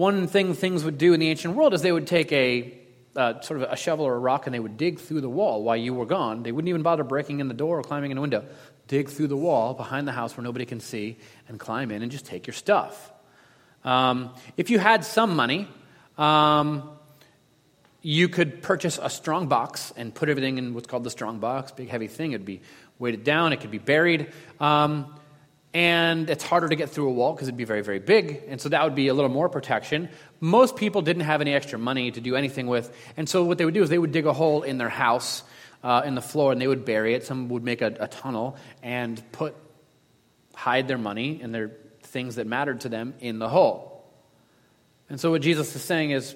one 0.00 0.26
thing 0.26 0.54
things 0.54 0.82
would 0.82 0.96
do 0.96 1.12
in 1.12 1.20
the 1.20 1.28
ancient 1.28 1.54
world 1.54 1.74
is 1.74 1.82
they 1.82 1.92
would 1.92 2.06
take 2.06 2.32
a 2.32 2.72
uh, 3.16 3.38
sort 3.42 3.60
of 3.60 3.70
a 3.70 3.76
shovel 3.76 4.06
or 4.06 4.14
a 4.14 4.18
rock 4.18 4.46
and 4.46 4.54
they 4.54 4.58
would 4.58 4.78
dig 4.78 4.98
through 4.98 5.20
the 5.20 5.28
wall 5.28 5.62
while 5.62 5.76
you 5.76 5.92
were 5.92 6.06
gone. 6.06 6.42
They 6.42 6.52
wouldn't 6.52 6.70
even 6.70 6.80
bother 6.80 7.04
breaking 7.04 7.40
in 7.40 7.48
the 7.48 7.54
door 7.54 7.78
or 7.78 7.82
climbing 7.82 8.10
in 8.10 8.16
a 8.16 8.20
window. 8.22 8.46
Dig 8.88 9.10
through 9.10 9.26
the 9.26 9.36
wall 9.36 9.74
behind 9.74 10.08
the 10.08 10.12
house 10.12 10.34
where 10.34 10.42
nobody 10.42 10.64
can 10.64 10.80
see 10.80 11.18
and 11.48 11.60
climb 11.60 11.90
in 11.90 12.00
and 12.00 12.10
just 12.10 12.24
take 12.24 12.46
your 12.46 12.54
stuff. 12.54 13.12
Um, 13.84 14.30
if 14.56 14.70
you 14.70 14.78
had 14.78 15.04
some 15.04 15.36
money, 15.36 15.68
um, 16.16 16.88
you 18.00 18.30
could 18.30 18.62
purchase 18.62 18.98
a 19.02 19.10
strong 19.10 19.48
box 19.48 19.92
and 19.98 20.14
put 20.14 20.30
everything 20.30 20.56
in 20.56 20.72
what's 20.72 20.86
called 20.86 21.04
the 21.04 21.10
strong 21.10 21.40
box, 21.40 21.72
big 21.72 21.90
heavy 21.90 22.08
thing. 22.08 22.32
It'd 22.32 22.46
be 22.46 22.62
weighted 22.98 23.22
down, 23.22 23.52
it 23.52 23.60
could 23.60 23.70
be 23.70 23.76
buried. 23.76 24.32
Um, 24.60 25.14
and 25.72 26.28
it's 26.28 26.42
harder 26.42 26.68
to 26.68 26.74
get 26.74 26.90
through 26.90 27.08
a 27.08 27.12
wall 27.12 27.32
because 27.32 27.46
it'd 27.46 27.56
be 27.56 27.64
very, 27.64 27.82
very 27.82 28.00
big. 28.00 28.42
And 28.48 28.60
so 28.60 28.68
that 28.70 28.82
would 28.82 28.96
be 28.96 29.08
a 29.08 29.14
little 29.14 29.30
more 29.30 29.48
protection. 29.48 30.08
Most 30.40 30.74
people 30.76 31.00
didn't 31.02 31.22
have 31.22 31.40
any 31.40 31.54
extra 31.54 31.78
money 31.78 32.10
to 32.10 32.20
do 32.20 32.34
anything 32.34 32.66
with. 32.66 32.92
And 33.16 33.28
so 33.28 33.44
what 33.44 33.58
they 33.58 33.64
would 33.64 33.74
do 33.74 33.82
is 33.82 33.88
they 33.88 33.98
would 33.98 34.10
dig 34.10 34.26
a 34.26 34.32
hole 34.32 34.62
in 34.62 34.78
their 34.78 34.88
house, 34.88 35.44
uh, 35.84 36.02
in 36.04 36.16
the 36.16 36.22
floor, 36.22 36.50
and 36.50 36.60
they 36.60 36.66
would 36.66 36.84
bury 36.84 37.14
it. 37.14 37.24
Some 37.24 37.48
would 37.50 37.62
make 37.62 37.82
a, 37.82 37.94
a 38.00 38.08
tunnel 38.08 38.56
and 38.82 39.22
put, 39.30 39.54
hide 40.54 40.88
their 40.88 40.98
money 40.98 41.40
and 41.40 41.54
their 41.54 41.70
things 42.02 42.34
that 42.34 42.48
mattered 42.48 42.80
to 42.80 42.88
them 42.88 43.14
in 43.20 43.38
the 43.38 43.48
hole. 43.48 44.04
And 45.08 45.20
so 45.20 45.30
what 45.30 45.42
Jesus 45.42 45.74
is 45.76 45.82
saying 45.82 46.10
is, 46.10 46.34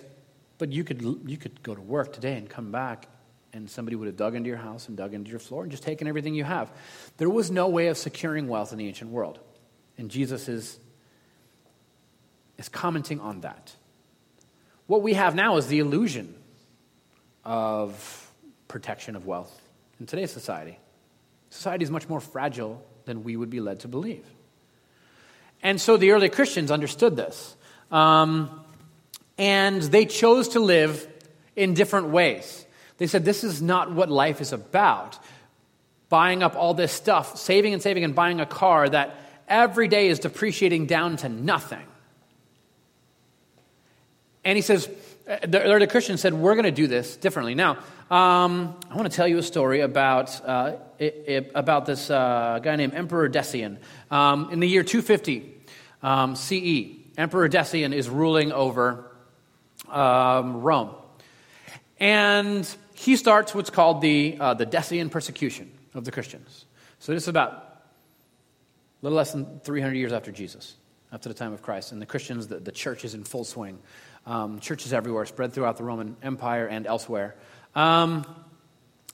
but 0.59 0.73
you 0.73 0.85
could, 0.85 1.03
you 1.27 1.37
could 1.37 1.61
go 1.65 1.75
to 1.75 1.81
work 1.81 2.13
today 2.13 2.37
and 2.37 2.49
come 2.49 2.71
back 2.71 3.09
and 3.55 3.71
somebody 3.71 3.97
would 3.97 4.07
have 4.07 4.17
dug 4.17 4.35
into 4.35 4.49
your 4.49 4.59
house 4.59 4.89
and 4.89 4.97
dug 4.97 5.15
into 5.15 5.31
your 5.31 5.39
floor 5.39 5.63
and 5.63 5.71
just 5.71 5.85
taken 5.85 6.09
everything 6.09 6.35
you 6.35 6.45
have. 6.45 6.71
There 7.17 7.31
was 7.31 7.51
no 7.51 7.69
way 7.69 7.87
of 7.87 7.97
securing 7.97 8.49
wealth 8.49 8.73
in 8.73 8.79
the 8.79 8.87
ancient 8.89 9.11
world. 9.11 9.39
And 9.97 10.11
Jesus 10.11 10.49
is, 10.49 10.79
is 12.59 12.69
commenting 12.69 13.21
on 13.21 13.43
that. 13.43 13.73
What 14.87 15.03
we 15.03 15.15
have 15.15 15.35
now 15.35 15.57
is 15.57 15.69
the 15.69 15.79
illusion 15.79 16.35
of 17.45 18.33
protection 18.67 19.15
of 19.15 19.25
wealth 19.25 19.63
in 20.01 20.07
today's 20.07 20.33
society. 20.33 20.79
Society 21.51 21.85
is 21.85 21.91
much 21.91 22.09
more 22.09 22.21
fragile 22.21 22.85
than 23.05 23.23
we 23.23 23.37
would 23.37 23.51
be 23.51 23.61
led 23.61 23.81
to 23.81 23.89
believe. 23.89 24.27
And 25.63 25.81
so 25.81 25.97
the 25.97 26.11
early 26.11 26.29
Christians 26.29 26.71
understood 26.71 27.17
this. 27.17 27.57
Um, 27.91 28.65
and 29.39 29.81
they 29.81 30.07
chose 30.07 30.49
to 30.49 30.61
live 30.61 31.07
in 31.55 31.75
different 31.75 32.09
ways. 32.09 32.64
They 32.99 33.07
said, 33.07 33.25
This 33.25 33.45
is 33.45 33.61
not 33.61 33.93
what 33.93 34.11
life 34.11 34.41
is 34.41 34.53
about. 34.53 35.19
Buying 36.09 36.43
up 36.43 36.55
all 36.55 36.75
this 36.75 36.93
stuff, 36.93 37.37
saving 37.39 37.73
and 37.73 37.83
saving 37.83 38.05
and 38.05 38.15
buying 38.15 38.41
a 38.41 38.47
car 38.47 38.89
that 38.89 39.17
every 39.49 39.89
day 39.89 40.09
is 40.09 40.19
depreciating 40.19 40.87
down 40.87 41.17
to 41.19 41.29
nothing. 41.29 41.87
And 44.45 44.57
he 44.57 44.63
says, 44.63 44.89
the 45.25 45.63
early 45.63 45.87
Christians 45.87 46.21
said, 46.21 46.35
We're 46.35 46.55
going 46.55 46.65
to 46.65 46.71
do 46.71 46.87
this 46.87 47.17
differently. 47.17 47.55
Now, 47.55 47.79
um, 48.11 48.79
I 48.91 48.97
want 48.97 49.11
to 49.11 49.17
tell 49.17 49.27
you 49.27 49.39
a 49.39 49.43
story 49.43 49.81
about, 49.81 50.45
uh, 50.47 50.77
it, 50.99 51.25
it, 51.27 51.53
about 51.55 51.87
this 51.87 52.11
uh, 52.11 52.61
guy 52.63 52.77
named 52.77 52.95
Emperor 52.95 53.29
Decian. 53.29 53.79
Um, 54.11 54.51
in 54.51 54.61
the 54.61 54.69
year 54.69 54.83
250 54.83 55.53
um, 56.03 56.37
CE, 56.37 56.97
Emperor 57.17 57.49
Decian 57.49 57.95
is 57.95 58.09
ruling 58.09 58.53
over 58.53 59.11
um, 59.89 60.61
Rome. 60.61 60.95
And 61.99 62.69
he 62.95 63.17
starts 63.17 63.55
what's 63.55 63.71
called 63.71 64.01
the, 64.01 64.37
uh, 64.41 64.55
the 64.55 64.67
Decian 64.67 65.11
persecution 65.11 65.71
of 65.95 66.05
the 66.05 66.11
Christians. 66.11 66.65
So 66.99 67.13
this 67.13 67.25
is 67.25 67.29
about 67.29 67.53
a 67.53 67.69
little 69.03 69.17
less 69.17 69.33
than 69.33 69.61
300 69.61 69.95
years 69.95 70.13
after 70.13 70.33
Jesus, 70.33 70.75
after 71.13 71.29
the 71.29 71.35
time 71.35 71.53
of 71.53 71.63
Christ. 71.63 71.93
And 71.93 72.01
the 72.01 72.07
Christians, 72.07 72.49
the, 72.49 72.59
the 72.59 72.73
church 72.73 73.05
is 73.05 73.15
in 73.15 73.25
full 73.25 73.45
swing. 73.45 73.79
Um, 74.27 74.59
churches 74.59 74.93
everywhere, 74.93 75.27
spread 75.27 75.53
throughout 75.53 75.77
the 75.77 75.85
Roman 75.85 76.17
Empire 76.23 76.67
and 76.67 76.87
elsewhere. 76.87 77.37
Um, 77.75 78.25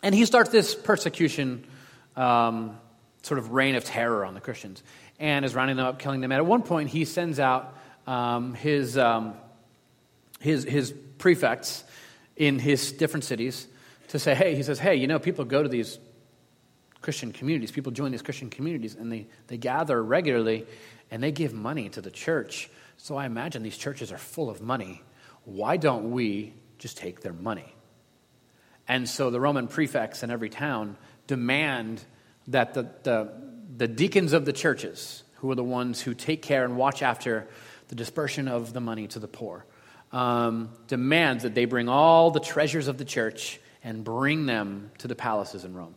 and 0.03 0.14
he 0.14 0.25
starts 0.25 0.51
this 0.51 0.75
persecution, 0.75 1.66
um, 2.16 2.79
sort 3.23 3.38
of 3.38 3.53
reign 3.53 3.75
of 3.75 3.85
terror 3.85 4.25
on 4.25 4.35
the 4.35 4.40
Christians, 4.40 4.83
and 5.19 5.45
is 5.45 5.55
rounding 5.55 5.77
them 5.77 5.87
up, 5.87 5.99
killing 5.99 6.21
them. 6.21 6.33
And 6.33 6.38
at 6.38 6.47
one 6.47 6.62
point, 6.62 6.90
he 6.90 7.05
sends 7.05 7.40
out 7.40 7.77
um, 8.07 8.55
his, 8.55 8.97
um, 8.97 9.35
his, 10.38 10.64
his 10.64 10.95
prefects 11.19 11.85
in 12.40 12.59
his 12.59 12.92
different 12.92 13.22
cities 13.22 13.68
to 14.09 14.18
say, 14.18 14.35
hey, 14.35 14.57
he 14.57 14.62
says, 14.62 14.79
hey, 14.79 14.94
you 14.94 15.07
know, 15.07 15.18
people 15.18 15.44
go 15.44 15.62
to 15.62 15.68
these 15.68 15.98
Christian 17.03 17.33
communities, 17.33 17.70
people 17.70 17.92
join 17.92 18.12
these 18.12 18.22
Christian 18.22 18.48
communities, 18.48 18.94
and 18.94 19.12
they, 19.12 19.26
they 19.48 19.59
gather 19.59 20.03
regularly 20.03 20.66
and 21.11 21.22
they 21.22 21.33
give 21.33 21.53
money 21.53 21.90
to 21.90 22.00
the 22.00 22.11
church. 22.11 22.70
So 22.96 23.14
I 23.14 23.26
imagine 23.26 23.62
these 23.62 23.76
churches 23.76 24.11
are 24.11 24.16
full 24.16 24.48
of 24.48 24.62
money. 24.62 25.03
Why 25.44 25.76
don't 25.76 26.12
we 26.12 26.55
just 26.79 26.96
take 26.96 27.20
their 27.20 27.35
money? 27.35 27.74
And 28.88 29.07
so 29.07 29.29
the 29.29 29.38
Roman 29.38 29.68
prefects 29.68 30.22
in 30.22 30.31
every 30.31 30.48
town 30.48 30.96
demand 31.26 32.03
that 32.48 32.72
the, 32.72 32.88
the, 33.03 33.33
the 33.76 33.87
deacons 33.87 34.33
of 34.33 34.46
the 34.46 34.55
churches, 34.55 35.24
who 35.37 35.50
are 35.50 35.55
the 35.55 35.62
ones 35.62 36.00
who 36.00 36.14
take 36.14 36.40
care 36.40 36.64
and 36.64 36.79
watch 36.79 37.03
after 37.03 37.48
the 37.88 37.94
dispersion 37.94 38.48
of 38.48 38.72
the 38.72 38.81
money 38.81 39.07
to 39.09 39.18
the 39.18 39.29
poor, 39.29 39.66
um, 40.12 40.70
demands 40.88 41.44
that 41.44 41.55
they 41.55 41.64
bring 41.64 41.88
all 41.88 42.31
the 42.31 42.40
treasures 42.40 42.88
of 42.88 42.99
the 42.99 43.05
church 43.05 43.61
and 43.83 44.05
bring 44.05 44.46
them 44.46 44.90
to 44.99 45.09
the 45.09 45.14
palaces 45.14 45.64
in 45.64 45.75
Rome. 45.75 45.94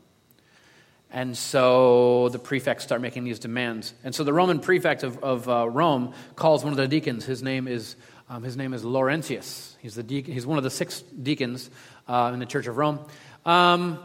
And 1.11 1.37
so 1.37 2.29
the 2.29 2.39
prefects 2.39 2.83
start 2.83 3.01
making 3.01 3.23
these 3.23 3.37
demands. 3.37 3.93
And 4.03 4.15
so 4.15 4.23
the 4.23 4.33
Roman 4.33 4.59
prefect 4.59 5.03
of, 5.03 5.23
of 5.23 5.47
uh, 5.47 5.69
Rome 5.69 6.13
calls 6.35 6.63
one 6.63 6.73
of 6.73 6.77
the 6.77 6.87
deacons. 6.87 7.23
His 7.23 7.43
name 7.43 7.67
is, 7.67 7.95
um, 8.29 8.41
his 8.41 8.57
name 8.57 8.73
is 8.73 8.83
Laurentius. 8.83 9.75
He's, 9.79 9.93
the 9.93 10.01
deacon, 10.01 10.33
he's 10.33 10.47
one 10.47 10.57
of 10.57 10.63
the 10.63 10.71
six 10.71 11.01
deacons 11.01 11.69
uh, 12.07 12.31
in 12.33 12.39
the 12.39 12.47
Church 12.47 12.65
of 12.65 12.77
Rome. 12.77 12.99
Um, 13.45 13.99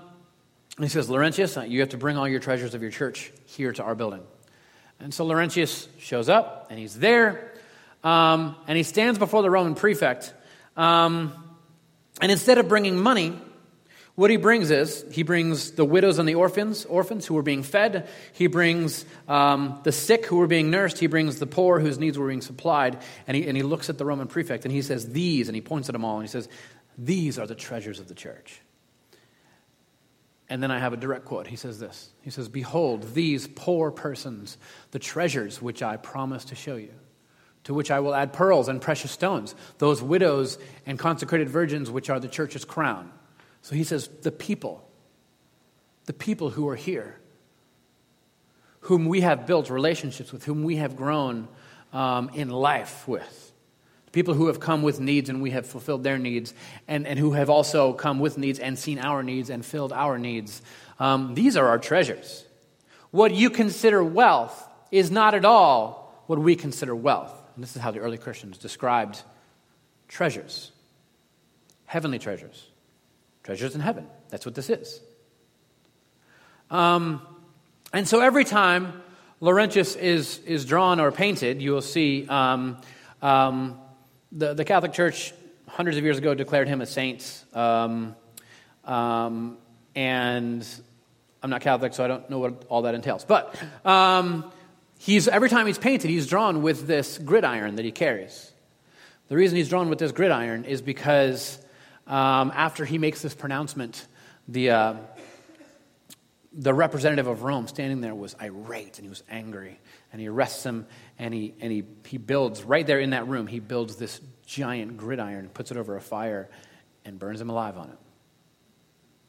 and 0.76 0.84
he 0.84 0.90
says, 0.90 1.08
Laurentius, 1.08 1.56
uh, 1.56 1.62
you 1.62 1.80
have 1.80 1.88
to 1.90 1.96
bring 1.96 2.18
all 2.18 2.28
your 2.28 2.40
treasures 2.40 2.74
of 2.74 2.82
your 2.82 2.90
church 2.90 3.32
here 3.46 3.72
to 3.72 3.82
our 3.82 3.94
building. 3.94 4.22
And 5.00 5.14
so 5.14 5.24
Laurentius 5.24 5.88
shows 5.98 6.28
up, 6.28 6.66
and 6.68 6.78
he's 6.78 6.98
there, 6.98 7.54
um, 8.04 8.56
and 8.66 8.76
he 8.76 8.82
stands 8.82 9.18
before 9.18 9.42
the 9.42 9.50
Roman 9.50 9.74
prefect. 9.74 10.32
Um, 10.76 11.32
and 12.20 12.30
instead 12.30 12.58
of 12.58 12.68
bringing 12.68 12.96
money, 12.98 13.40
what 14.18 14.30
he 14.30 14.36
brings 14.36 14.72
is 14.72 15.04
he 15.12 15.22
brings 15.22 15.70
the 15.72 15.84
widows 15.84 16.18
and 16.18 16.28
the 16.28 16.34
orphans, 16.34 16.84
orphans 16.84 17.24
who 17.24 17.34
were 17.34 17.42
being 17.42 17.62
fed. 17.62 18.08
He 18.32 18.48
brings 18.48 19.04
um, 19.28 19.78
the 19.84 19.92
sick 19.92 20.26
who 20.26 20.38
were 20.38 20.48
being 20.48 20.70
nursed. 20.72 20.98
He 20.98 21.06
brings 21.06 21.38
the 21.38 21.46
poor 21.46 21.78
whose 21.78 22.00
needs 22.00 22.18
were 22.18 22.26
being 22.26 22.40
supplied. 22.40 22.98
And 23.28 23.36
he, 23.36 23.46
and 23.46 23.56
he 23.56 23.62
looks 23.62 23.88
at 23.88 23.96
the 23.96 24.04
Roman 24.04 24.26
prefect 24.26 24.64
and 24.64 24.74
he 24.74 24.82
says, 24.82 25.08
These, 25.10 25.48
and 25.48 25.54
he 25.54 25.60
points 25.60 25.88
at 25.88 25.92
them 25.92 26.04
all, 26.04 26.16
and 26.16 26.24
he 26.24 26.30
says, 26.30 26.48
These 26.96 27.38
are 27.38 27.46
the 27.46 27.54
treasures 27.54 28.00
of 28.00 28.08
the 28.08 28.14
church. 28.16 28.60
And 30.48 30.60
then 30.60 30.72
I 30.72 30.80
have 30.80 30.92
a 30.92 30.96
direct 30.96 31.26
quote. 31.26 31.46
He 31.46 31.54
says 31.54 31.78
this 31.78 32.10
He 32.22 32.30
says, 32.30 32.48
Behold, 32.48 33.14
these 33.14 33.46
poor 33.46 33.92
persons, 33.92 34.58
the 34.90 34.98
treasures 34.98 35.62
which 35.62 35.80
I 35.80 35.96
promised 35.96 36.48
to 36.48 36.56
show 36.56 36.74
you, 36.74 36.94
to 37.68 37.74
which 37.74 37.90
I 37.90 38.00
will 38.00 38.14
add 38.14 38.32
pearls 38.32 38.68
and 38.68 38.80
precious 38.80 39.10
stones, 39.10 39.54
those 39.76 40.02
widows 40.02 40.56
and 40.86 40.98
consecrated 40.98 41.50
virgins 41.50 41.90
which 41.90 42.08
are 42.08 42.18
the 42.18 42.26
church's 42.26 42.64
crown. 42.64 43.12
So 43.60 43.74
he 43.74 43.84
says, 43.84 44.08
the 44.22 44.32
people, 44.32 44.88
the 46.06 46.14
people 46.14 46.48
who 46.48 46.66
are 46.70 46.76
here, 46.76 47.20
whom 48.80 49.04
we 49.04 49.20
have 49.20 49.46
built 49.46 49.68
relationships 49.68 50.32
with, 50.32 50.44
whom 50.44 50.64
we 50.64 50.76
have 50.76 50.96
grown 50.96 51.46
um, 51.92 52.30
in 52.32 52.48
life 52.48 53.06
with. 53.06 53.52
People 54.12 54.32
who 54.32 54.46
have 54.46 54.60
come 54.60 54.80
with 54.80 54.98
needs 54.98 55.28
and 55.28 55.42
we 55.42 55.50
have 55.50 55.66
fulfilled 55.66 56.02
their 56.02 56.16
needs, 56.16 56.54
and, 56.88 57.06
and 57.06 57.18
who 57.18 57.32
have 57.32 57.50
also 57.50 57.92
come 57.92 58.18
with 58.18 58.38
needs 58.38 58.58
and 58.58 58.78
seen 58.78 58.98
our 58.98 59.22
needs 59.22 59.50
and 59.50 59.62
filled 59.62 59.92
our 59.92 60.16
needs. 60.16 60.62
Um, 60.98 61.34
these 61.34 61.54
are 61.54 61.68
our 61.68 61.78
treasures. 61.78 62.46
What 63.10 63.34
you 63.34 63.50
consider 63.50 64.02
wealth 64.02 64.66
is 64.90 65.10
not 65.10 65.34
at 65.34 65.44
all 65.44 66.24
what 66.28 66.38
we 66.38 66.56
consider 66.56 66.96
wealth. 66.96 67.37
And 67.58 67.64
this 67.64 67.74
is 67.74 67.82
how 67.82 67.90
the 67.90 67.98
early 67.98 68.18
Christians 68.18 68.56
described 68.56 69.20
treasures 70.06 70.70
heavenly 71.86 72.20
treasures. 72.20 72.68
Treasures 73.42 73.74
in 73.74 73.80
heaven. 73.80 74.06
That's 74.28 74.46
what 74.46 74.54
this 74.54 74.70
is. 74.70 75.00
Um, 76.70 77.20
and 77.92 78.06
so 78.06 78.20
every 78.20 78.44
time 78.44 79.02
Laurentius 79.40 79.96
is, 79.96 80.38
is 80.46 80.64
drawn 80.66 81.00
or 81.00 81.10
painted, 81.10 81.60
you 81.60 81.72
will 81.72 81.82
see 81.82 82.28
um, 82.28 82.80
um, 83.22 83.80
the, 84.30 84.54
the 84.54 84.64
Catholic 84.64 84.92
Church 84.92 85.34
hundreds 85.66 85.96
of 85.96 86.04
years 86.04 86.18
ago 86.18 86.34
declared 86.34 86.68
him 86.68 86.80
a 86.80 86.86
saint. 86.86 87.44
Um, 87.54 88.14
um, 88.84 89.58
and 89.96 90.64
I'm 91.42 91.50
not 91.50 91.62
Catholic, 91.62 91.92
so 91.92 92.04
I 92.04 92.06
don't 92.06 92.30
know 92.30 92.38
what 92.38 92.66
all 92.68 92.82
that 92.82 92.94
entails. 92.94 93.24
But 93.24 93.56
um, 93.84 94.52
he's, 94.98 95.28
every 95.28 95.48
time 95.48 95.66
he's 95.66 95.78
painted, 95.78 96.10
he's 96.10 96.26
drawn 96.26 96.62
with 96.62 96.86
this 96.86 97.18
gridiron 97.18 97.76
that 97.76 97.84
he 97.84 97.92
carries. 97.92 98.52
The 99.28 99.36
reason 99.36 99.56
he's 99.56 99.68
drawn 99.68 99.88
with 99.88 99.98
this 99.98 100.12
gridiron 100.12 100.64
is 100.64 100.82
because 100.82 101.58
um, 102.06 102.52
after 102.54 102.84
he 102.84 102.98
makes 102.98 103.22
this 103.22 103.34
pronouncement, 103.34 104.06
the, 104.46 104.70
uh, 104.70 104.94
the 106.52 106.74
representative 106.74 107.26
of 107.26 107.42
Rome 107.42 107.68
standing 107.68 108.00
there 108.00 108.14
was 108.14 108.34
irate 108.40 108.98
and 108.98 109.04
he 109.04 109.08
was 109.08 109.22
angry. 109.30 109.78
And 110.12 110.20
he 110.20 110.28
arrests 110.28 110.64
him 110.64 110.86
and, 111.18 111.32
he, 111.34 111.54
and 111.60 111.70
he, 111.70 111.84
he 112.06 112.18
builds, 112.18 112.64
right 112.64 112.86
there 112.86 113.00
in 113.00 113.10
that 113.10 113.28
room, 113.28 113.46
he 113.46 113.60
builds 113.60 113.96
this 113.96 114.20
giant 114.46 114.96
gridiron, 114.96 115.50
puts 115.50 115.70
it 115.70 115.76
over 115.76 115.96
a 115.96 116.00
fire, 116.00 116.48
and 117.04 117.18
burns 117.18 117.40
him 117.40 117.50
alive 117.50 117.76
on 117.76 117.90
it 117.90 117.98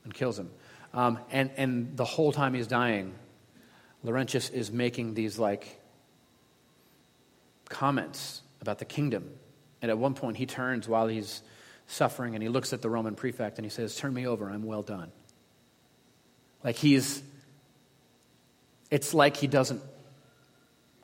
and 0.06 0.14
kills 0.14 0.40
him. 0.40 0.50
Um, 0.94 1.20
and, 1.30 1.52
and 1.58 1.98
the 1.98 2.06
whole 2.06 2.32
time 2.32 2.54
he's 2.54 2.68
dying, 2.68 3.14
Laurentius 4.04 4.50
is 4.50 4.72
making 4.72 5.14
these 5.14 5.38
like 5.38 5.80
comments 7.70 8.42
about 8.62 8.80
the 8.80 8.86
kingdom. 8.86 9.30
And 9.82 9.90
at 9.90 9.98
one 9.98 10.14
point, 10.14 10.38
he 10.38 10.46
turns 10.46 10.88
while 10.88 11.08
he's 11.08 11.42
suffering 11.88 12.36
and 12.36 12.44
he 12.44 12.50
looks 12.50 12.74
at 12.74 12.82
the 12.82 12.90
Roman 12.90 13.16
prefect 13.16 13.58
and 13.58 13.66
he 13.66 13.70
says, 13.70 13.96
Turn 13.96 14.14
me 14.14 14.28
over, 14.28 14.50
I'm 14.50 14.64
well 14.64 14.84
done. 14.84 15.12
Like 16.64 16.76
he's, 16.76 17.22
it's 18.92 19.14
like 19.14 19.38
he 19.38 19.48
doesn't 19.48 19.82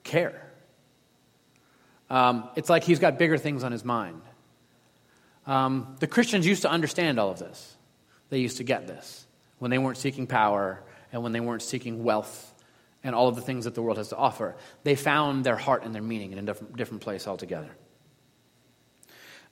care. 0.03 0.41
Um, 2.09 2.49
it's 2.55 2.69
like 2.69 2.83
he's 2.83 2.99
got 2.99 3.17
bigger 3.17 3.37
things 3.37 3.63
on 3.63 3.71
his 3.71 3.83
mind. 3.83 4.21
Um, 5.47 5.95
the 5.99 6.07
Christians 6.07 6.45
used 6.45 6.63
to 6.63 6.69
understand 6.69 7.19
all 7.19 7.29
of 7.31 7.39
this. 7.39 7.75
They 8.29 8.39
used 8.39 8.57
to 8.57 8.63
get 8.63 8.87
this 8.87 9.25
when 9.59 9.71
they 9.71 9.77
weren't 9.77 9.97
seeking 9.97 10.27
power 10.27 10.81
and 11.11 11.23
when 11.23 11.31
they 11.31 11.39
weren't 11.39 11.61
seeking 11.61 12.03
wealth 12.03 12.51
and 13.05 13.13
all 13.13 13.27
of 13.27 13.35
the 13.35 13.41
things 13.41 13.65
that 13.65 13.75
the 13.75 13.81
world 13.83 13.97
has 13.97 14.09
to 14.09 14.17
offer. 14.17 14.55
They 14.83 14.95
found 14.95 15.45
their 15.45 15.55
heart 15.55 15.83
and 15.83 15.93
their 15.93 16.01
meaning 16.01 16.31
in 16.31 16.39
a 16.39 16.41
different, 16.41 16.75
different 16.75 17.03
place 17.03 17.27
altogether. 17.27 17.69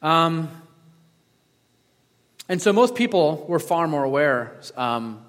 Um, 0.01 0.49
and 2.49 2.59
so 2.59 2.73
most 2.73 2.95
people 2.95 3.45
were 3.47 3.59
far 3.59 3.87
more 3.87 4.03
aware 4.03 4.59
um, 4.75 5.23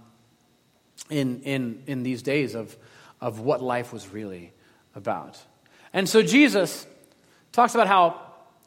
in, 1.10 1.42
in, 1.42 1.82
in 1.86 2.02
these 2.02 2.22
days 2.22 2.54
of, 2.54 2.74
of 3.20 3.40
what 3.40 3.62
life 3.62 3.92
was 3.92 4.08
really 4.08 4.52
about. 4.94 5.38
And 5.92 6.08
so 6.08 6.22
Jesus 6.22 6.86
talks 7.52 7.74
about 7.74 7.88
how, 7.88 8.20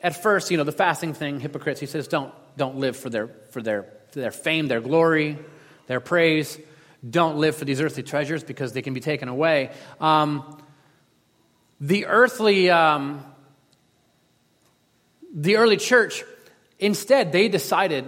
at 0.04 0.22
first, 0.22 0.52
you 0.52 0.58
know, 0.58 0.64
the 0.66 0.72
fasting 0.72 1.16
thing, 1.16 1.40
hypocrites, 1.40 1.80
he 1.80 1.88
says, 1.88 2.08
don't, 2.08 2.32
don't 2.56 2.78
live 2.78 2.96
for 2.96 3.10
their, 3.10 3.28
for, 3.50 3.64
their, 3.64 3.92
for 4.12 4.20
their 4.20 4.32
fame, 4.32 4.68
their 4.68 4.82
glory, 4.82 5.40
their 5.88 6.00
praise. 6.00 6.60
Don't 7.08 7.38
live 7.38 7.56
for 7.56 7.66
these 7.66 7.82
earthly 7.82 8.04
treasures 8.04 8.44
because 8.44 8.74
they 8.74 8.82
can 8.82 8.94
be 8.94 9.00
taken 9.00 9.30
away. 9.30 9.72
Um, 10.00 10.62
the 11.80 12.08
earthly, 12.08 12.70
um, 12.70 13.24
the 15.34 15.58
early 15.58 15.78
church, 15.78 16.24
instead, 16.80 17.32
they 17.32 17.50
decided 17.50 18.06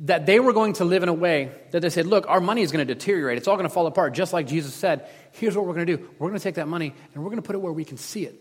that 0.00 0.26
they 0.26 0.40
were 0.40 0.52
going 0.52 0.74
to 0.74 0.84
live 0.84 1.02
in 1.02 1.08
a 1.08 1.14
way 1.14 1.52
that 1.70 1.80
they 1.80 1.90
said, 1.90 2.06
look, 2.06 2.28
our 2.28 2.40
money 2.40 2.62
is 2.62 2.72
going 2.72 2.86
to 2.86 2.94
deteriorate. 2.94 3.38
It's 3.38 3.48
all 3.48 3.56
going 3.56 3.68
to 3.68 3.74
fall 3.74 3.86
apart, 3.86 4.14
just 4.14 4.32
like 4.32 4.46
Jesus 4.46 4.74
said. 4.74 5.08
Here's 5.32 5.56
what 5.56 5.66
we're 5.66 5.74
going 5.74 5.86
to 5.86 5.96
do 5.96 6.08
we're 6.18 6.28
going 6.28 6.38
to 6.38 6.42
take 6.42 6.56
that 6.56 6.68
money 6.68 6.94
and 7.14 7.22
we're 7.22 7.30
going 7.30 7.42
to 7.42 7.46
put 7.46 7.54
it 7.54 7.60
where 7.60 7.72
we 7.72 7.84
can 7.84 7.96
see 7.96 8.24
it. 8.24 8.40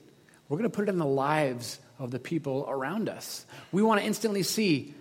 We're 0.50 0.58
going 0.58 0.70
to 0.70 0.76
put 0.76 0.88
it 0.88 0.91
in 0.91 0.98
the 0.98 1.06
lives 1.06 1.80
of 1.98 2.12
the 2.12 2.20
people 2.20 2.65
around 2.67 3.10
us. 3.10 3.46
We 3.72 3.84
want 3.84 4.02
to 4.02 4.08
instantly 4.08 4.44
see 4.44 4.94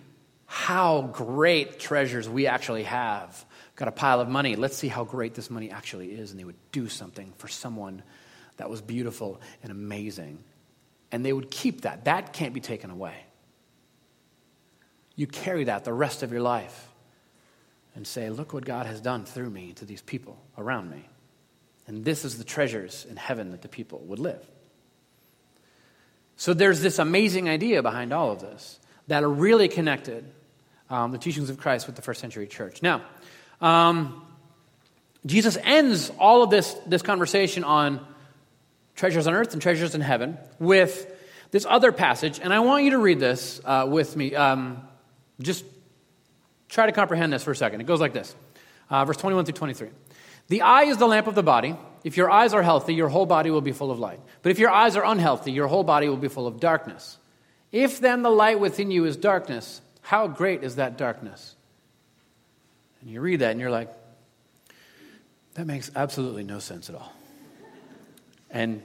how 0.45 1.01
great 1.13 1.79
treasures 1.79 2.29
we 2.29 2.47
actually 2.47 2.83
have. 2.83 3.45
Got 3.81 3.89
a 3.89 3.91
pile 3.91 4.21
of 4.21 4.29
money. 4.29 4.55
Let's 4.55 4.77
see 4.77 4.87
how 4.87 5.03
great 5.03 5.33
this 5.33 5.49
money 5.49 5.71
actually 5.71 6.11
is. 6.11 6.31
And 6.31 6.39
they 6.39 6.45
would 6.45 6.71
do 6.71 6.87
something 6.87 7.33
for 7.37 7.47
someone 7.47 8.03
that 8.57 8.69
was 8.69 8.81
beautiful 8.81 9.41
and 9.63 9.71
amazing. 9.71 10.43
And 11.11 11.25
they 11.25 11.33
would 11.33 11.49
keep 11.49 11.81
that. 11.81 12.05
That 12.05 12.31
can't 12.31 12.53
be 12.53 12.61
taken 12.61 12.91
away 12.91 13.15
you 15.15 15.27
carry 15.27 15.65
that 15.65 15.83
the 15.83 15.93
rest 15.93 16.23
of 16.23 16.31
your 16.31 16.41
life 16.41 16.87
and 17.95 18.07
say, 18.07 18.29
Look 18.29 18.53
what 18.53 18.65
God 18.65 18.85
has 18.85 19.01
done 19.01 19.25
through 19.25 19.49
me 19.49 19.73
to 19.73 19.85
these 19.85 20.01
people 20.01 20.35
around 20.57 20.89
me. 20.89 21.07
And 21.87 22.05
this 22.05 22.23
is 22.23 22.37
the 22.37 22.43
treasures 22.43 23.05
in 23.09 23.17
heaven 23.17 23.51
that 23.51 23.61
the 23.61 23.67
people 23.67 23.99
would 24.05 24.19
live. 24.19 24.43
So 26.37 26.53
there's 26.53 26.81
this 26.81 26.97
amazing 26.97 27.49
idea 27.49 27.83
behind 27.83 28.13
all 28.13 28.31
of 28.31 28.41
this 28.41 28.79
that 29.07 29.23
are 29.23 29.29
really 29.29 29.67
connected, 29.67 30.25
um, 30.89 31.11
the 31.11 31.17
teachings 31.17 31.49
of 31.49 31.57
Christ, 31.57 31.85
with 31.85 31.95
the 31.95 32.01
first 32.01 32.21
century 32.21 32.47
church. 32.47 32.81
Now, 32.81 33.03
um, 33.61 34.25
Jesus 35.25 35.57
ends 35.61 36.11
all 36.19 36.43
of 36.43 36.49
this, 36.49 36.73
this 36.85 37.01
conversation 37.01 37.63
on 37.63 38.05
treasures 38.95 39.27
on 39.27 39.33
earth 39.33 39.53
and 39.53 39.61
treasures 39.61 39.95
in 39.95 40.01
heaven 40.01 40.37
with 40.59 41.07
this 41.51 41.65
other 41.69 41.91
passage, 41.91 42.39
and 42.41 42.53
I 42.53 42.59
want 42.59 42.85
you 42.85 42.91
to 42.91 42.97
read 42.97 43.19
this 43.19 43.61
uh, 43.65 43.85
with 43.89 44.15
me. 44.15 44.35
Um, 44.35 44.87
just 45.41 45.65
try 46.69 46.85
to 46.85 46.91
comprehend 46.91 47.33
this 47.33 47.43
for 47.43 47.51
a 47.51 47.55
second. 47.55 47.81
It 47.81 47.87
goes 47.87 47.99
like 47.99 48.13
this 48.13 48.35
uh, 48.89 49.05
verse 49.05 49.17
21 49.17 49.45
through 49.45 49.53
23. 49.53 49.89
The 50.47 50.61
eye 50.61 50.83
is 50.83 50.97
the 50.97 51.07
lamp 51.07 51.27
of 51.27 51.35
the 51.35 51.43
body. 51.43 51.75
If 52.03 52.17
your 52.17 52.29
eyes 52.29 52.53
are 52.53 52.63
healthy, 52.63 52.93
your 52.93 53.09
whole 53.09 53.25
body 53.25 53.51
will 53.51 53.61
be 53.61 53.71
full 53.71 53.91
of 53.91 53.99
light. 53.99 54.19
But 54.41 54.51
if 54.51 54.59
your 54.59 54.71
eyes 54.71 54.95
are 54.95 55.05
unhealthy, 55.05 55.51
your 55.51 55.67
whole 55.67 55.83
body 55.83 56.09
will 56.09 56.17
be 56.17 56.27
full 56.27 56.47
of 56.47 56.59
darkness. 56.59 57.17
If 57.71 57.99
then 57.99 58.21
the 58.21 58.29
light 58.29 58.59
within 58.59 58.91
you 58.91 59.05
is 59.05 59.15
darkness, 59.15 59.81
how 60.01 60.27
great 60.27 60.63
is 60.63 60.75
that 60.75 60.97
darkness? 60.97 61.55
And 63.01 63.09
you 63.09 63.21
read 63.21 63.41
that 63.41 63.51
and 63.51 63.59
you're 63.59 63.71
like, 63.71 63.89
that 65.55 65.65
makes 65.65 65.91
absolutely 65.95 66.43
no 66.43 66.59
sense 66.59 66.89
at 66.89 66.95
all. 66.95 67.11
And 68.49 68.83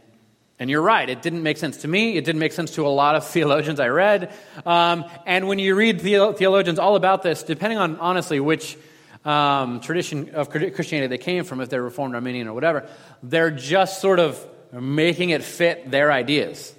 and 0.59 0.71
you're 0.71 0.83
right, 0.83 1.11
it 1.11 1.21
didn't 1.21 1.43
make 1.43 1.59
sense 1.59 1.79
to 1.79 1.89
me. 1.89 2.17
It 2.17 2.25
didn't 2.25 2.39
make 2.39 2.53
sense 2.53 2.71
to 2.77 2.87
a 2.87 2.89
lot 2.89 3.15
of 3.15 3.27
theologians 3.29 3.79
I 3.79 3.89
read. 3.89 4.33
Um, 4.65 5.05
and 5.27 5.49
when 5.49 5.59
you 5.59 5.75
read 5.75 6.01
theologians 6.01 6.79
all 6.79 6.97
about 6.97 7.23
this, 7.23 7.43
depending 7.43 7.79
on 7.79 7.97
honestly 7.99 8.41
which, 8.41 8.79
um, 9.27 9.81
tradition 9.81 10.31
of 10.31 10.49
Christianity 10.49 11.09
they 11.09 11.19
came 11.19 11.45
from, 11.45 11.61
if 11.61 11.69
they're 11.69 11.83
Reformed 11.83 12.15
Arminian, 12.15 12.47
or 12.49 12.55
whatever. 12.55 12.89
They're 13.23 13.51
just 13.51 14.01
sort 14.01 14.21
of 14.21 14.43
making 14.73 15.31
it 15.31 15.43
fit 15.43 15.91
their 15.91 16.13
ideas. 16.13 16.75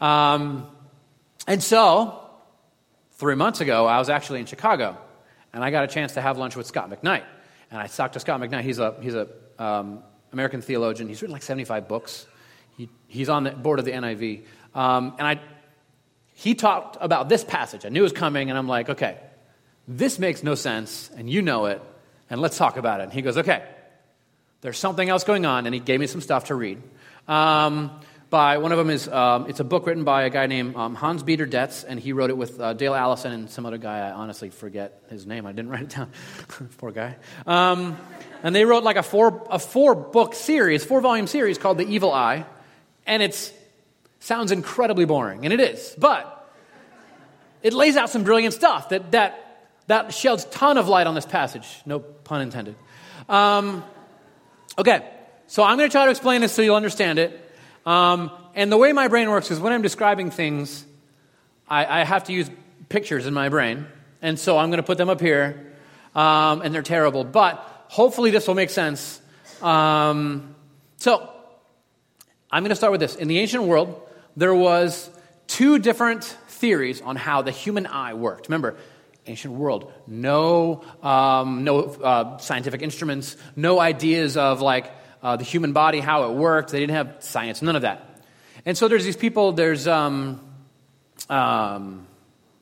Um, 0.00 0.66
and 1.46 1.62
so, 1.62 2.20
three 3.12 3.36
months 3.36 3.60
ago, 3.60 3.86
I 3.86 3.98
was 3.98 4.10
actually 4.10 4.40
in 4.40 4.46
Chicago, 4.46 4.98
and 5.52 5.64
I 5.64 5.70
got 5.70 5.84
a 5.84 5.86
chance 5.86 6.14
to 6.14 6.20
have 6.20 6.38
lunch 6.38 6.56
with 6.56 6.66
Scot 6.66 6.90
McKnight. 6.90 7.24
And 7.70 7.80
I 7.80 7.86
talked 7.86 8.14
to 8.14 8.20
Scot 8.20 8.40
McKnight. 8.40 8.62
He's 8.62 8.78
a 8.78 8.94
he's 9.00 9.14
a 9.14 9.28
um, 9.58 10.02
American 10.32 10.62
theologian. 10.62 11.08
He's 11.08 11.22
written 11.22 11.32
like 11.32 11.42
75 11.42 11.88
books. 11.88 12.26
He, 12.76 12.88
he's 13.06 13.28
on 13.28 13.44
the 13.44 13.50
board 13.50 13.78
of 13.78 13.84
the 13.84 13.92
NIV. 13.92 14.44
Um, 14.74 15.14
and 15.18 15.26
I, 15.26 15.40
he 16.34 16.54
talked 16.54 16.96
about 17.00 17.28
this 17.28 17.44
passage. 17.44 17.84
I 17.84 17.90
knew 17.90 18.00
it 18.00 18.04
was 18.04 18.12
coming, 18.12 18.48
and 18.48 18.58
I'm 18.58 18.68
like, 18.68 18.88
okay, 18.88 19.18
this 19.86 20.18
makes 20.18 20.42
no 20.42 20.54
sense, 20.54 21.10
and 21.16 21.28
you 21.28 21.42
know 21.42 21.66
it, 21.66 21.82
and 22.30 22.40
let's 22.40 22.56
talk 22.56 22.76
about 22.76 23.00
it. 23.00 23.04
And 23.04 23.12
he 23.12 23.20
goes, 23.20 23.36
okay, 23.36 23.62
there's 24.62 24.78
something 24.78 25.08
else 25.08 25.24
going 25.24 25.44
on, 25.44 25.66
and 25.66 25.74
he 25.74 25.80
gave 25.80 26.00
me 26.00 26.06
some 26.06 26.20
stuff 26.20 26.44
to 26.46 26.54
read. 26.54 26.82
Um, 27.28 28.00
by 28.32 28.56
one 28.56 28.72
of 28.72 28.78
them 28.78 28.88
is 28.88 29.06
um, 29.08 29.44
it's 29.46 29.60
a 29.60 29.64
book 29.64 29.86
written 29.86 30.04
by 30.04 30.22
a 30.22 30.30
guy 30.30 30.46
named 30.46 30.74
um, 30.74 30.94
Hans 30.94 31.22
Dieter 31.22 31.48
Betz, 31.48 31.84
and 31.84 32.00
he 32.00 32.14
wrote 32.14 32.30
it 32.30 32.36
with 32.36 32.58
uh, 32.58 32.72
Dale 32.72 32.94
Allison 32.94 33.30
and 33.30 33.50
some 33.50 33.66
other 33.66 33.76
guy. 33.76 34.08
I 34.08 34.12
honestly 34.12 34.48
forget 34.48 35.02
his 35.10 35.26
name. 35.26 35.44
I 35.44 35.52
didn't 35.52 35.70
write 35.74 35.82
it 35.82 35.90
down. 35.90 36.10
Poor 36.78 36.92
guy. 36.92 37.16
Um, 37.46 37.98
and 38.42 38.56
they 38.56 38.64
wrote 38.64 38.84
like 38.84 38.96
a 38.96 39.02
four 39.02 39.46
a 39.50 39.58
four 39.58 39.94
book 39.94 40.34
series, 40.34 40.82
four 40.82 41.02
volume 41.02 41.26
series 41.26 41.58
called 41.58 41.76
The 41.76 41.86
Evil 41.86 42.10
Eye, 42.10 42.46
and 43.06 43.22
it 43.22 43.54
sounds 44.20 44.50
incredibly 44.50 45.04
boring, 45.04 45.44
and 45.44 45.52
it 45.52 45.60
is, 45.60 45.94
but 45.98 46.50
it 47.62 47.74
lays 47.74 47.98
out 47.98 48.08
some 48.08 48.24
brilliant 48.24 48.54
stuff 48.54 48.88
that 48.88 49.12
that 49.12 49.68
that 49.88 50.14
sheds 50.14 50.46
ton 50.46 50.78
of 50.78 50.88
light 50.88 51.06
on 51.06 51.14
this 51.14 51.26
passage. 51.26 51.68
No 51.84 51.98
pun 52.00 52.40
intended. 52.40 52.76
Um, 53.28 53.84
okay, 54.78 55.06
so 55.48 55.62
I'm 55.62 55.76
going 55.76 55.90
to 55.90 55.92
try 55.92 56.06
to 56.06 56.10
explain 56.10 56.40
this 56.40 56.52
so 56.54 56.62
you'll 56.62 56.76
understand 56.76 57.18
it. 57.18 57.50
Um, 57.84 58.30
and 58.54 58.70
the 58.70 58.76
way 58.76 58.92
my 58.92 59.08
brain 59.08 59.30
works 59.30 59.50
is 59.50 59.58
when 59.58 59.72
I'm 59.72 59.82
describing 59.82 60.30
things, 60.30 60.84
I, 61.68 62.00
I 62.00 62.04
have 62.04 62.24
to 62.24 62.32
use 62.32 62.50
pictures 62.88 63.26
in 63.26 63.34
my 63.34 63.48
brain. 63.48 63.86
And 64.20 64.38
so 64.38 64.58
I'm 64.58 64.70
going 64.70 64.78
to 64.78 64.84
put 64.84 64.98
them 64.98 65.08
up 65.08 65.20
here, 65.20 65.72
um, 66.14 66.62
and 66.62 66.74
they're 66.74 66.82
terrible. 66.82 67.24
But 67.24 67.56
hopefully 67.88 68.30
this 68.30 68.46
will 68.46 68.54
make 68.54 68.70
sense. 68.70 69.20
Um, 69.60 70.54
so 70.96 71.28
I'm 72.50 72.62
going 72.62 72.70
to 72.70 72.76
start 72.76 72.92
with 72.92 73.00
this. 73.00 73.16
In 73.16 73.28
the 73.28 73.38
ancient 73.38 73.64
world, 73.64 74.00
there 74.36 74.54
was 74.54 75.10
two 75.46 75.78
different 75.78 76.24
theories 76.24 77.00
on 77.00 77.16
how 77.16 77.42
the 77.42 77.50
human 77.50 77.86
eye 77.86 78.14
worked. 78.14 78.48
Remember, 78.48 78.76
ancient 79.26 79.54
world, 79.54 79.92
no, 80.06 80.82
um, 81.02 81.64
no 81.64 81.80
uh, 81.80 82.38
scientific 82.38 82.82
instruments, 82.82 83.36
no 83.56 83.80
ideas 83.80 84.36
of 84.36 84.60
like 84.60 84.92
uh, 85.22 85.36
the 85.36 85.44
human 85.44 85.72
body, 85.72 86.00
how 86.00 86.30
it 86.30 86.34
worked. 86.34 86.72
They 86.72 86.80
didn't 86.80 86.96
have 86.96 87.16
science, 87.20 87.62
none 87.62 87.76
of 87.76 87.82
that. 87.82 88.22
And 88.64 88.76
so 88.76 88.88
there's 88.88 89.04
these 89.04 89.16
people, 89.16 89.52
there's, 89.52 89.86
um, 89.86 90.40
um, 91.28 92.06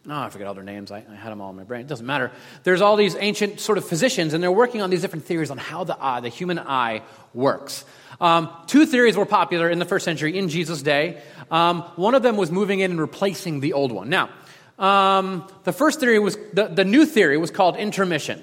oh, 0.09 0.21
I 0.21 0.31
forget 0.31 0.47
all 0.47 0.55
their 0.55 0.65
names. 0.65 0.91
I, 0.91 1.05
I, 1.11 1.15
had 1.15 1.31
them 1.31 1.41
all 1.41 1.51
in 1.51 1.57
my 1.57 1.65
brain. 1.65 1.83
It 1.83 1.87
doesn't 1.89 2.07
matter. 2.07 2.31
There's 2.63 2.81
all 2.81 2.97
these 2.97 3.17
ancient 3.19 3.61
sort 3.61 3.79
of 3.79 3.87
physicians, 3.87 4.33
and 4.33 4.43
they're 4.43 4.53
working 4.53 4.83
on 4.83 4.91
these 4.91 5.03
different 5.03 5.25
theories 5.25 5.51
on 5.51 5.59
how 5.59 5.85
the 5.85 5.97
eye, 6.01 6.21
the 6.21 6.29
human 6.29 6.59
eye, 6.59 7.03
works. 7.35 7.85
Um, 8.21 8.51
two 8.67 8.87
theories 8.87 9.17
were 9.17 9.27
popular 9.27 9.69
in 9.69 9.79
the 9.79 9.85
first 9.85 10.05
century 10.05 10.37
in 10.39 10.49
Jesus' 10.49 10.83
day. 10.83 11.23
Um, 11.51 11.83
one 11.97 12.15
of 12.15 12.23
them 12.23 12.37
was 12.37 12.51
moving 12.51 12.81
in 12.81 12.93
and 12.93 13.01
replacing 13.01 13.61
the 13.61 13.73
old 13.75 13.93
one. 13.93 14.09
Now, 14.09 14.31
um, 14.79 15.47
the 15.65 15.73
first 15.73 16.01
theory 16.01 16.19
was, 16.19 16.37
the, 16.53 16.69
the 16.69 16.85
new 16.85 17.05
theory 17.05 17.37
was 17.37 17.51
called 17.51 17.77
intromission. 17.77 18.43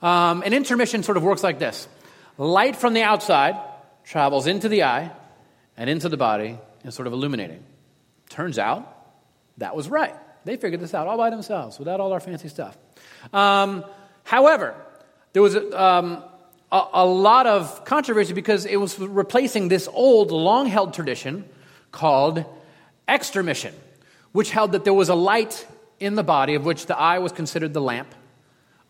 Um, 0.00 0.42
and 0.44 0.52
intromission 0.52 1.04
sort 1.04 1.16
of 1.16 1.22
works 1.22 1.44
like 1.44 1.60
this 1.60 1.86
light 2.38 2.76
from 2.76 2.94
the 2.94 3.02
outside 3.02 3.56
travels 4.04 4.46
into 4.46 4.68
the 4.68 4.84
eye 4.84 5.12
and 5.76 5.88
into 5.88 6.08
the 6.08 6.16
body 6.16 6.58
and 6.84 6.92
sort 6.92 7.06
of 7.06 7.12
illuminating. 7.12 7.62
Turns 8.28 8.58
out 8.58 8.88
that 9.58 9.76
was 9.76 9.88
right. 9.88 10.14
They 10.44 10.56
figured 10.56 10.80
this 10.80 10.94
out 10.94 11.06
all 11.06 11.16
by 11.16 11.30
themselves 11.30 11.78
without 11.78 12.00
all 12.00 12.12
our 12.12 12.20
fancy 12.20 12.48
stuff. 12.48 12.76
Um, 13.32 13.84
however, 14.24 14.74
there 15.32 15.42
was 15.42 15.54
a, 15.54 15.82
um, 15.82 16.24
a, 16.70 16.84
a 16.94 17.06
lot 17.06 17.46
of 17.46 17.84
controversy 17.84 18.32
because 18.32 18.66
it 18.66 18.76
was 18.76 18.98
replacing 18.98 19.68
this 19.68 19.88
old, 19.92 20.30
long 20.30 20.66
held 20.66 20.94
tradition 20.94 21.44
called 21.92 22.44
extramission, 23.08 23.74
which 24.32 24.50
held 24.50 24.72
that 24.72 24.84
there 24.84 24.94
was 24.94 25.08
a 25.08 25.14
light 25.14 25.66
in 26.00 26.14
the 26.16 26.24
body 26.24 26.54
of 26.54 26.64
which 26.64 26.86
the 26.86 26.98
eye 26.98 27.18
was 27.18 27.30
considered 27.30 27.72
the 27.72 27.80
lamp 27.80 28.12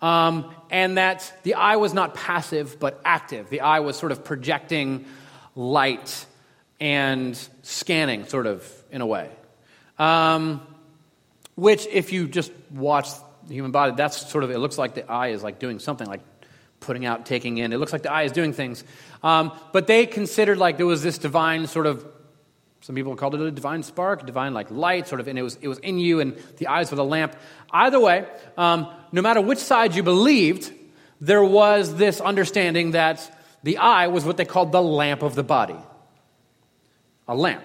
um, 0.03 0.53
and 0.69 0.99
that 0.99 1.33
the 1.45 1.55
eye 1.55 1.77
was 1.77 1.95
not 1.95 2.15
passive 2.15 2.79
but 2.79 3.01
active. 3.05 3.49
The 3.49 3.61
eye 3.61 3.81
was 3.81 3.97
sort 3.97 4.13
of 4.13 4.25
projecting 4.25 5.07
light 5.55 6.27
and 6.81 7.39
scanning, 7.63 8.27
sort 8.27 8.47
of, 8.47 8.69
in 8.91 9.01
a 9.01 9.07
way. 9.07 9.31
Um, 9.99 10.61
which, 11.55 11.87
if 11.87 12.13
you 12.13 12.27
just 12.27 12.51
watch 12.71 13.09
the 13.47 13.55
human 13.55 13.71
body, 13.71 13.93
that's 13.97 14.29
sort 14.29 14.43
of, 14.43 14.51
it 14.51 14.59
looks 14.59 14.79
like 14.79 14.95
the 14.95 15.09
eye 15.11 15.29
is 15.29 15.43
like 15.43 15.61
doing 15.61 15.79
something, 15.79 16.09
like 16.09 16.23
putting 16.81 17.07
out, 17.07 17.25
taking 17.25 17.59
in. 17.59 17.73
It 17.73 17.79
looks 17.79 17.93
like 17.93 18.03
the 18.03 18.11
eye 18.11 18.25
is 18.25 18.33
doing 18.33 18.53
things. 18.53 18.83
Um, 19.23 19.53
but 19.73 19.87
they 19.87 20.07
considered 20.07 20.59
like 20.59 20.77
there 20.77 20.87
was 20.87 21.03
this 21.03 21.19
divine 21.19 21.69
sort 21.69 21.87
of 21.87 22.05
some 22.83 22.95
people 22.95 23.17
called 23.17 23.35
it 23.35 23.41
a 23.41 23.51
divine 23.51 23.83
spark, 23.83 24.27
divine 24.27 24.53
like 24.53 24.71
light, 24.71 25.09
sort 25.09 25.21
of, 25.21 25.29
and 25.29 25.39
it 25.39 25.43
was, 25.43 25.57
it 25.61 25.69
was 25.69 25.79
in 25.79 25.99
you, 25.99 26.21
and 26.21 26.37
the 26.59 26.67
eyes 26.67 26.91
were 26.91 26.97
the 26.97 27.05
lamp. 27.05 27.35
Either 27.71 27.99
way, 27.99 28.27
um, 28.59 28.89
no 29.13 29.23
matter 29.23 29.41
which 29.41 29.61
side 29.61 29.95
you 29.95 30.03
believed, 30.03 30.71
there 31.21 31.45
was 31.45 31.95
this 31.95 32.21
understanding 32.21 32.91
that 32.91 33.39
the 33.63 33.79
eye 33.79 34.09
was 34.09 34.25
what 34.25 34.37
they 34.37 34.45
called 34.45 34.73
the 34.73 34.83
lamp 34.83 35.23
of 35.23 35.35
the 35.35 35.45
body. 35.45 35.77
A 37.29 37.37
lamp. 37.37 37.63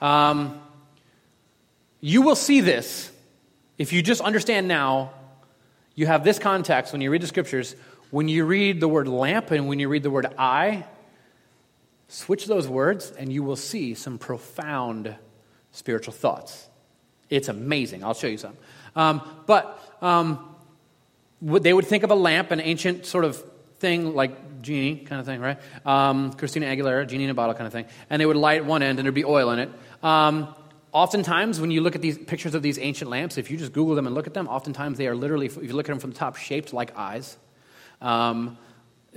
Um, 0.00 0.60
you 2.00 2.22
will 2.22 2.36
see 2.36 2.60
this 2.60 3.12
if 3.78 3.92
you 3.92 4.02
just 4.02 4.20
understand 4.20 4.66
now, 4.66 5.12
you 5.94 6.06
have 6.06 6.24
this 6.24 6.38
context 6.38 6.92
when 6.92 7.00
you 7.00 7.10
read 7.10 7.22
the 7.22 7.28
scriptures. 7.28 7.76
When 8.10 8.28
you 8.28 8.44
read 8.44 8.80
the 8.80 8.88
word 8.88 9.06
lamp 9.06 9.50
and 9.52 9.68
when 9.68 9.78
you 9.78 9.88
read 9.88 10.02
the 10.02 10.10
word 10.10 10.26
eye, 10.38 10.84
Switch 12.08 12.46
those 12.46 12.66
words, 12.66 13.10
and 13.10 13.30
you 13.30 13.42
will 13.42 13.56
see 13.56 13.94
some 13.94 14.18
profound 14.18 15.14
spiritual 15.72 16.14
thoughts. 16.14 16.66
It's 17.28 17.48
amazing. 17.48 18.02
I'll 18.02 18.14
show 18.14 18.26
you 18.26 18.38
some. 18.38 18.56
Um, 18.96 19.20
but 19.46 19.78
um, 20.00 20.56
they 21.42 21.72
would 21.72 21.86
think 21.86 22.04
of 22.04 22.10
a 22.10 22.14
lamp, 22.14 22.50
an 22.50 22.60
ancient 22.60 23.04
sort 23.04 23.24
of 23.24 23.42
thing 23.78 24.14
like 24.14 24.62
genie 24.62 24.96
kind 24.96 25.20
of 25.20 25.26
thing, 25.26 25.40
right? 25.40 25.58
Um, 25.84 26.32
Christina 26.32 26.66
Aguilera, 26.66 27.06
genie 27.06 27.24
in 27.24 27.30
a 27.30 27.34
bottle 27.34 27.54
kind 27.54 27.66
of 27.66 27.72
thing. 27.72 27.84
And 28.08 28.20
they 28.20 28.26
would 28.26 28.36
light 28.36 28.64
one 28.64 28.82
end, 28.82 28.98
and 28.98 29.04
there'd 29.04 29.14
be 29.14 29.24
oil 29.26 29.50
in 29.50 29.58
it. 29.58 29.70
Um, 30.02 30.54
oftentimes, 30.92 31.60
when 31.60 31.70
you 31.70 31.82
look 31.82 31.94
at 31.94 32.00
these 32.00 32.16
pictures 32.16 32.54
of 32.54 32.62
these 32.62 32.78
ancient 32.78 33.10
lamps, 33.10 33.36
if 33.36 33.50
you 33.50 33.58
just 33.58 33.72
Google 33.72 33.94
them 33.94 34.06
and 34.06 34.14
look 34.14 34.26
at 34.26 34.34
them, 34.34 34.48
oftentimes 34.48 34.96
they 34.96 35.06
are 35.06 35.14
literally, 35.14 35.46
if 35.46 35.56
you 35.56 35.74
look 35.74 35.88
at 35.88 35.92
them 35.92 36.00
from 36.00 36.10
the 36.10 36.16
top, 36.18 36.36
shaped 36.36 36.72
like 36.72 36.96
eyes. 36.96 37.36
Um, 38.00 38.56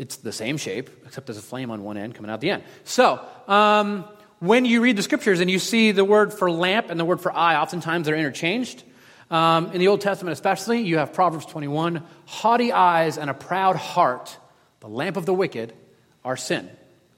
it's 0.02 0.16
the 0.18 0.32
same 0.32 0.58
shape, 0.58 0.90
except 1.06 1.28
there's 1.28 1.38
a 1.38 1.44
flame 1.44 1.70
on 1.70 1.84
one 1.84 1.96
end 1.96 2.16
coming 2.16 2.32
out 2.32 2.42
the 2.42 2.50
end. 2.50 2.64
So, 2.86 3.24
um, 3.48 4.06
when 4.40 4.66
you 4.66 4.82
read 4.82 4.96
the 4.96 5.04
scriptures 5.04 5.42
and 5.42 5.52
you 5.52 5.60
see 5.60 5.92
the 5.92 6.04
word 6.04 6.34
for 6.34 6.50
lamp 6.50 6.90
and 6.90 7.00
the 7.00 7.06
word 7.06 7.22
for 7.22 7.32
eye, 7.32 7.56
oftentimes 7.56 8.08
they're 8.08 8.16
interchanged. 8.16 8.84
Um, 9.30 9.72
in 9.74 9.80
the 9.80 9.90
Old 9.90 10.02
Testament, 10.02 10.34
especially, 10.34 10.82
you 10.82 10.98
have 10.98 11.14
Proverbs 11.14 11.46
21 11.46 12.04
haughty 12.26 12.72
eyes 12.72 13.20
and 13.20 13.30
a 13.30 13.36
proud 13.36 13.76
heart, 13.76 14.36
the 14.80 14.88
lamp 14.88 15.18
of 15.18 15.28
the 15.28 15.36
wicked, 15.36 15.72
are 16.26 16.36
sin. 16.36 16.68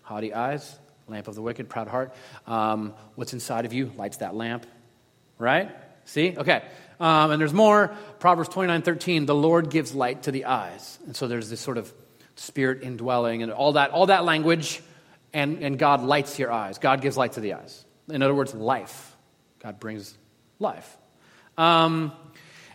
Haughty 0.02 0.34
eyes, 0.34 0.78
lamp 1.08 1.30
of 1.30 1.36
the 1.36 1.41
wicked, 1.41 1.69
proud 1.69 1.88
heart. 1.88 2.13
Um, 2.48 2.93
what's 3.15 3.32
inside 3.32 3.63
of 3.63 3.72
you 3.72 3.93
lights 3.96 4.17
that 4.17 4.36
lamp, 4.36 4.65
right? 5.39 5.72
See? 6.04 6.36
Okay. 6.38 6.62
Um, 7.00 7.32
and 7.32 7.39
there's 7.39 7.54
more. 7.54 7.96
Proverbs 8.19 8.50
29 8.50 8.82
13, 8.82 9.26
the 9.26 9.34
Lord 9.34 9.69
gives 9.69 9.96
light 9.96 10.24
to 10.24 10.32
the 10.32 10.46
eyes. 10.46 11.00
And 11.06 11.15
so 11.15 11.30
there's 11.30 11.50
this 11.50 11.62
sort 11.62 11.78
of 11.78 11.93
spirit 12.36 12.84
indwelling 12.84 13.44
and 13.44 13.52
all 13.52 13.73
that, 13.73 13.92
all 13.92 14.08
that 14.08 14.25
language, 14.25 14.81
and, 15.34 15.63
and 15.63 15.79
God 15.79 16.02
lights 16.02 16.38
your 16.40 16.52
eyes. 16.52 16.77
God 16.77 17.02
gives 17.02 17.17
light 17.17 17.34
to 17.34 17.40
the 17.40 17.54
eyes. 17.54 17.86
In 18.10 18.21
other 18.21 18.36
words, 18.36 18.54
life. 18.54 19.15
God 19.60 19.79
brings 19.79 20.17
life. 20.60 20.98
Um, 21.58 22.12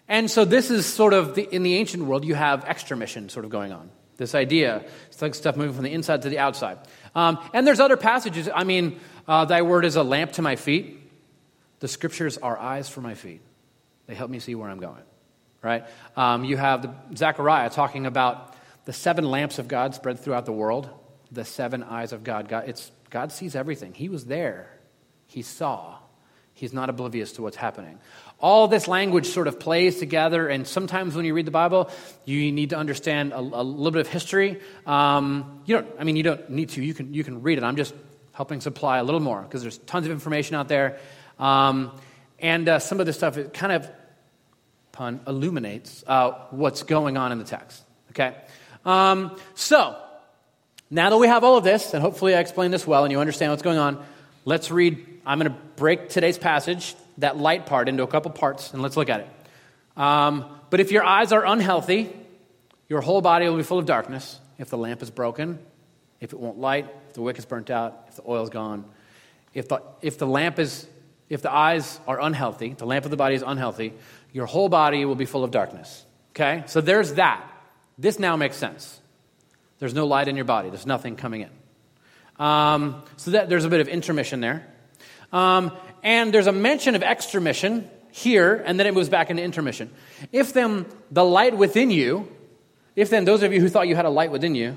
and 0.09 0.31
so 0.31 0.45
this 0.45 0.71
is 0.71 0.87
sort 0.87 1.13
of, 1.13 1.35
the, 1.35 1.43
in 1.43 1.63
the 1.63 1.77
ancient 1.77 2.05
world, 2.05 2.25
you 2.25 2.35
have 2.35 2.65
extramission 2.65 3.29
sort 3.29 3.45
of 3.45 3.51
going 3.51 3.73
on. 3.73 3.91
This 4.17 4.35
idea, 4.35 4.85
it's 5.09 5.23
like 5.23 5.35
stuff 5.35 5.57
moving 5.57 5.75
from 5.75 5.85
the 5.85 5.93
inside 5.93 6.23
to 6.23 6.29
the 6.29 6.39
outside. 6.39 6.79
Um, 7.15 7.39
and 7.53 7.67
there's 7.67 7.79
other 7.79 7.97
passages. 7.97 8.49
I 8.53 8.65
mean, 8.65 8.99
uh, 9.29 9.45
thy 9.45 9.63
word 9.63 9.85
is 9.85 9.97
a 9.97 10.03
lamp 10.03 10.33
to 10.33 10.43
my 10.43 10.57
feet. 10.57 10.99
The 11.81 11.89
scriptures 11.89 12.39
are 12.39 12.59
eyes 12.59 12.89
for 12.89 13.01
my 13.01 13.15
feet. 13.15 13.41
They 14.07 14.15
help 14.15 14.31
me 14.31 14.41
see 14.41 14.55
where 14.55 14.69
I'm 14.69 14.81
going. 14.81 15.03
Right? 15.63 15.85
Um, 16.17 16.45
you 16.45 16.57
have 16.57 16.83
the, 16.83 17.17
Zechariah 17.17 17.71
talking 17.71 18.07
about 18.07 18.48
the 18.89 18.95
seven 18.95 19.31
lamps 19.31 19.59
of 19.59 19.69
God 19.69 19.95
spread 19.95 20.19
throughout 20.19 20.47
the 20.47 20.53
world, 20.53 20.89
the 21.31 21.45
seven 21.45 21.83
eyes 21.83 22.15
of 22.15 22.25
God. 22.25 22.49
God, 22.49 22.71
it's, 22.71 22.91
God 23.11 23.33
sees 23.33 23.55
everything. 23.55 23.93
He 23.93 24.09
was 24.09 24.25
there, 24.25 24.71
He 25.27 25.43
saw, 25.43 25.99
He's 26.55 26.73
not 26.73 26.89
oblivious 26.89 27.33
to 27.33 27.43
what's 27.43 27.59
happening. 27.59 27.99
All 28.41 28.67
this 28.67 28.89
language 28.89 29.27
sort 29.27 29.47
of 29.47 29.61
plays 29.61 29.99
together, 29.99 30.49
and 30.49 30.67
sometimes 30.67 31.15
when 31.15 31.27
you 31.27 31.35
read 31.35 31.45
the 31.45 31.51
Bible, 31.51 31.91
you 32.25 32.51
need 32.51 32.71
to 32.71 32.79
understand 32.79 33.33
a, 33.35 33.41
a 33.41 33.41
little 33.41 33.91
bit 33.91 34.01
of 34.01 34.09
history. 34.09 34.59
Um, 34.87 35.61
you 35.67 35.75
don't, 35.77 35.89
I 35.99 36.05
mean, 36.05 36.17
you 36.17 36.23
don't 36.23 36.49
need 36.49 36.71
to. 36.71 36.83
You 36.83 36.95
can, 36.95 37.13
you 37.13 37.25
can 37.25 37.43
read 37.43 37.59
it. 37.59 37.65
I'm 37.65 37.77
just 37.77 37.93
helping 38.33 38.63
supply 38.63 38.97
a 38.97 39.05
little 39.05 39.21
more 39.21 39.43
because 39.43 39.61
there's 39.61 39.77
tons 39.77 40.07
of 40.07 40.13
information 40.13 40.57
out 40.57 40.69
there. 40.69 40.99
Um, 41.39 41.93
and 42.39 42.67
uh, 42.67 42.79
some 42.79 43.01
of 43.01 43.07
this 43.07 43.17
stuff, 43.17 43.37
it 43.37 43.53
kind 43.53 43.73
of, 43.73 43.91
pun, 44.93 45.21
illuminates 45.27 46.05
uh, 46.07 46.31
what's 46.53 46.85
going 46.85 47.19
on 47.19 47.33
in 47.33 47.39
the 47.39 47.45
text. 47.45 47.85
Okay? 48.13 48.35
Um, 48.89 49.37
so, 49.55 50.01
now 50.91 51.11
that 51.11 51.19
we 51.19 51.27
have 51.27 51.45
all 51.45 51.59
of 51.59 51.65
this, 51.65 51.93
and 51.93 52.01
hopefully 52.01 52.35
I 52.35 52.41
explained 52.41 52.73
this 52.73 52.87
well 52.87 53.05
and 53.05 53.13
you 53.13 53.21
understand 53.21 53.53
what's 53.53 53.63
going 53.63 53.77
on, 53.77 54.03
let's 54.47 54.71
read. 54.71 55.05
I'm 55.27 55.39
going 55.39 55.53
to 55.53 55.59
break 55.77 56.09
today's 56.09 56.39
passage, 56.39 56.95
that 57.19 57.37
light 57.37 57.67
part, 57.67 57.91
into 57.91 58.03
a 58.03 58.07
couple 58.07 58.31
parts, 58.31 58.73
and 58.73 58.81
let's 58.81 58.97
look 58.97 59.11
at 59.11 59.21
it. 59.21 60.01
Um, 60.01 60.47
but 60.71 60.81
if 60.81 60.91
your 60.91 61.05
eyes 61.05 61.33
are 61.33 61.45
unhealthy, 61.45 62.11
your 62.89 63.03
whole 63.03 63.21
body 63.21 63.47
will 63.47 63.59
be 63.59 63.63
full 63.63 63.79
of 63.79 63.85
darkness. 63.85 64.41
If 64.59 64.71
the 64.71 64.79
lamp 64.79 65.03
is 65.03 65.11
broken, 65.11 65.59
if 66.19 66.33
it 66.33 66.41
won't 66.41 66.59
light, 66.59 66.87
if 67.09 67.13
the 67.13 67.21
wick 67.21 67.39
is 67.39 67.45
burnt 67.45 67.69
out, 67.69 68.07
if 68.09 68.17
the 68.17 68.23
oil's 68.27 68.49
gone, 68.49 68.87
if 69.53 69.69
the, 69.69 69.83
if 70.01 70.17
the 70.17 70.27
lamp 70.27 70.59
is, 70.59 70.87
if 71.29 71.43
the 71.43 71.53
eyes 71.53 72.01
are 72.09 72.23
unhealthy, 72.23 72.73
the 72.73 72.87
lamp 72.87 73.05
of 73.05 73.11
the 73.11 73.19
body 73.19 73.35
is 73.35 73.45
unhealthy, 73.47 73.93
your 74.33 74.47
whole 74.47 74.71
body 74.71 75.05
will 75.05 75.15
be 75.15 75.27
full 75.27 75.45
of 75.45 75.51
darkness. 75.51 76.07
Okay? 76.31 76.65
So 76.69 76.81
there's 76.81 77.15
that. 77.15 77.45
This 77.99 78.19
now 78.19 78.37
makes 78.37 78.57
sense. 78.57 79.01
There's 79.79 79.95
no 79.95 80.07
light 80.07 80.29
in 80.29 80.37
your 80.37 80.45
body, 80.45 80.71
there's 80.71 80.87
nothing 80.87 81.17
coming 81.17 81.43
in. 81.43 81.51
Um, 82.45 83.03
so 83.17 83.33
that, 83.33 83.49
there's 83.49 83.65
a 83.65 83.69
bit 83.69 83.81
of 83.81 83.89
intromission 83.89 84.41
there. 84.41 84.67
Um, 85.33 85.77
and 86.03 86.33
there's 86.33 86.47
a 86.47 86.53
mention 86.53 86.95
of 86.95 87.03
extramission 87.03 87.89
here, 88.11 88.63
and 88.65 88.79
then 88.79 88.87
it 88.87 88.95
moves 88.95 89.09
back 89.09 89.31
into 89.31 89.43
intromission. 89.43 89.91
If 90.33 90.53
then 90.53 90.87
the 91.11 91.25
light 91.25 91.57
within 91.57 91.91
you, 91.91 92.29
if 92.97 93.11
then 93.11 93.25
those 93.25 93.43
of 93.43 93.53
you 93.53 93.61
who 93.61 93.69
thought 93.69 93.89
you 93.89 93.97
had 93.97 94.05
a 94.05 94.11
light 94.11 94.31
within 94.31 94.55
you, 94.55 94.77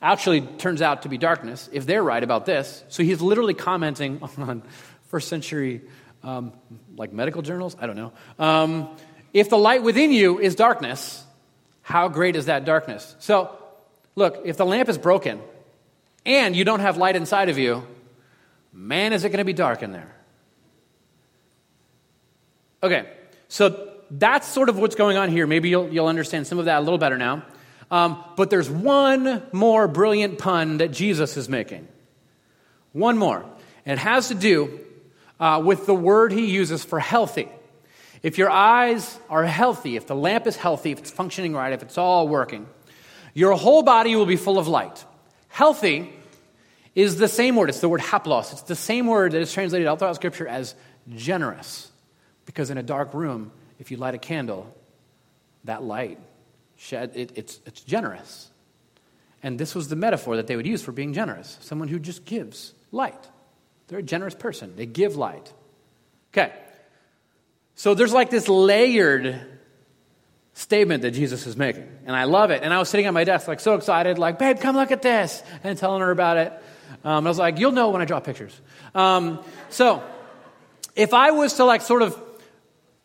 actually 0.00 0.42
turns 0.42 0.82
out 0.82 1.02
to 1.02 1.08
be 1.08 1.18
darkness, 1.18 1.68
if 1.72 1.86
they're 1.86 2.02
right 2.02 2.22
about 2.22 2.46
this, 2.46 2.84
so 2.88 3.02
he's 3.02 3.20
literally 3.20 3.54
commenting 3.54 4.22
on 4.38 4.62
first 5.08 5.28
century, 5.28 5.82
um, 6.22 6.52
like 6.96 7.12
medical 7.12 7.42
journals, 7.42 7.76
I 7.80 7.86
don't 7.86 7.96
know. 7.96 8.12
Um, 8.38 8.96
if 9.32 9.50
the 9.50 9.58
light 9.58 9.82
within 9.82 10.12
you 10.12 10.38
is 10.38 10.54
darkness, 10.54 11.25
how 11.86 12.08
great 12.08 12.34
is 12.34 12.46
that 12.46 12.64
darkness? 12.64 13.14
So, 13.20 13.56
look, 14.16 14.40
if 14.44 14.56
the 14.56 14.66
lamp 14.66 14.88
is 14.88 14.98
broken 14.98 15.40
and 16.24 16.56
you 16.56 16.64
don't 16.64 16.80
have 16.80 16.96
light 16.96 17.14
inside 17.14 17.48
of 17.48 17.58
you, 17.58 17.86
man, 18.72 19.12
is 19.12 19.22
it 19.22 19.28
going 19.28 19.38
to 19.38 19.44
be 19.44 19.52
dark 19.52 19.84
in 19.84 19.92
there. 19.92 20.12
Okay, 22.82 23.08
so 23.46 23.88
that's 24.10 24.48
sort 24.48 24.68
of 24.68 24.76
what's 24.76 24.96
going 24.96 25.16
on 25.16 25.30
here. 25.30 25.46
Maybe 25.46 25.68
you'll, 25.68 25.88
you'll 25.88 26.08
understand 26.08 26.48
some 26.48 26.58
of 26.58 26.64
that 26.64 26.78
a 26.78 26.80
little 26.80 26.98
better 26.98 27.18
now. 27.18 27.44
Um, 27.88 28.20
but 28.36 28.50
there's 28.50 28.68
one 28.68 29.44
more 29.52 29.86
brilliant 29.86 30.40
pun 30.40 30.78
that 30.78 30.90
Jesus 30.90 31.36
is 31.36 31.48
making. 31.48 31.86
One 32.94 33.16
more. 33.16 33.44
And 33.84 34.00
it 34.00 34.02
has 34.02 34.26
to 34.26 34.34
do 34.34 34.80
uh, 35.38 35.62
with 35.64 35.86
the 35.86 35.94
word 35.94 36.32
he 36.32 36.46
uses 36.46 36.82
for 36.82 36.98
healthy. 36.98 37.48
If 38.26 38.38
your 38.38 38.50
eyes 38.50 39.20
are 39.30 39.44
healthy, 39.44 39.94
if 39.94 40.08
the 40.08 40.16
lamp 40.16 40.48
is 40.48 40.56
healthy, 40.56 40.90
if 40.90 40.98
it's 40.98 41.12
functioning 41.12 41.54
right, 41.54 41.72
if 41.72 41.80
it's 41.80 41.96
all 41.96 42.26
working, 42.26 42.66
your 43.34 43.52
whole 43.52 43.84
body 43.84 44.16
will 44.16 44.26
be 44.26 44.34
full 44.34 44.58
of 44.58 44.66
light. 44.66 45.04
Healthy 45.46 46.12
is 46.96 47.18
the 47.18 47.28
same 47.28 47.54
word. 47.54 47.68
It's 47.68 47.78
the 47.78 47.88
word 47.88 48.00
haplos. 48.00 48.50
It's 48.50 48.62
the 48.62 48.74
same 48.74 49.06
word 49.06 49.30
that 49.30 49.40
is 49.40 49.52
translated 49.52 49.86
all 49.86 49.94
throughout 49.94 50.16
Scripture 50.16 50.48
as 50.48 50.74
generous. 51.14 51.88
Because 52.46 52.68
in 52.68 52.78
a 52.78 52.82
dark 52.82 53.14
room, 53.14 53.52
if 53.78 53.92
you 53.92 53.96
light 53.96 54.16
a 54.16 54.18
candle, 54.18 54.76
that 55.62 55.84
light 55.84 56.18
shed, 56.74 57.12
it, 57.14 57.30
it's, 57.36 57.60
it's 57.64 57.82
generous. 57.82 58.50
And 59.40 59.56
this 59.56 59.72
was 59.72 59.86
the 59.86 59.94
metaphor 59.94 60.34
that 60.34 60.48
they 60.48 60.56
would 60.56 60.66
use 60.66 60.82
for 60.82 60.90
being 60.90 61.12
generous 61.12 61.58
someone 61.60 61.86
who 61.86 62.00
just 62.00 62.24
gives 62.24 62.74
light. 62.90 63.24
They're 63.86 64.00
a 64.00 64.02
generous 64.02 64.34
person, 64.34 64.74
they 64.74 64.86
give 64.86 65.14
light. 65.14 65.52
Okay. 66.32 66.52
So 67.76 67.94
there's 67.94 68.12
like 68.12 68.30
this 68.30 68.48
layered 68.48 69.38
statement 70.54 71.02
that 71.02 71.10
Jesus 71.10 71.46
is 71.46 71.56
making. 71.56 71.86
And 72.06 72.16
I 72.16 72.24
love 72.24 72.50
it. 72.50 72.62
And 72.62 72.72
I 72.72 72.78
was 72.78 72.88
sitting 72.88 73.04
at 73.04 73.12
my 73.12 73.24
desk, 73.24 73.46
like 73.46 73.60
so 73.60 73.74
excited, 73.74 74.18
like, 74.18 74.38
babe, 74.38 74.58
come 74.58 74.74
look 74.74 74.90
at 74.90 75.02
this, 75.02 75.42
and 75.62 75.78
telling 75.78 76.00
her 76.00 76.10
about 76.10 76.38
it. 76.38 76.52
Um, 77.04 77.26
I 77.26 77.30
was 77.30 77.38
like, 77.38 77.58
you'll 77.58 77.72
know 77.72 77.90
when 77.90 78.00
I 78.00 78.06
draw 78.06 78.18
pictures. 78.18 78.58
Um, 78.94 79.44
so 79.68 80.02
if 80.96 81.12
I 81.12 81.32
was 81.32 81.54
to 81.54 81.64
like 81.64 81.82
sort 81.82 82.00
of 82.00 82.18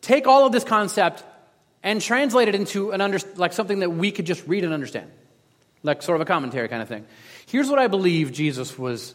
take 0.00 0.26
all 0.26 0.46
of 0.46 0.52
this 0.52 0.64
concept 0.64 1.22
and 1.82 2.00
translate 2.00 2.48
it 2.48 2.54
into 2.54 2.92
an 2.92 3.02
under, 3.02 3.18
like 3.36 3.52
something 3.52 3.80
that 3.80 3.90
we 3.90 4.10
could 4.10 4.24
just 4.24 4.48
read 4.48 4.64
and 4.64 4.72
understand, 4.72 5.10
like 5.82 6.00
sort 6.00 6.16
of 6.16 6.22
a 6.22 6.24
commentary 6.24 6.68
kind 6.68 6.80
of 6.80 6.88
thing. 6.88 7.04
Here's 7.44 7.68
what 7.68 7.78
I 7.78 7.88
believe 7.88 8.32
Jesus 8.32 8.78
was, 8.78 9.14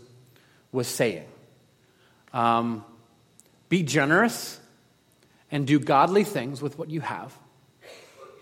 was 0.71 0.87
saying 0.87 1.25
um, 2.31 2.85
Be 3.69 3.81
generous 3.81 4.59
and 5.51 5.65
do 5.65 5.79
godly 5.79 6.23
things 6.23 6.61
with 6.61 6.77
what 6.77 6.89
you 6.89 7.01
have. 7.01 7.37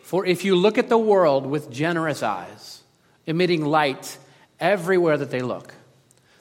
For 0.03 0.25
if 0.25 0.45
you 0.45 0.55
look 0.55 0.77
at 0.77 0.89
the 0.89 0.97
world 0.97 1.45
with 1.45 1.71
generous 1.71 2.23
eyes, 2.23 2.83
emitting 3.25 3.65
light 3.65 4.17
everywhere 4.59 5.17
that 5.17 5.31
they 5.31 5.41
look, 5.41 5.73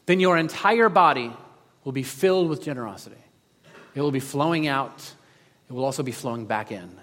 then 0.06 0.20
your 0.20 0.36
entire 0.36 0.88
body 0.88 1.32
will 1.82 1.92
be 1.92 2.02
filled 2.02 2.48
with 2.48 2.62
generosity. 2.62 3.16
It 3.94 4.00
will 4.00 4.10
be 4.10 4.20
flowing 4.20 4.66
out, 4.66 5.12
it 5.68 5.72
will 5.72 5.84
also 5.84 6.02
be 6.02 6.12
flowing 6.12 6.46
back 6.46 6.72
in. 6.72 7.00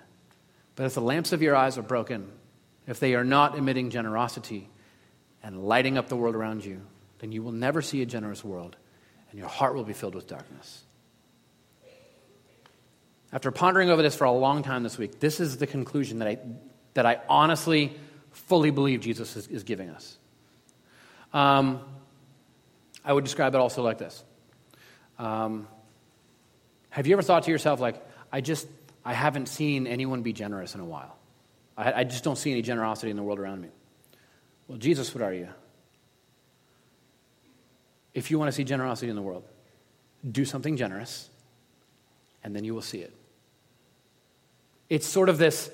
But 0.75 0.85
if 0.85 0.93
the 0.93 1.01
lamps 1.01 1.31
of 1.31 1.41
your 1.41 1.55
eyes 1.55 1.77
are 1.77 1.83
broken, 1.83 2.31
if 2.87 2.99
they 2.99 3.15
are 3.15 3.23
not 3.23 3.57
emitting 3.57 3.89
generosity 3.89 4.69
and 5.43 5.63
lighting 5.63 5.97
up 5.97 6.09
the 6.09 6.15
world 6.15 6.35
around 6.35 6.65
you, 6.65 6.81
then 7.19 7.31
you 7.31 7.43
will 7.43 7.51
never 7.51 7.81
see 7.81 8.01
a 8.01 8.05
generous 8.05 8.43
world, 8.43 8.75
and 9.29 9.39
your 9.39 9.47
heart 9.47 9.75
will 9.75 9.83
be 9.83 9.93
filled 9.93 10.15
with 10.15 10.27
darkness. 10.27 10.83
After 13.33 13.51
pondering 13.51 13.89
over 13.89 14.01
this 14.01 14.15
for 14.15 14.25
a 14.25 14.31
long 14.31 14.63
time 14.63 14.83
this 14.83 14.97
week, 14.97 15.19
this 15.19 15.39
is 15.39 15.57
the 15.57 15.67
conclusion 15.67 16.19
that 16.19 16.27
I, 16.27 16.37
that 16.93 17.05
I 17.05 17.21
honestly, 17.29 17.95
fully 18.31 18.71
believe 18.71 18.99
Jesus 18.99 19.35
is, 19.35 19.47
is 19.47 19.63
giving 19.63 19.89
us. 19.89 20.17
Um, 21.33 21.79
I 23.05 23.13
would 23.13 23.23
describe 23.23 23.55
it 23.55 23.59
also 23.59 23.83
like 23.83 23.97
this. 23.97 24.23
Um, 25.17 25.67
have 26.89 27.07
you 27.07 27.13
ever 27.13 27.21
thought 27.21 27.43
to 27.43 27.51
yourself, 27.51 27.79
like, 27.79 27.95
I 28.31 28.41
just, 28.41 28.67
I 29.05 29.13
haven't 29.13 29.47
seen 29.47 29.87
anyone 29.87 30.23
be 30.23 30.33
generous 30.33 30.75
in 30.75 30.81
a 30.81 30.85
while. 30.85 31.15
I, 31.77 31.93
I 31.93 32.03
just 32.03 32.23
don't 32.23 32.37
see 32.37 32.51
any 32.51 32.61
generosity 32.61 33.11
in 33.11 33.15
the 33.15 33.23
world 33.23 33.39
around 33.39 33.61
me. 33.61 33.69
Well, 34.67 34.77
Jesus, 34.77 35.13
what 35.15 35.23
are 35.23 35.33
you? 35.33 35.47
If 38.13 38.29
you 38.29 38.37
want 38.37 38.49
to 38.49 38.51
see 38.51 38.65
generosity 38.65 39.09
in 39.09 39.15
the 39.15 39.21
world, 39.21 39.45
do 40.29 40.43
something 40.43 40.75
generous, 40.75 41.29
and 42.43 42.53
then 42.53 42.65
you 42.65 42.73
will 42.73 42.81
see 42.81 42.99
it. 42.99 43.13
It's 44.91 45.07
sort 45.07 45.29
of 45.29 45.37
this 45.37 45.71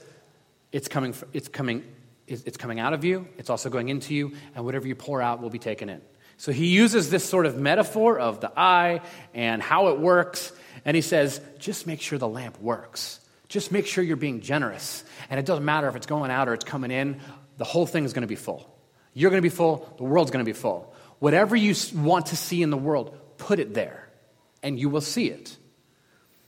it's 0.72 0.88
coming, 0.88 1.16
it's 1.34 1.48
coming, 1.48 1.84
it's 2.28 2.58
coming 2.58 2.80
out 2.80 2.94
of 2.94 3.04
you, 3.04 3.28
it's 3.40 3.50
also 3.50 3.70
going 3.70 3.90
into 3.90 4.14
you, 4.14 4.34
and 4.54 4.64
whatever 4.64 4.88
you 4.88 4.94
pour 4.94 5.24
out 5.24 5.42
will 5.42 5.50
be 5.50 5.58
taken 5.60 5.90
in. 5.90 6.02
So 6.38 6.52
he 6.52 6.68
uses 6.68 7.10
this 7.10 7.28
sort 7.28 7.48
of 7.48 7.58
metaphor 7.58 8.20
of 8.20 8.42
the 8.42 8.52
eye 8.56 9.02
and 9.34 9.60
how 9.60 9.88
it 9.88 10.00
works 10.00 10.52
and 10.86 10.94
he 10.94 11.02
says, 11.02 11.42
just 11.58 11.88
make 11.88 12.00
sure 12.00 12.20
the 12.20 12.28
lamp 12.28 12.62
works. 12.62 13.20
Just 13.48 13.72
make 13.72 13.88
sure 13.88 14.04
you're 14.04 14.18
being 14.18 14.42
generous. 14.42 15.04
And 15.32 15.40
it 15.40 15.48
doesn't 15.48 15.66
matter 15.66 15.88
if 15.88 15.96
it's 15.96 16.06
going 16.06 16.30
out 16.30 16.48
or 16.48 16.54
it's 16.54 16.64
coming 16.64 16.92
in, 16.92 17.20
the 17.58 17.66
whole 17.66 17.88
thing 17.88 18.06
is 18.06 18.14
going 18.14 18.22
to 18.22 18.28
be 18.28 18.36
full. 18.36 18.72
You're 19.16 19.32
going 19.32 19.42
to 19.42 19.50
be 19.50 19.54
full, 19.54 19.92
the 19.98 20.04
world's 20.04 20.30
going 20.30 20.46
to 20.46 20.50
be 20.50 20.54
full. 20.54 20.94
Whatever 21.18 21.56
you 21.56 21.74
want 21.96 22.28
to 22.28 22.36
see 22.36 22.62
in 22.62 22.70
the 22.70 22.78
world, 22.78 23.18
put 23.38 23.58
it 23.58 23.74
there, 23.74 24.08
and 24.62 24.80
you 24.80 24.90
will 24.90 25.02
see 25.02 25.28
it. 25.28 25.57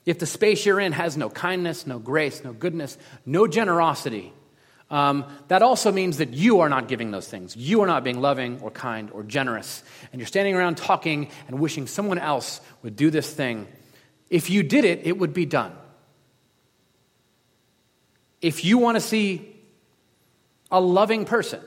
If 0.06 0.20
the 0.20 0.26
space 0.26 0.66
you're 0.66 0.80
in 0.80 0.92
has 0.94 1.18
no 1.18 1.30
kindness, 1.30 1.86
no 1.86 2.00
grace, 2.00 2.44
no 2.44 2.54
goodness, 2.54 2.98
no 3.26 3.48
generosity, 3.48 4.34
um, 4.90 5.26
that 5.50 5.62
also 5.62 5.92
means 5.92 6.18
that 6.18 6.34
you 6.34 6.62
are 6.62 6.70
not 6.70 6.88
giving 6.88 7.12
those 7.12 7.28
things. 7.28 7.56
You 7.56 7.82
are 7.82 7.88
not 7.88 8.04
being 8.04 8.22
loving 8.22 8.60
or 8.62 8.72
kind 8.72 9.12
or 9.12 9.24
generous. 9.24 9.84
And 10.12 10.20
you're 10.20 10.28
standing 10.28 10.56
around 10.56 10.78
talking 10.78 11.30
and 11.48 11.60
wishing 11.60 11.86
someone 11.86 12.18
else 12.18 12.60
would 12.82 12.96
do 12.96 13.12
this 13.12 13.32
thing 13.32 13.68
if 14.30 14.50
you 14.50 14.64
did 14.64 14.86
it, 14.86 15.06
it 15.06 15.18
would 15.18 15.34
be 15.34 15.46
done. 15.46 15.76
If 18.42 18.64
you 18.64 18.78
want 18.78 18.96
to 18.96 19.02
see 19.02 19.56
a 20.72 20.80
loving 20.80 21.26
person, 21.26 21.62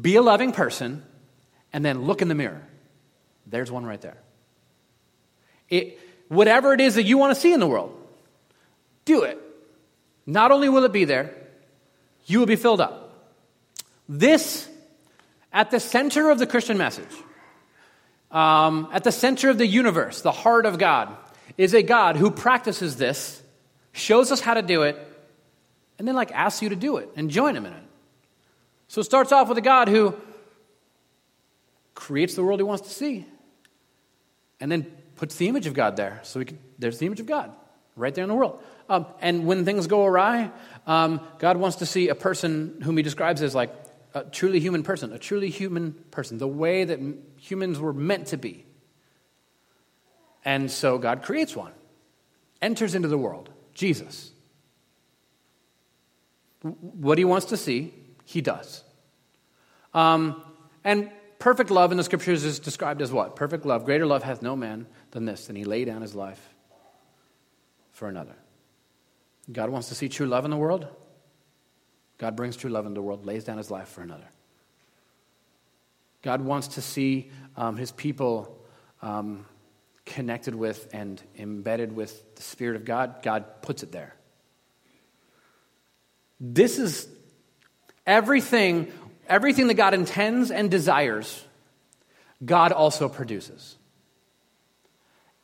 be 0.00 0.16
a 0.16 0.22
loving 0.22 0.52
person 0.52 1.04
and 1.72 1.84
then 1.84 2.02
look 2.02 2.22
in 2.22 2.28
the 2.28 2.34
mirror. 2.34 2.62
There's 3.46 3.70
one 3.70 3.84
right 3.84 4.00
there. 4.00 4.16
It, 5.68 5.98
whatever 6.28 6.72
it 6.72 6.80
is 6.80 6.96
that 6.96 7.04
you 7.04 7.18
want 7.18 7.34
to 7.34 7.40
see 7.40 7.52
in 7.52 7.60
the 7.60 7.66
world, 7.66 7.94
do 9.04 9.22
it. 9.22 9.38
Not 10.26 10.50
only 10.50 10.68
will 10.68 10.84
it 10.84 10.92
be 10.92 11.04
there, 11.04 11.34
you 12.26 12.38
will 12.38 12.46
be 12.46 12.56
filled 12.56 12.80
up. 12.80 13.12
This, 14.08 14.68
at 15.52 15.70
the 15.70 15.80
center 15.80 16.30
of 16.30 16.38
the 16.38 16.46
Christian 16.46 16.78
message, 16.78 17.04
um, 18.30 18.88
at 18.92 19.04
the 19.04 19.12
center 19.12 19.50
of 19.50 19.58
the 19.58 19.66
universe, 19.66 20.22
the 20.22 20.32
heart 20.32 20.66
of 20.66 20.78
God, 20.78 21.16
is 21.56 21.74
a 21.74 21.82
God 21.82 22.16
who 22.16 22.30
practices 22.30 22.96
this, 22.96 23.40
shows 23.92 24.32
us 24.32 24.40
how 24.40 24.54
to 24.54 24.62
do 24.62 24.82
it, 24.82 24.96
and 25.98 26.06
then 26.06 26.14
like 26.14 26.32
asks 26.32 26.60
you 26.60 26.68
to 26.70 26.76
do 26.76 26.96
it 26.98 27.08
and 27.16 27.30
join 27.30 27.56
him 27.56 27.64
in 27.64 27.72
it. 27.72 27.82
So 28.88 29.00
it 29.00 29.04
starts 29.04 29.32
off 29.32 29.48
with 29.48 29.58
a 29.58 29.62
God 29.62 29.88
who 29.88 30.14
creates 31.94 32.34
the 32.34 32.42
world 32.42 32.60
he 32.60 32.64
wants 32.64 32.86
to 32.88 32.92
see 32.92 33.26
and 34.60 34.70
then 34.70 34.86
puts 35.16 35.36
the 35.36 35.48
image 35.48 35.66
of 35.66 35.74
God 35.74 35.96
there. 35.96 36.20
So 36.22 36.44
there's 36.78 36.98
the 36.98 37.06
image 37.06 37.20
of 37.20 37.26
God 37.26 37.52
right 37.96 38.14
there 38.14 38.22
in 38.22 38.28
the 38.28 38.34
world. 38.34 38.62
Um, 38.88 39.06
and 39.20 39.46
when 39.46 39.64
things 39.64 39.86
go 39.86 40.04
awry, 40.04 40.50
um, 40.86 41.20
God 41.38 41.56
wants 41.56 41.78
to 41.78 41.86
see 41.86 42.08
a 42.08 42.14
person 42.14 42.80
whom 42.82 42.96
he 42.96 43.02
describes 43.02 43.42
as 43.42 43.54
like 43.54 43.74
a 44.14 44.24
truly 44.24 44.60
human 44.60 44.82
person, 44.82 45.12
a 45.12 45.18
truly 45.18 45.50
human 45.50 45.92
person, 46.10 46.38
the 46.38 46.46
way 46.46 46.84
that 46.84 47.00
humans 47.38 47.78
were 47.80 47.92
meant 47.92 48.28
to 48.28 48.36
be. 48.36 48.64
And 50.44 50.70
so 50.70 50.98
God 50.98 51.22
creates 51.22 51.56
one, 51.56 51.72
enters 52.62 52.94
into 52.94 53.08
the 53.08 53.18
world, 53.18 53.50
Jesus. 53.74 54.30
What 56.62 57.18
he 57.18 57.24
wants 57.24 57.46
to 57.46 57.56
see, 57.56 57.92
he 58.24 58.40
does. 58.40 58.84
Um, 59.92 60.40
and 60.84 61.10
perfect 61.38 61.70
love 61.70 61.90
in 61.90 61.96
the 61.96 62.04
scriptures 62.04 62.44
is 62.44 62.60
described 62.60 63.02
as 63.02 63.10
what? 63.10 63.34
Perfect 63.34 63.66
love. 63.66 63.84
Greater 63.84 64.06
love 64.06 64.22
hath 64.22 64.42
no 64.42 64.54
man 64.54 64.86
than 65.10 65.24
this, 65.24 65.48
And 65.48 65.56
he 65.56 65.64
lay 65.64 65.84
down 65.84 66.02
his 66.02 66.14
life 66.14 66.54
for 67.92 68.08
another. 68.08 68.36
God 69.50 69.70
wants 69.70 69.88
to 69.88 69.94
see 69.94 70.08
true 70.08 70.26
love 70.26 70.44
in 70.44 70.50
the 70.50 70.56
world. 70.56 70.86
God 72.18 72.36
brings 72.36 72.56
true 72.56 72.70
love 72.70 72.86
into 72.86 72.94
the 72.94 73.02
world, 73.02 73.26
lays 73.26 73.44
down 73.44 73.58
his 73.58 73.70
life 73.70 73.88
for 73.88 74.02
another. 74.02 74.28
God 76.22 76.40
wants 76.40 76.68
to 76.68 76.82
see 76.82 77.30
um, 77.56 77.76
his 77.76 77.92
people 77.92 78.58
um, 79.02 79.46
connected 80.04 80.54
with 80.54 80.88
and 80.92 81.22
embedded 81.38 81.94
with 81.94 82.34
the 82.36 82.42
Spirit 82.42 82.76
of 82.76 82.84
God. 82.84 83.22
God 83.22 83.62
puts 83.62 83.82
it 83.82 83.92
there. 83.92 84.14
This 86.40 86.78
is 86.78 87.08
everything, 88.06 88.92
everything 89.28 89.68
that 89.68 89.74
God 89.74 89.94
intends 89.94 90.50
and 90.50 90.70
desires, 90.70 91.44
God 92.44 92.72
also 92.72 93.08
produces. 93.08 93.75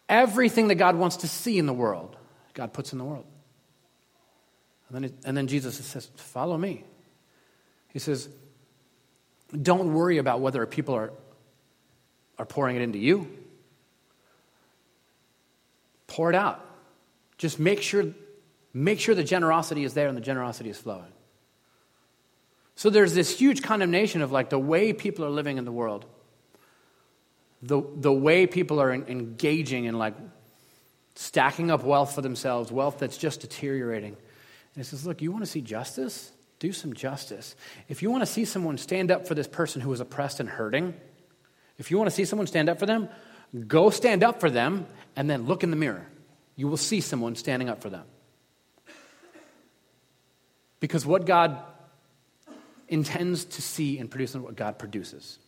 Everything 0.08 0.68
that 0.68 0.76
God 0.76 0.96
wants 0.96 1.18
to 1.18 1.28
see 1.28 1.58
in 1.58 1.66
the 1.66 1.72
world, 1.72 2.16
God 2.54 2.72
puts 2.72 2.92
in 2.92 2.98
the 2.98 3.04
world. 3.04 3.24
And 4.88 4.96
then, 4.96 5.04
it, 5.04 5.14
and 5.24 5.36
then 5.36 5.46
Jesus 5.46 5.76
says, 5.76 6.10
Follow 6.16 6.56
me. 6.56 6.84
He 7.88 7.98
says, 7.98 8.28
Don't 9.50 9.94
worry 9.94 10.18
about 10.18 10.40
whether 10.40 10.64
people 10.66 10.94
are, 10.94 11.12
are 12.38 12.46
pouring 12.46 12.76
it 12.76 12.82
into 12.82 12.98
you. 12.98 13.28
Pour 16.06 16.28
it 16.28 16.36
out. 16.36 16.62
Just 17.38 17.58
make 17.58 17.80
sure, 17.80 18.04
make 18.74 19.00
sure 19.00 19.14
the 19.14 19.24
generosity 19.24 19.84
is 19.84 19.94
there 19.94 20.08
and 20.08 20.16
the 20.16 20.20
generosity 20.22 20.68
is 20.68 20.78
flowing. 20.78 21.12
So 22.74 22.90
there's 22.90 23.14
this 23.14 23.38
huge 23.38 23.62
condemnation 23.62 24.22
of 24.22 24.32
like 24.32 24.50
the 24.50 24.58
way 24.58 24.92
people 24.92 25.24
are 25.24 25.30
living 25.30 25.56
in 25.56 25.64
the 25.64 25.72
world, 25.72 26.04
the, 27.62 27.82
the 27.96 28.12
way 28.12 28.46
people 28.46 28.80
are 28.80 28.92
engaging 28.92 29.84
in 29.84 29.96
like 29.96 30.14
stacking 31.14 31.70
up 31.70 31.84
wealth 31.84 32.14
for 32.14 32.20
themselves, 32.20 32.72
wealth 32.72 32.98
that's 32.98 33.16
just 33.16 33.40
deteriorating. 33.40 34.16
And 34.74 34.76
he 34.76 34.82
says, 34.82 35.06
Look, 35.06 35.22
you 35.22 35.30
want 35.30 35.44
to 35.44 35.50
see 35.50 35.60
justice? 35.60 36.32
Do 36.58 36.72
some 36.72 36.92
justice. 36.92 37.56
If 37.88 38.02
you 38.02 38.10
want 38.10 38.22
to 38.22 38.26
see 38.26 38.44
someone 38.44 38.78
stand 38.78 39.10
up 39.10 39.26
for 39.26 39.34
this 39.34 39.48
person 39.48 39.80
who 39.80 39.92
is 39.92 40.00
oppressed 40.00 40.40
and 40.40 40.48
hurting, 40.48 40.94
if 41.78 41.90
you 41.90 41.98
want 41.98 42.08
to 42.08 42.14
see 42.14 42.24
someone 42.24 42.46
stand 42.46 42.68
up 42.68 42.78
for 42.78 42.86
them, 42.86 43.08
go 43.66 43.90
stand 43.90 44.22
up 44.22 44.40
for 44.40 44.48
them 44.48 44.86
and 45.16 45.28
then 45.28 45.46
look 45.46 45.62
in 45.62 45.70
the 45.70 45.76
mirror. 45.76 46.06
You 46.56 46.68
will 46.68 46.76
see 46.76 47.00
someone 47.00 47.34
standing 47.34 47.68
up 47.68 47.82
for 47.82 47.90
them. 47.90 48.04
Because 50.78 51.04
what 51.06 51.26
God 51.26 51.58
intends 52.88 53.44
to 53.44 53.62
see 53.62 53.98
and 53.98 54.10
produce 54.10 54.34
and 54.34 54.44
what 54.44 54.54
God 54.54 54.78
produces. 54.78 55.38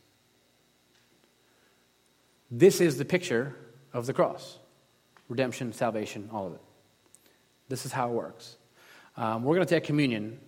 This 2.57 2.81
is 2.81 2.99
the 2.99 3.05
picture 3.05 3.57
of 3.93 4.07
the 4.07 4.13
cross 4.13 4.59
redemption, 5.29 5.73
salvation, 5.73 6.29
all 6.33 6.47
of 6.47 6.55
it. 6.55 6.61
This 7.69 7.85
is 7.85 7.91
how 7.91 8.11
it 8.11 8.13
works. 8.13 8.57
Um, 9.17 9.43
we're 9.43 9.57
going 9.57 9.67
to 9.67 9.75
take 9.75 9.83
communion 9.83 10.39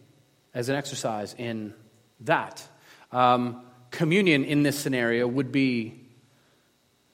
as 0.55 0.69
an 0.69 0.77
exercise 0.77 1.35
in 1.37 1.75
that. 2.21 2.63
Um, 3.11 3.63
communion 3.91 4.45
in 4.45 4.63
this 4.63 4.79
scenario 4.79 5.27
would 5.27 5.51
be 5.51 5.99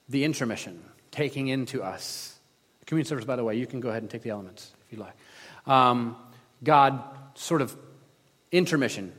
the 0.09 0.25
intromission, 0.25 0.83
taking 1.09 1.47
into 1.47 1.81
us. 1.81 2.37
Communion 2.85 3.07
service, 3.07 3.25
by 3.25 3.35
the 3.35 3.43
way, 3.43 3.55
you 3.55 3.65
can 3.65 3.79
go 3.79 3.89
ahead 3.89 4.03
and 4.03 4.11
take 4.11 4.21
the 4.21 4.29
elements 4.29 4.73
if 4.85 4.93
you 4.95 4.99
like. 4.99 5.15
Um, 5.65 6.17
God 6.63 7.01
sort 7.33 7.63
of 7.63 7.75
intromission, 8.51 9.11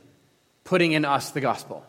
putting 0.63 0.93
in 0.93 1.03
us 1.03 1.31
the 1.31 1.41
gospel. 1.41 1.85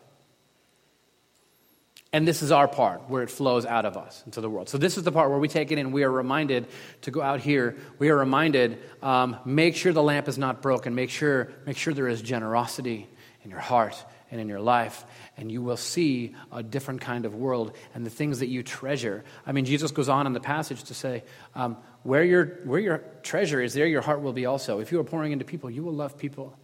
And 2.17 2.27
this 2.27 2.41
is 2.41 2.51
our 2.51 2.67
part 2.67 3.11
where 3.11 3.23
it 3.23 3.29
flows 3.29 3.67
out 3.67 3.85
of 3.85 3.99
us 3.99 4.23
into 4.25 4.41
the 4.41 4.49
world. 4.49 4.71
So, 4.71 4.79
this 4.79 4.97
is 4.97 5.03
the 5.03 5.13
part 5.13 5.29
where 5.29 5.39
we 5.39 5.49
take 5.49 5.71
it 5.71 5.77
in. 5.77 5.93
We 5.93 6.03
are 6.03 6.11
reminded 6.11 6.67
to 7.03 7.11
go 7.11 7.21
out 7.21 7.41
here. 7.41 7.77
We 7.99 8.09
are 8.09 8.17
reminded 8.17 8.79
um, 9.03 9.37
make 9.45 9.77
sure 9.77 9.93
the 9.93 10.03
lamp 10.03 10.27
is 10.27 10.39
not 10.39 10.63
broken. 10.63 10.95
Make 10.95 11.11
sure, 11.11 11.53
make 11.67 11.77
sure 11.77 11.93
there 11.93 12.09
is 12.09 12.23
generosity 12.23 13.07
in 13.45 13.51
your 13.51 13.61
heart 13.61 14.03
and 14.31 14.41
in 14.41 14.49
your 14.49 14.61
life. 14.61 15.05
And 15.37 15.53
you 15.53 15.61
will 15.61 15.77
see 15.77 16.35
a 16.51 16.63
different 16.63 17.03
kind 17.03 17.27
of 17.27 17.35
world 17.35 17.77
and 17.95 18.07
the 18.07 18.09
things 18.09 18.39
that 18.39 18.47
you 18.47 18.63
treasure. 18.63 19.23
I 19.47 19.53
mean, 19.53 19.67
Jesus 19.67 19.91
goes 19.91 20.09
on 20.09 20.27
in 20.27 20.33
the 20.33 20.41
passage 20.41 20.85
to 20.85 20.95
say, 20.95 21.23
um, 21.55 21.77
where, 22.03 22.25
your, 22.25 22.47
where 22.65 22.81
your 22.81 23.05
treasure 23.25 23.61
is, 23.61 23.75
there 23.75 23.87
your 23.87 24.01
heart 24.01 24.23
will 24.23 24.33
be 24.33 24.47
also. 24.47 24.81
If 24.81 24.91
you 24.91 24.99
are 25.01 25.05
pouring 25.05 25.33
into 25.33 25.45
people, 25.45 25.69
you 25.69 25.83
will 25.83 25.93
love 25.93 26.17
people. 26.17 26.59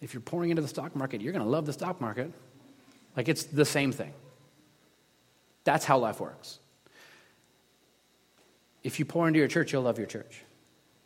If 0.00 0.14
you're 0.14 0.20
pouring 0.20 0.50
into 0.50 0.62
the 0.62 0.68
stock 0.68 0.94
market, 0.94 1.22
you're 1.22 1.32
going 1.32 1.44
to 1.44 1.50
love 1.50 1.66
the 1.66 1.72
stock 1.72 2.00
market. 2.00 2.32
Like 3.16 3.28
it's 3.28 3.42
the 3.42 3.64
same 3.64 3.90
thing. 3.90 4.12
That's 5.64 5.84
how 5.84 5.98
life 5.98 6.20
works. 6.20 6.58
If 8.82 8.98
you 8.98 9.04
pour 9.04 9.26
into 9.26 9.38
your 9.38 9.48
church, 9.48 9.72
you'll 9.72 9.82
love 9.82 9.98
your 9.98 10.06
church. 10.06 10.42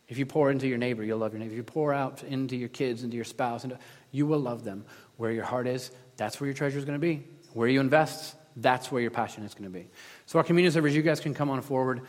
If 0.09 0.17
you 0.17 0.25
pour 0.25 0.51
into 0.51 0.67
your 0.67 0.77
neighbor, 0.77 1.03
you'll 1.03 1.19
love 1.19 1.33
your 1.33 1.39
neighbor. 1.39 1.51
If 1.51 1.57
you 1.57 1.63
pour 1.63 1.93
out 1.93 2.23
into 2.23 2.55
your 2.55 2.67
kids, 2.67 3.03
into 3.03 3.15
your 3.15 3.25
spouse, 3.25 3.63
into, 3.63 3.77
you 4.11 4.25
will 4.25 4.39
love 4.39 4.63
them. 4.63 4.85
Where 5.17 5.31
your 5.31 5.45
heart 5.45 5.67
is, 5.67 5.91
that's 6.17 6.39
where 6.41 6.47
your 6.47 6.55
treasure 6.55 6.77
is 6.77 6.85
going 6.85 6.99
to 6.99 7.05
be. 7.05 7.23
Where 7.53 7.67
you 7.67 7.79
invest, 7.79 8.35
that's 8.55 8.91
where 8.91 9.01
your 9.01 9.11
passion 9.11 9.43
is 9.43 9.53
going 9.53 9.71
to 9.71 9.79
be. 9.79 9.87
So, 10.25 10.39
our 10.39 10.43
communion 10.43 10.73
servers, 10.73 10.95
you 10.95 11.01
guys 11.01 11.19
can 11.19 11.33
come 11.33 11.49
on 11.49 11.61
forward. 11.61 12.01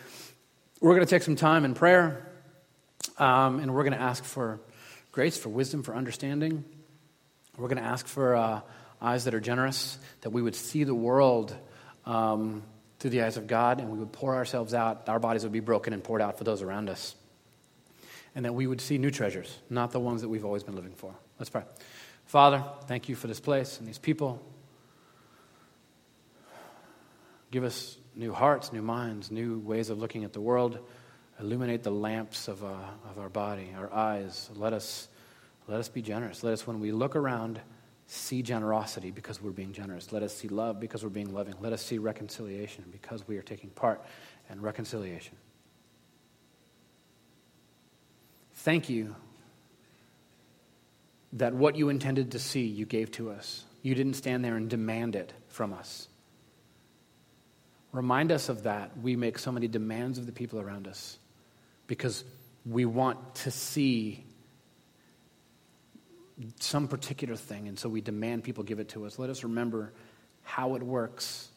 We're 0.80 0.94
going 0.94 1.06
to 1.06 1.10
take 1.10 1.22
some 1.22 1.36
time 1.36 1.64
in 1.64 1.74
prayer, 1.74 2.26
um, 3.18 3.60
and 3.60 3.74
we're 3.74 3.82
going 3.84 3.92
to 3.92 4.00
ask 4.00 4.24
for 4.24 4.60
grace, 5.12 5.36
for 5.36 5.50
wisdom, 5.50 5.82
for 5.82 5.94
understanding. 5.94 6.64
We're 7.58 7.68
going 7.68 7.82
to 7.82 7.88
ask 7.88 8.06
for 8.06 8.34
uh, 8.34 8.60
eyes 9.02 9.24
that 9.24 9.34
are 9.34 9.40
generous, 9.40 9.98
that 10.22 10.30
we 10.30 10.40
would 10.40 10.54
see 10.54 10.84
the 10.84 10.94
world 10.94 11.54
um, 12.10 12.64
through 12.98 13.10
the 13.10 13.22
eyes 13.22 13.36
of 13.36 13.46
God, 13.46 13.80
and 13.80 13.88
we 13.90 13.98
would 13.98 14.10
pour 14.10 14.34
ourselves 14.34 14.74
out. 14.74 15.08
Our 15.08 15.20
bodies 15.20 15.44
would 15.44 15.52
be 15.52 15.60
broken 15.60 15.92
and 15.92 16.02
poured 16.02 16.20
out 16.20 16.38
for 16.38 16.44
those 16.44 16.60
around 16.60 16.90
us. 16.90 17.14
And 18.34 18.44
that 18.44 18.52
we 18.52 18.66
would 18.66 18.80
see 18.80 18.98
new 18.98 19.12
treasures, 19.12 19.56
not 19.70 19.92
the 19.92 20.00
ones 20.00 20.22
that 20.22 20.28
we've 20.28 20.44
always 20.44 20.64
been 20.64 20.74
living 20.74 20.94
for. 20.94 21.14
Let's 21.38 21.50
pray. 21.50 21.62
Father, 22.26 22.64
thank 22.86 23.08
you 23.08 23.14
for 23.14 23.28
this 23.28 23.38
place 23.38 23.78
and 23.78 23.86
these 23.86 23.98
people. 23.98 24.42
Give 27.52 27.62
us 27.62 27.96
new 28.14 28.32
hearts, 28.32 28.72
new 28.72 28.82
minds, 28.82 29.30
new 29.30 29.58
ways 29.60 29.88
of 29.88 29.98
looking 29.98 30.24
at 30.24 30.32
the 30.32 30.40
world. 30.40 30.78
Illuminate 31.38 31.84
the 31.84 31.90
lamps 31.90 32.48
of, 32.48 32.62
uh, 32.64 32.68
of 33.08 33.18
our 33.18 33.28
body, 33.28 33.72
our 33.76 33.92
eyes. 33.92 34.50
Let 34.54 34.72
us, 34.72 35.08
let 35.68 35.78
us 35.78 35.88
be 35.88 36.02
generous. 36.02 36.42
Let 36.42 36.52
us, 36.54 36.66
when 36.66 36.80
we 36.80 36.92
look 36.92 37.14
around, 37.16 37.60
see 38.10 38.42
generosity 38.42 39.12
because 39.12 39.40
we're 39.40 39.52
being 39.52 39.72
generous. 39.72 40.10
Let 40.10 40.24
us 40.24 40.34
see 40.34 40.48
love 40.48 40.80
because 40.80 41.04
we're 41.04 41.10
being 41.10 41.32
loving. 41.32 41.54
Let 41.60 41.72
us 41.72 41.80
see 41.80 41.98
reconciliation 41.98 42.84
because 42.90 43.26
we 43.28 43.36
are 43.36 43.42
taking 43.42 43.70
part 43.70 44.02
in 44.50 44.60
reconciliation. 44.60 45.36
Thank 48.54 48.88
you 48.90 49.14
that 51.34 51.54
what 51.54 51.76
you 51.76 51.88
intended 51.88 52.32
to 52.32 52.40
see, 52.40 52.66
you 52.66 52.84
gave 52.84 53.12
to 53.12 53.30
us. 53.30 53.64
You 53.82 53.94
didn't 53.94 54.14
stand 54.14 54.44
there 54.44 54.56
and 54.56 54.68
demand 54.68 55.14
it 55.14 55.32
from 55.48 55.72
us. 55.72 56.08
Remind 57.92 58.32
us 58.32 58.48
of 58.48 58.64
that. 58.64 58.98
We 58.98 59.14
make 59.14 59.38
so 59.38 59.52
many 59.52 59.68
demands 59.68 60.18
of 60.18 60.26
the 60.26 60.32
people 60.32 60.60
around 60.60 60.88
us 60.88 61.16
because 61.86 62.24
we 62.66 62.84
want 62.86 63.36
to 63.36 63.52
see 63.52 64.24
some 66.58 66.88
particular 66.88 67.36
thing, 67.36 67.68
and 67.68 67.78
so 67.78 67.88
we 67.88 68.00
demand 68.00 68.44
people 68.44 68.64
give 68.64 68.78
it 68.78 68.88
to 68.90 69.06
us. 69.06 69.18
Let 69.18 69.30
us 69.30 69.42
remember 69.42 69.92
how 70.42 70.74
it 70.74 70.82
works 70.82 71.48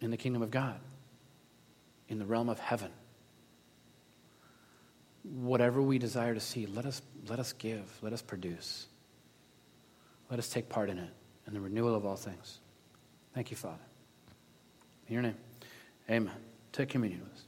in 0.00 0.10
the 0.10 0.16
kingdom 0.16 0.42
of 0.42 0.50
God, 0.50 0.78
in 2.08 2.18
the 2.18 2.26
realm 2.26 2.48
of 2.48 2.58
heaven. 2.58 2.90
Whatever 5.22 5.80
we 5.80 5.98
desire 5.98 6.34
to 6.34 6.40
see, 6.40 6.66
let 6.66 6.84
us, 6.84 7.00
let 7.28 7.38
us 7.38 7.52
give, 7.52 7.90
let 8.02 8.12
us 8.12 8.20
produce. 8.20 8.86
Let 10.30 10.38
us 10.38 10.48
take 10.48 10.68
part 10.68 10.90
in 10.90 10.98
it, 10.98 11.10
in 11.46 11.54
the 11.54 11.60
renewal 11.60 11.94
of 11.94 12.04
all 12.04 12.16
things. 12.16 12.58
Thank 13.34 13.50
you, 13.50 13.56
Father. 13.56 13.82
In 15.08 15.14
your 15.14 15.22
name, 15.22 15.36
amen. 16.10 16.34
Take 16.72 16.88
communion 16.88 17.20
with 17.22 17.32
us. 17.32 17.42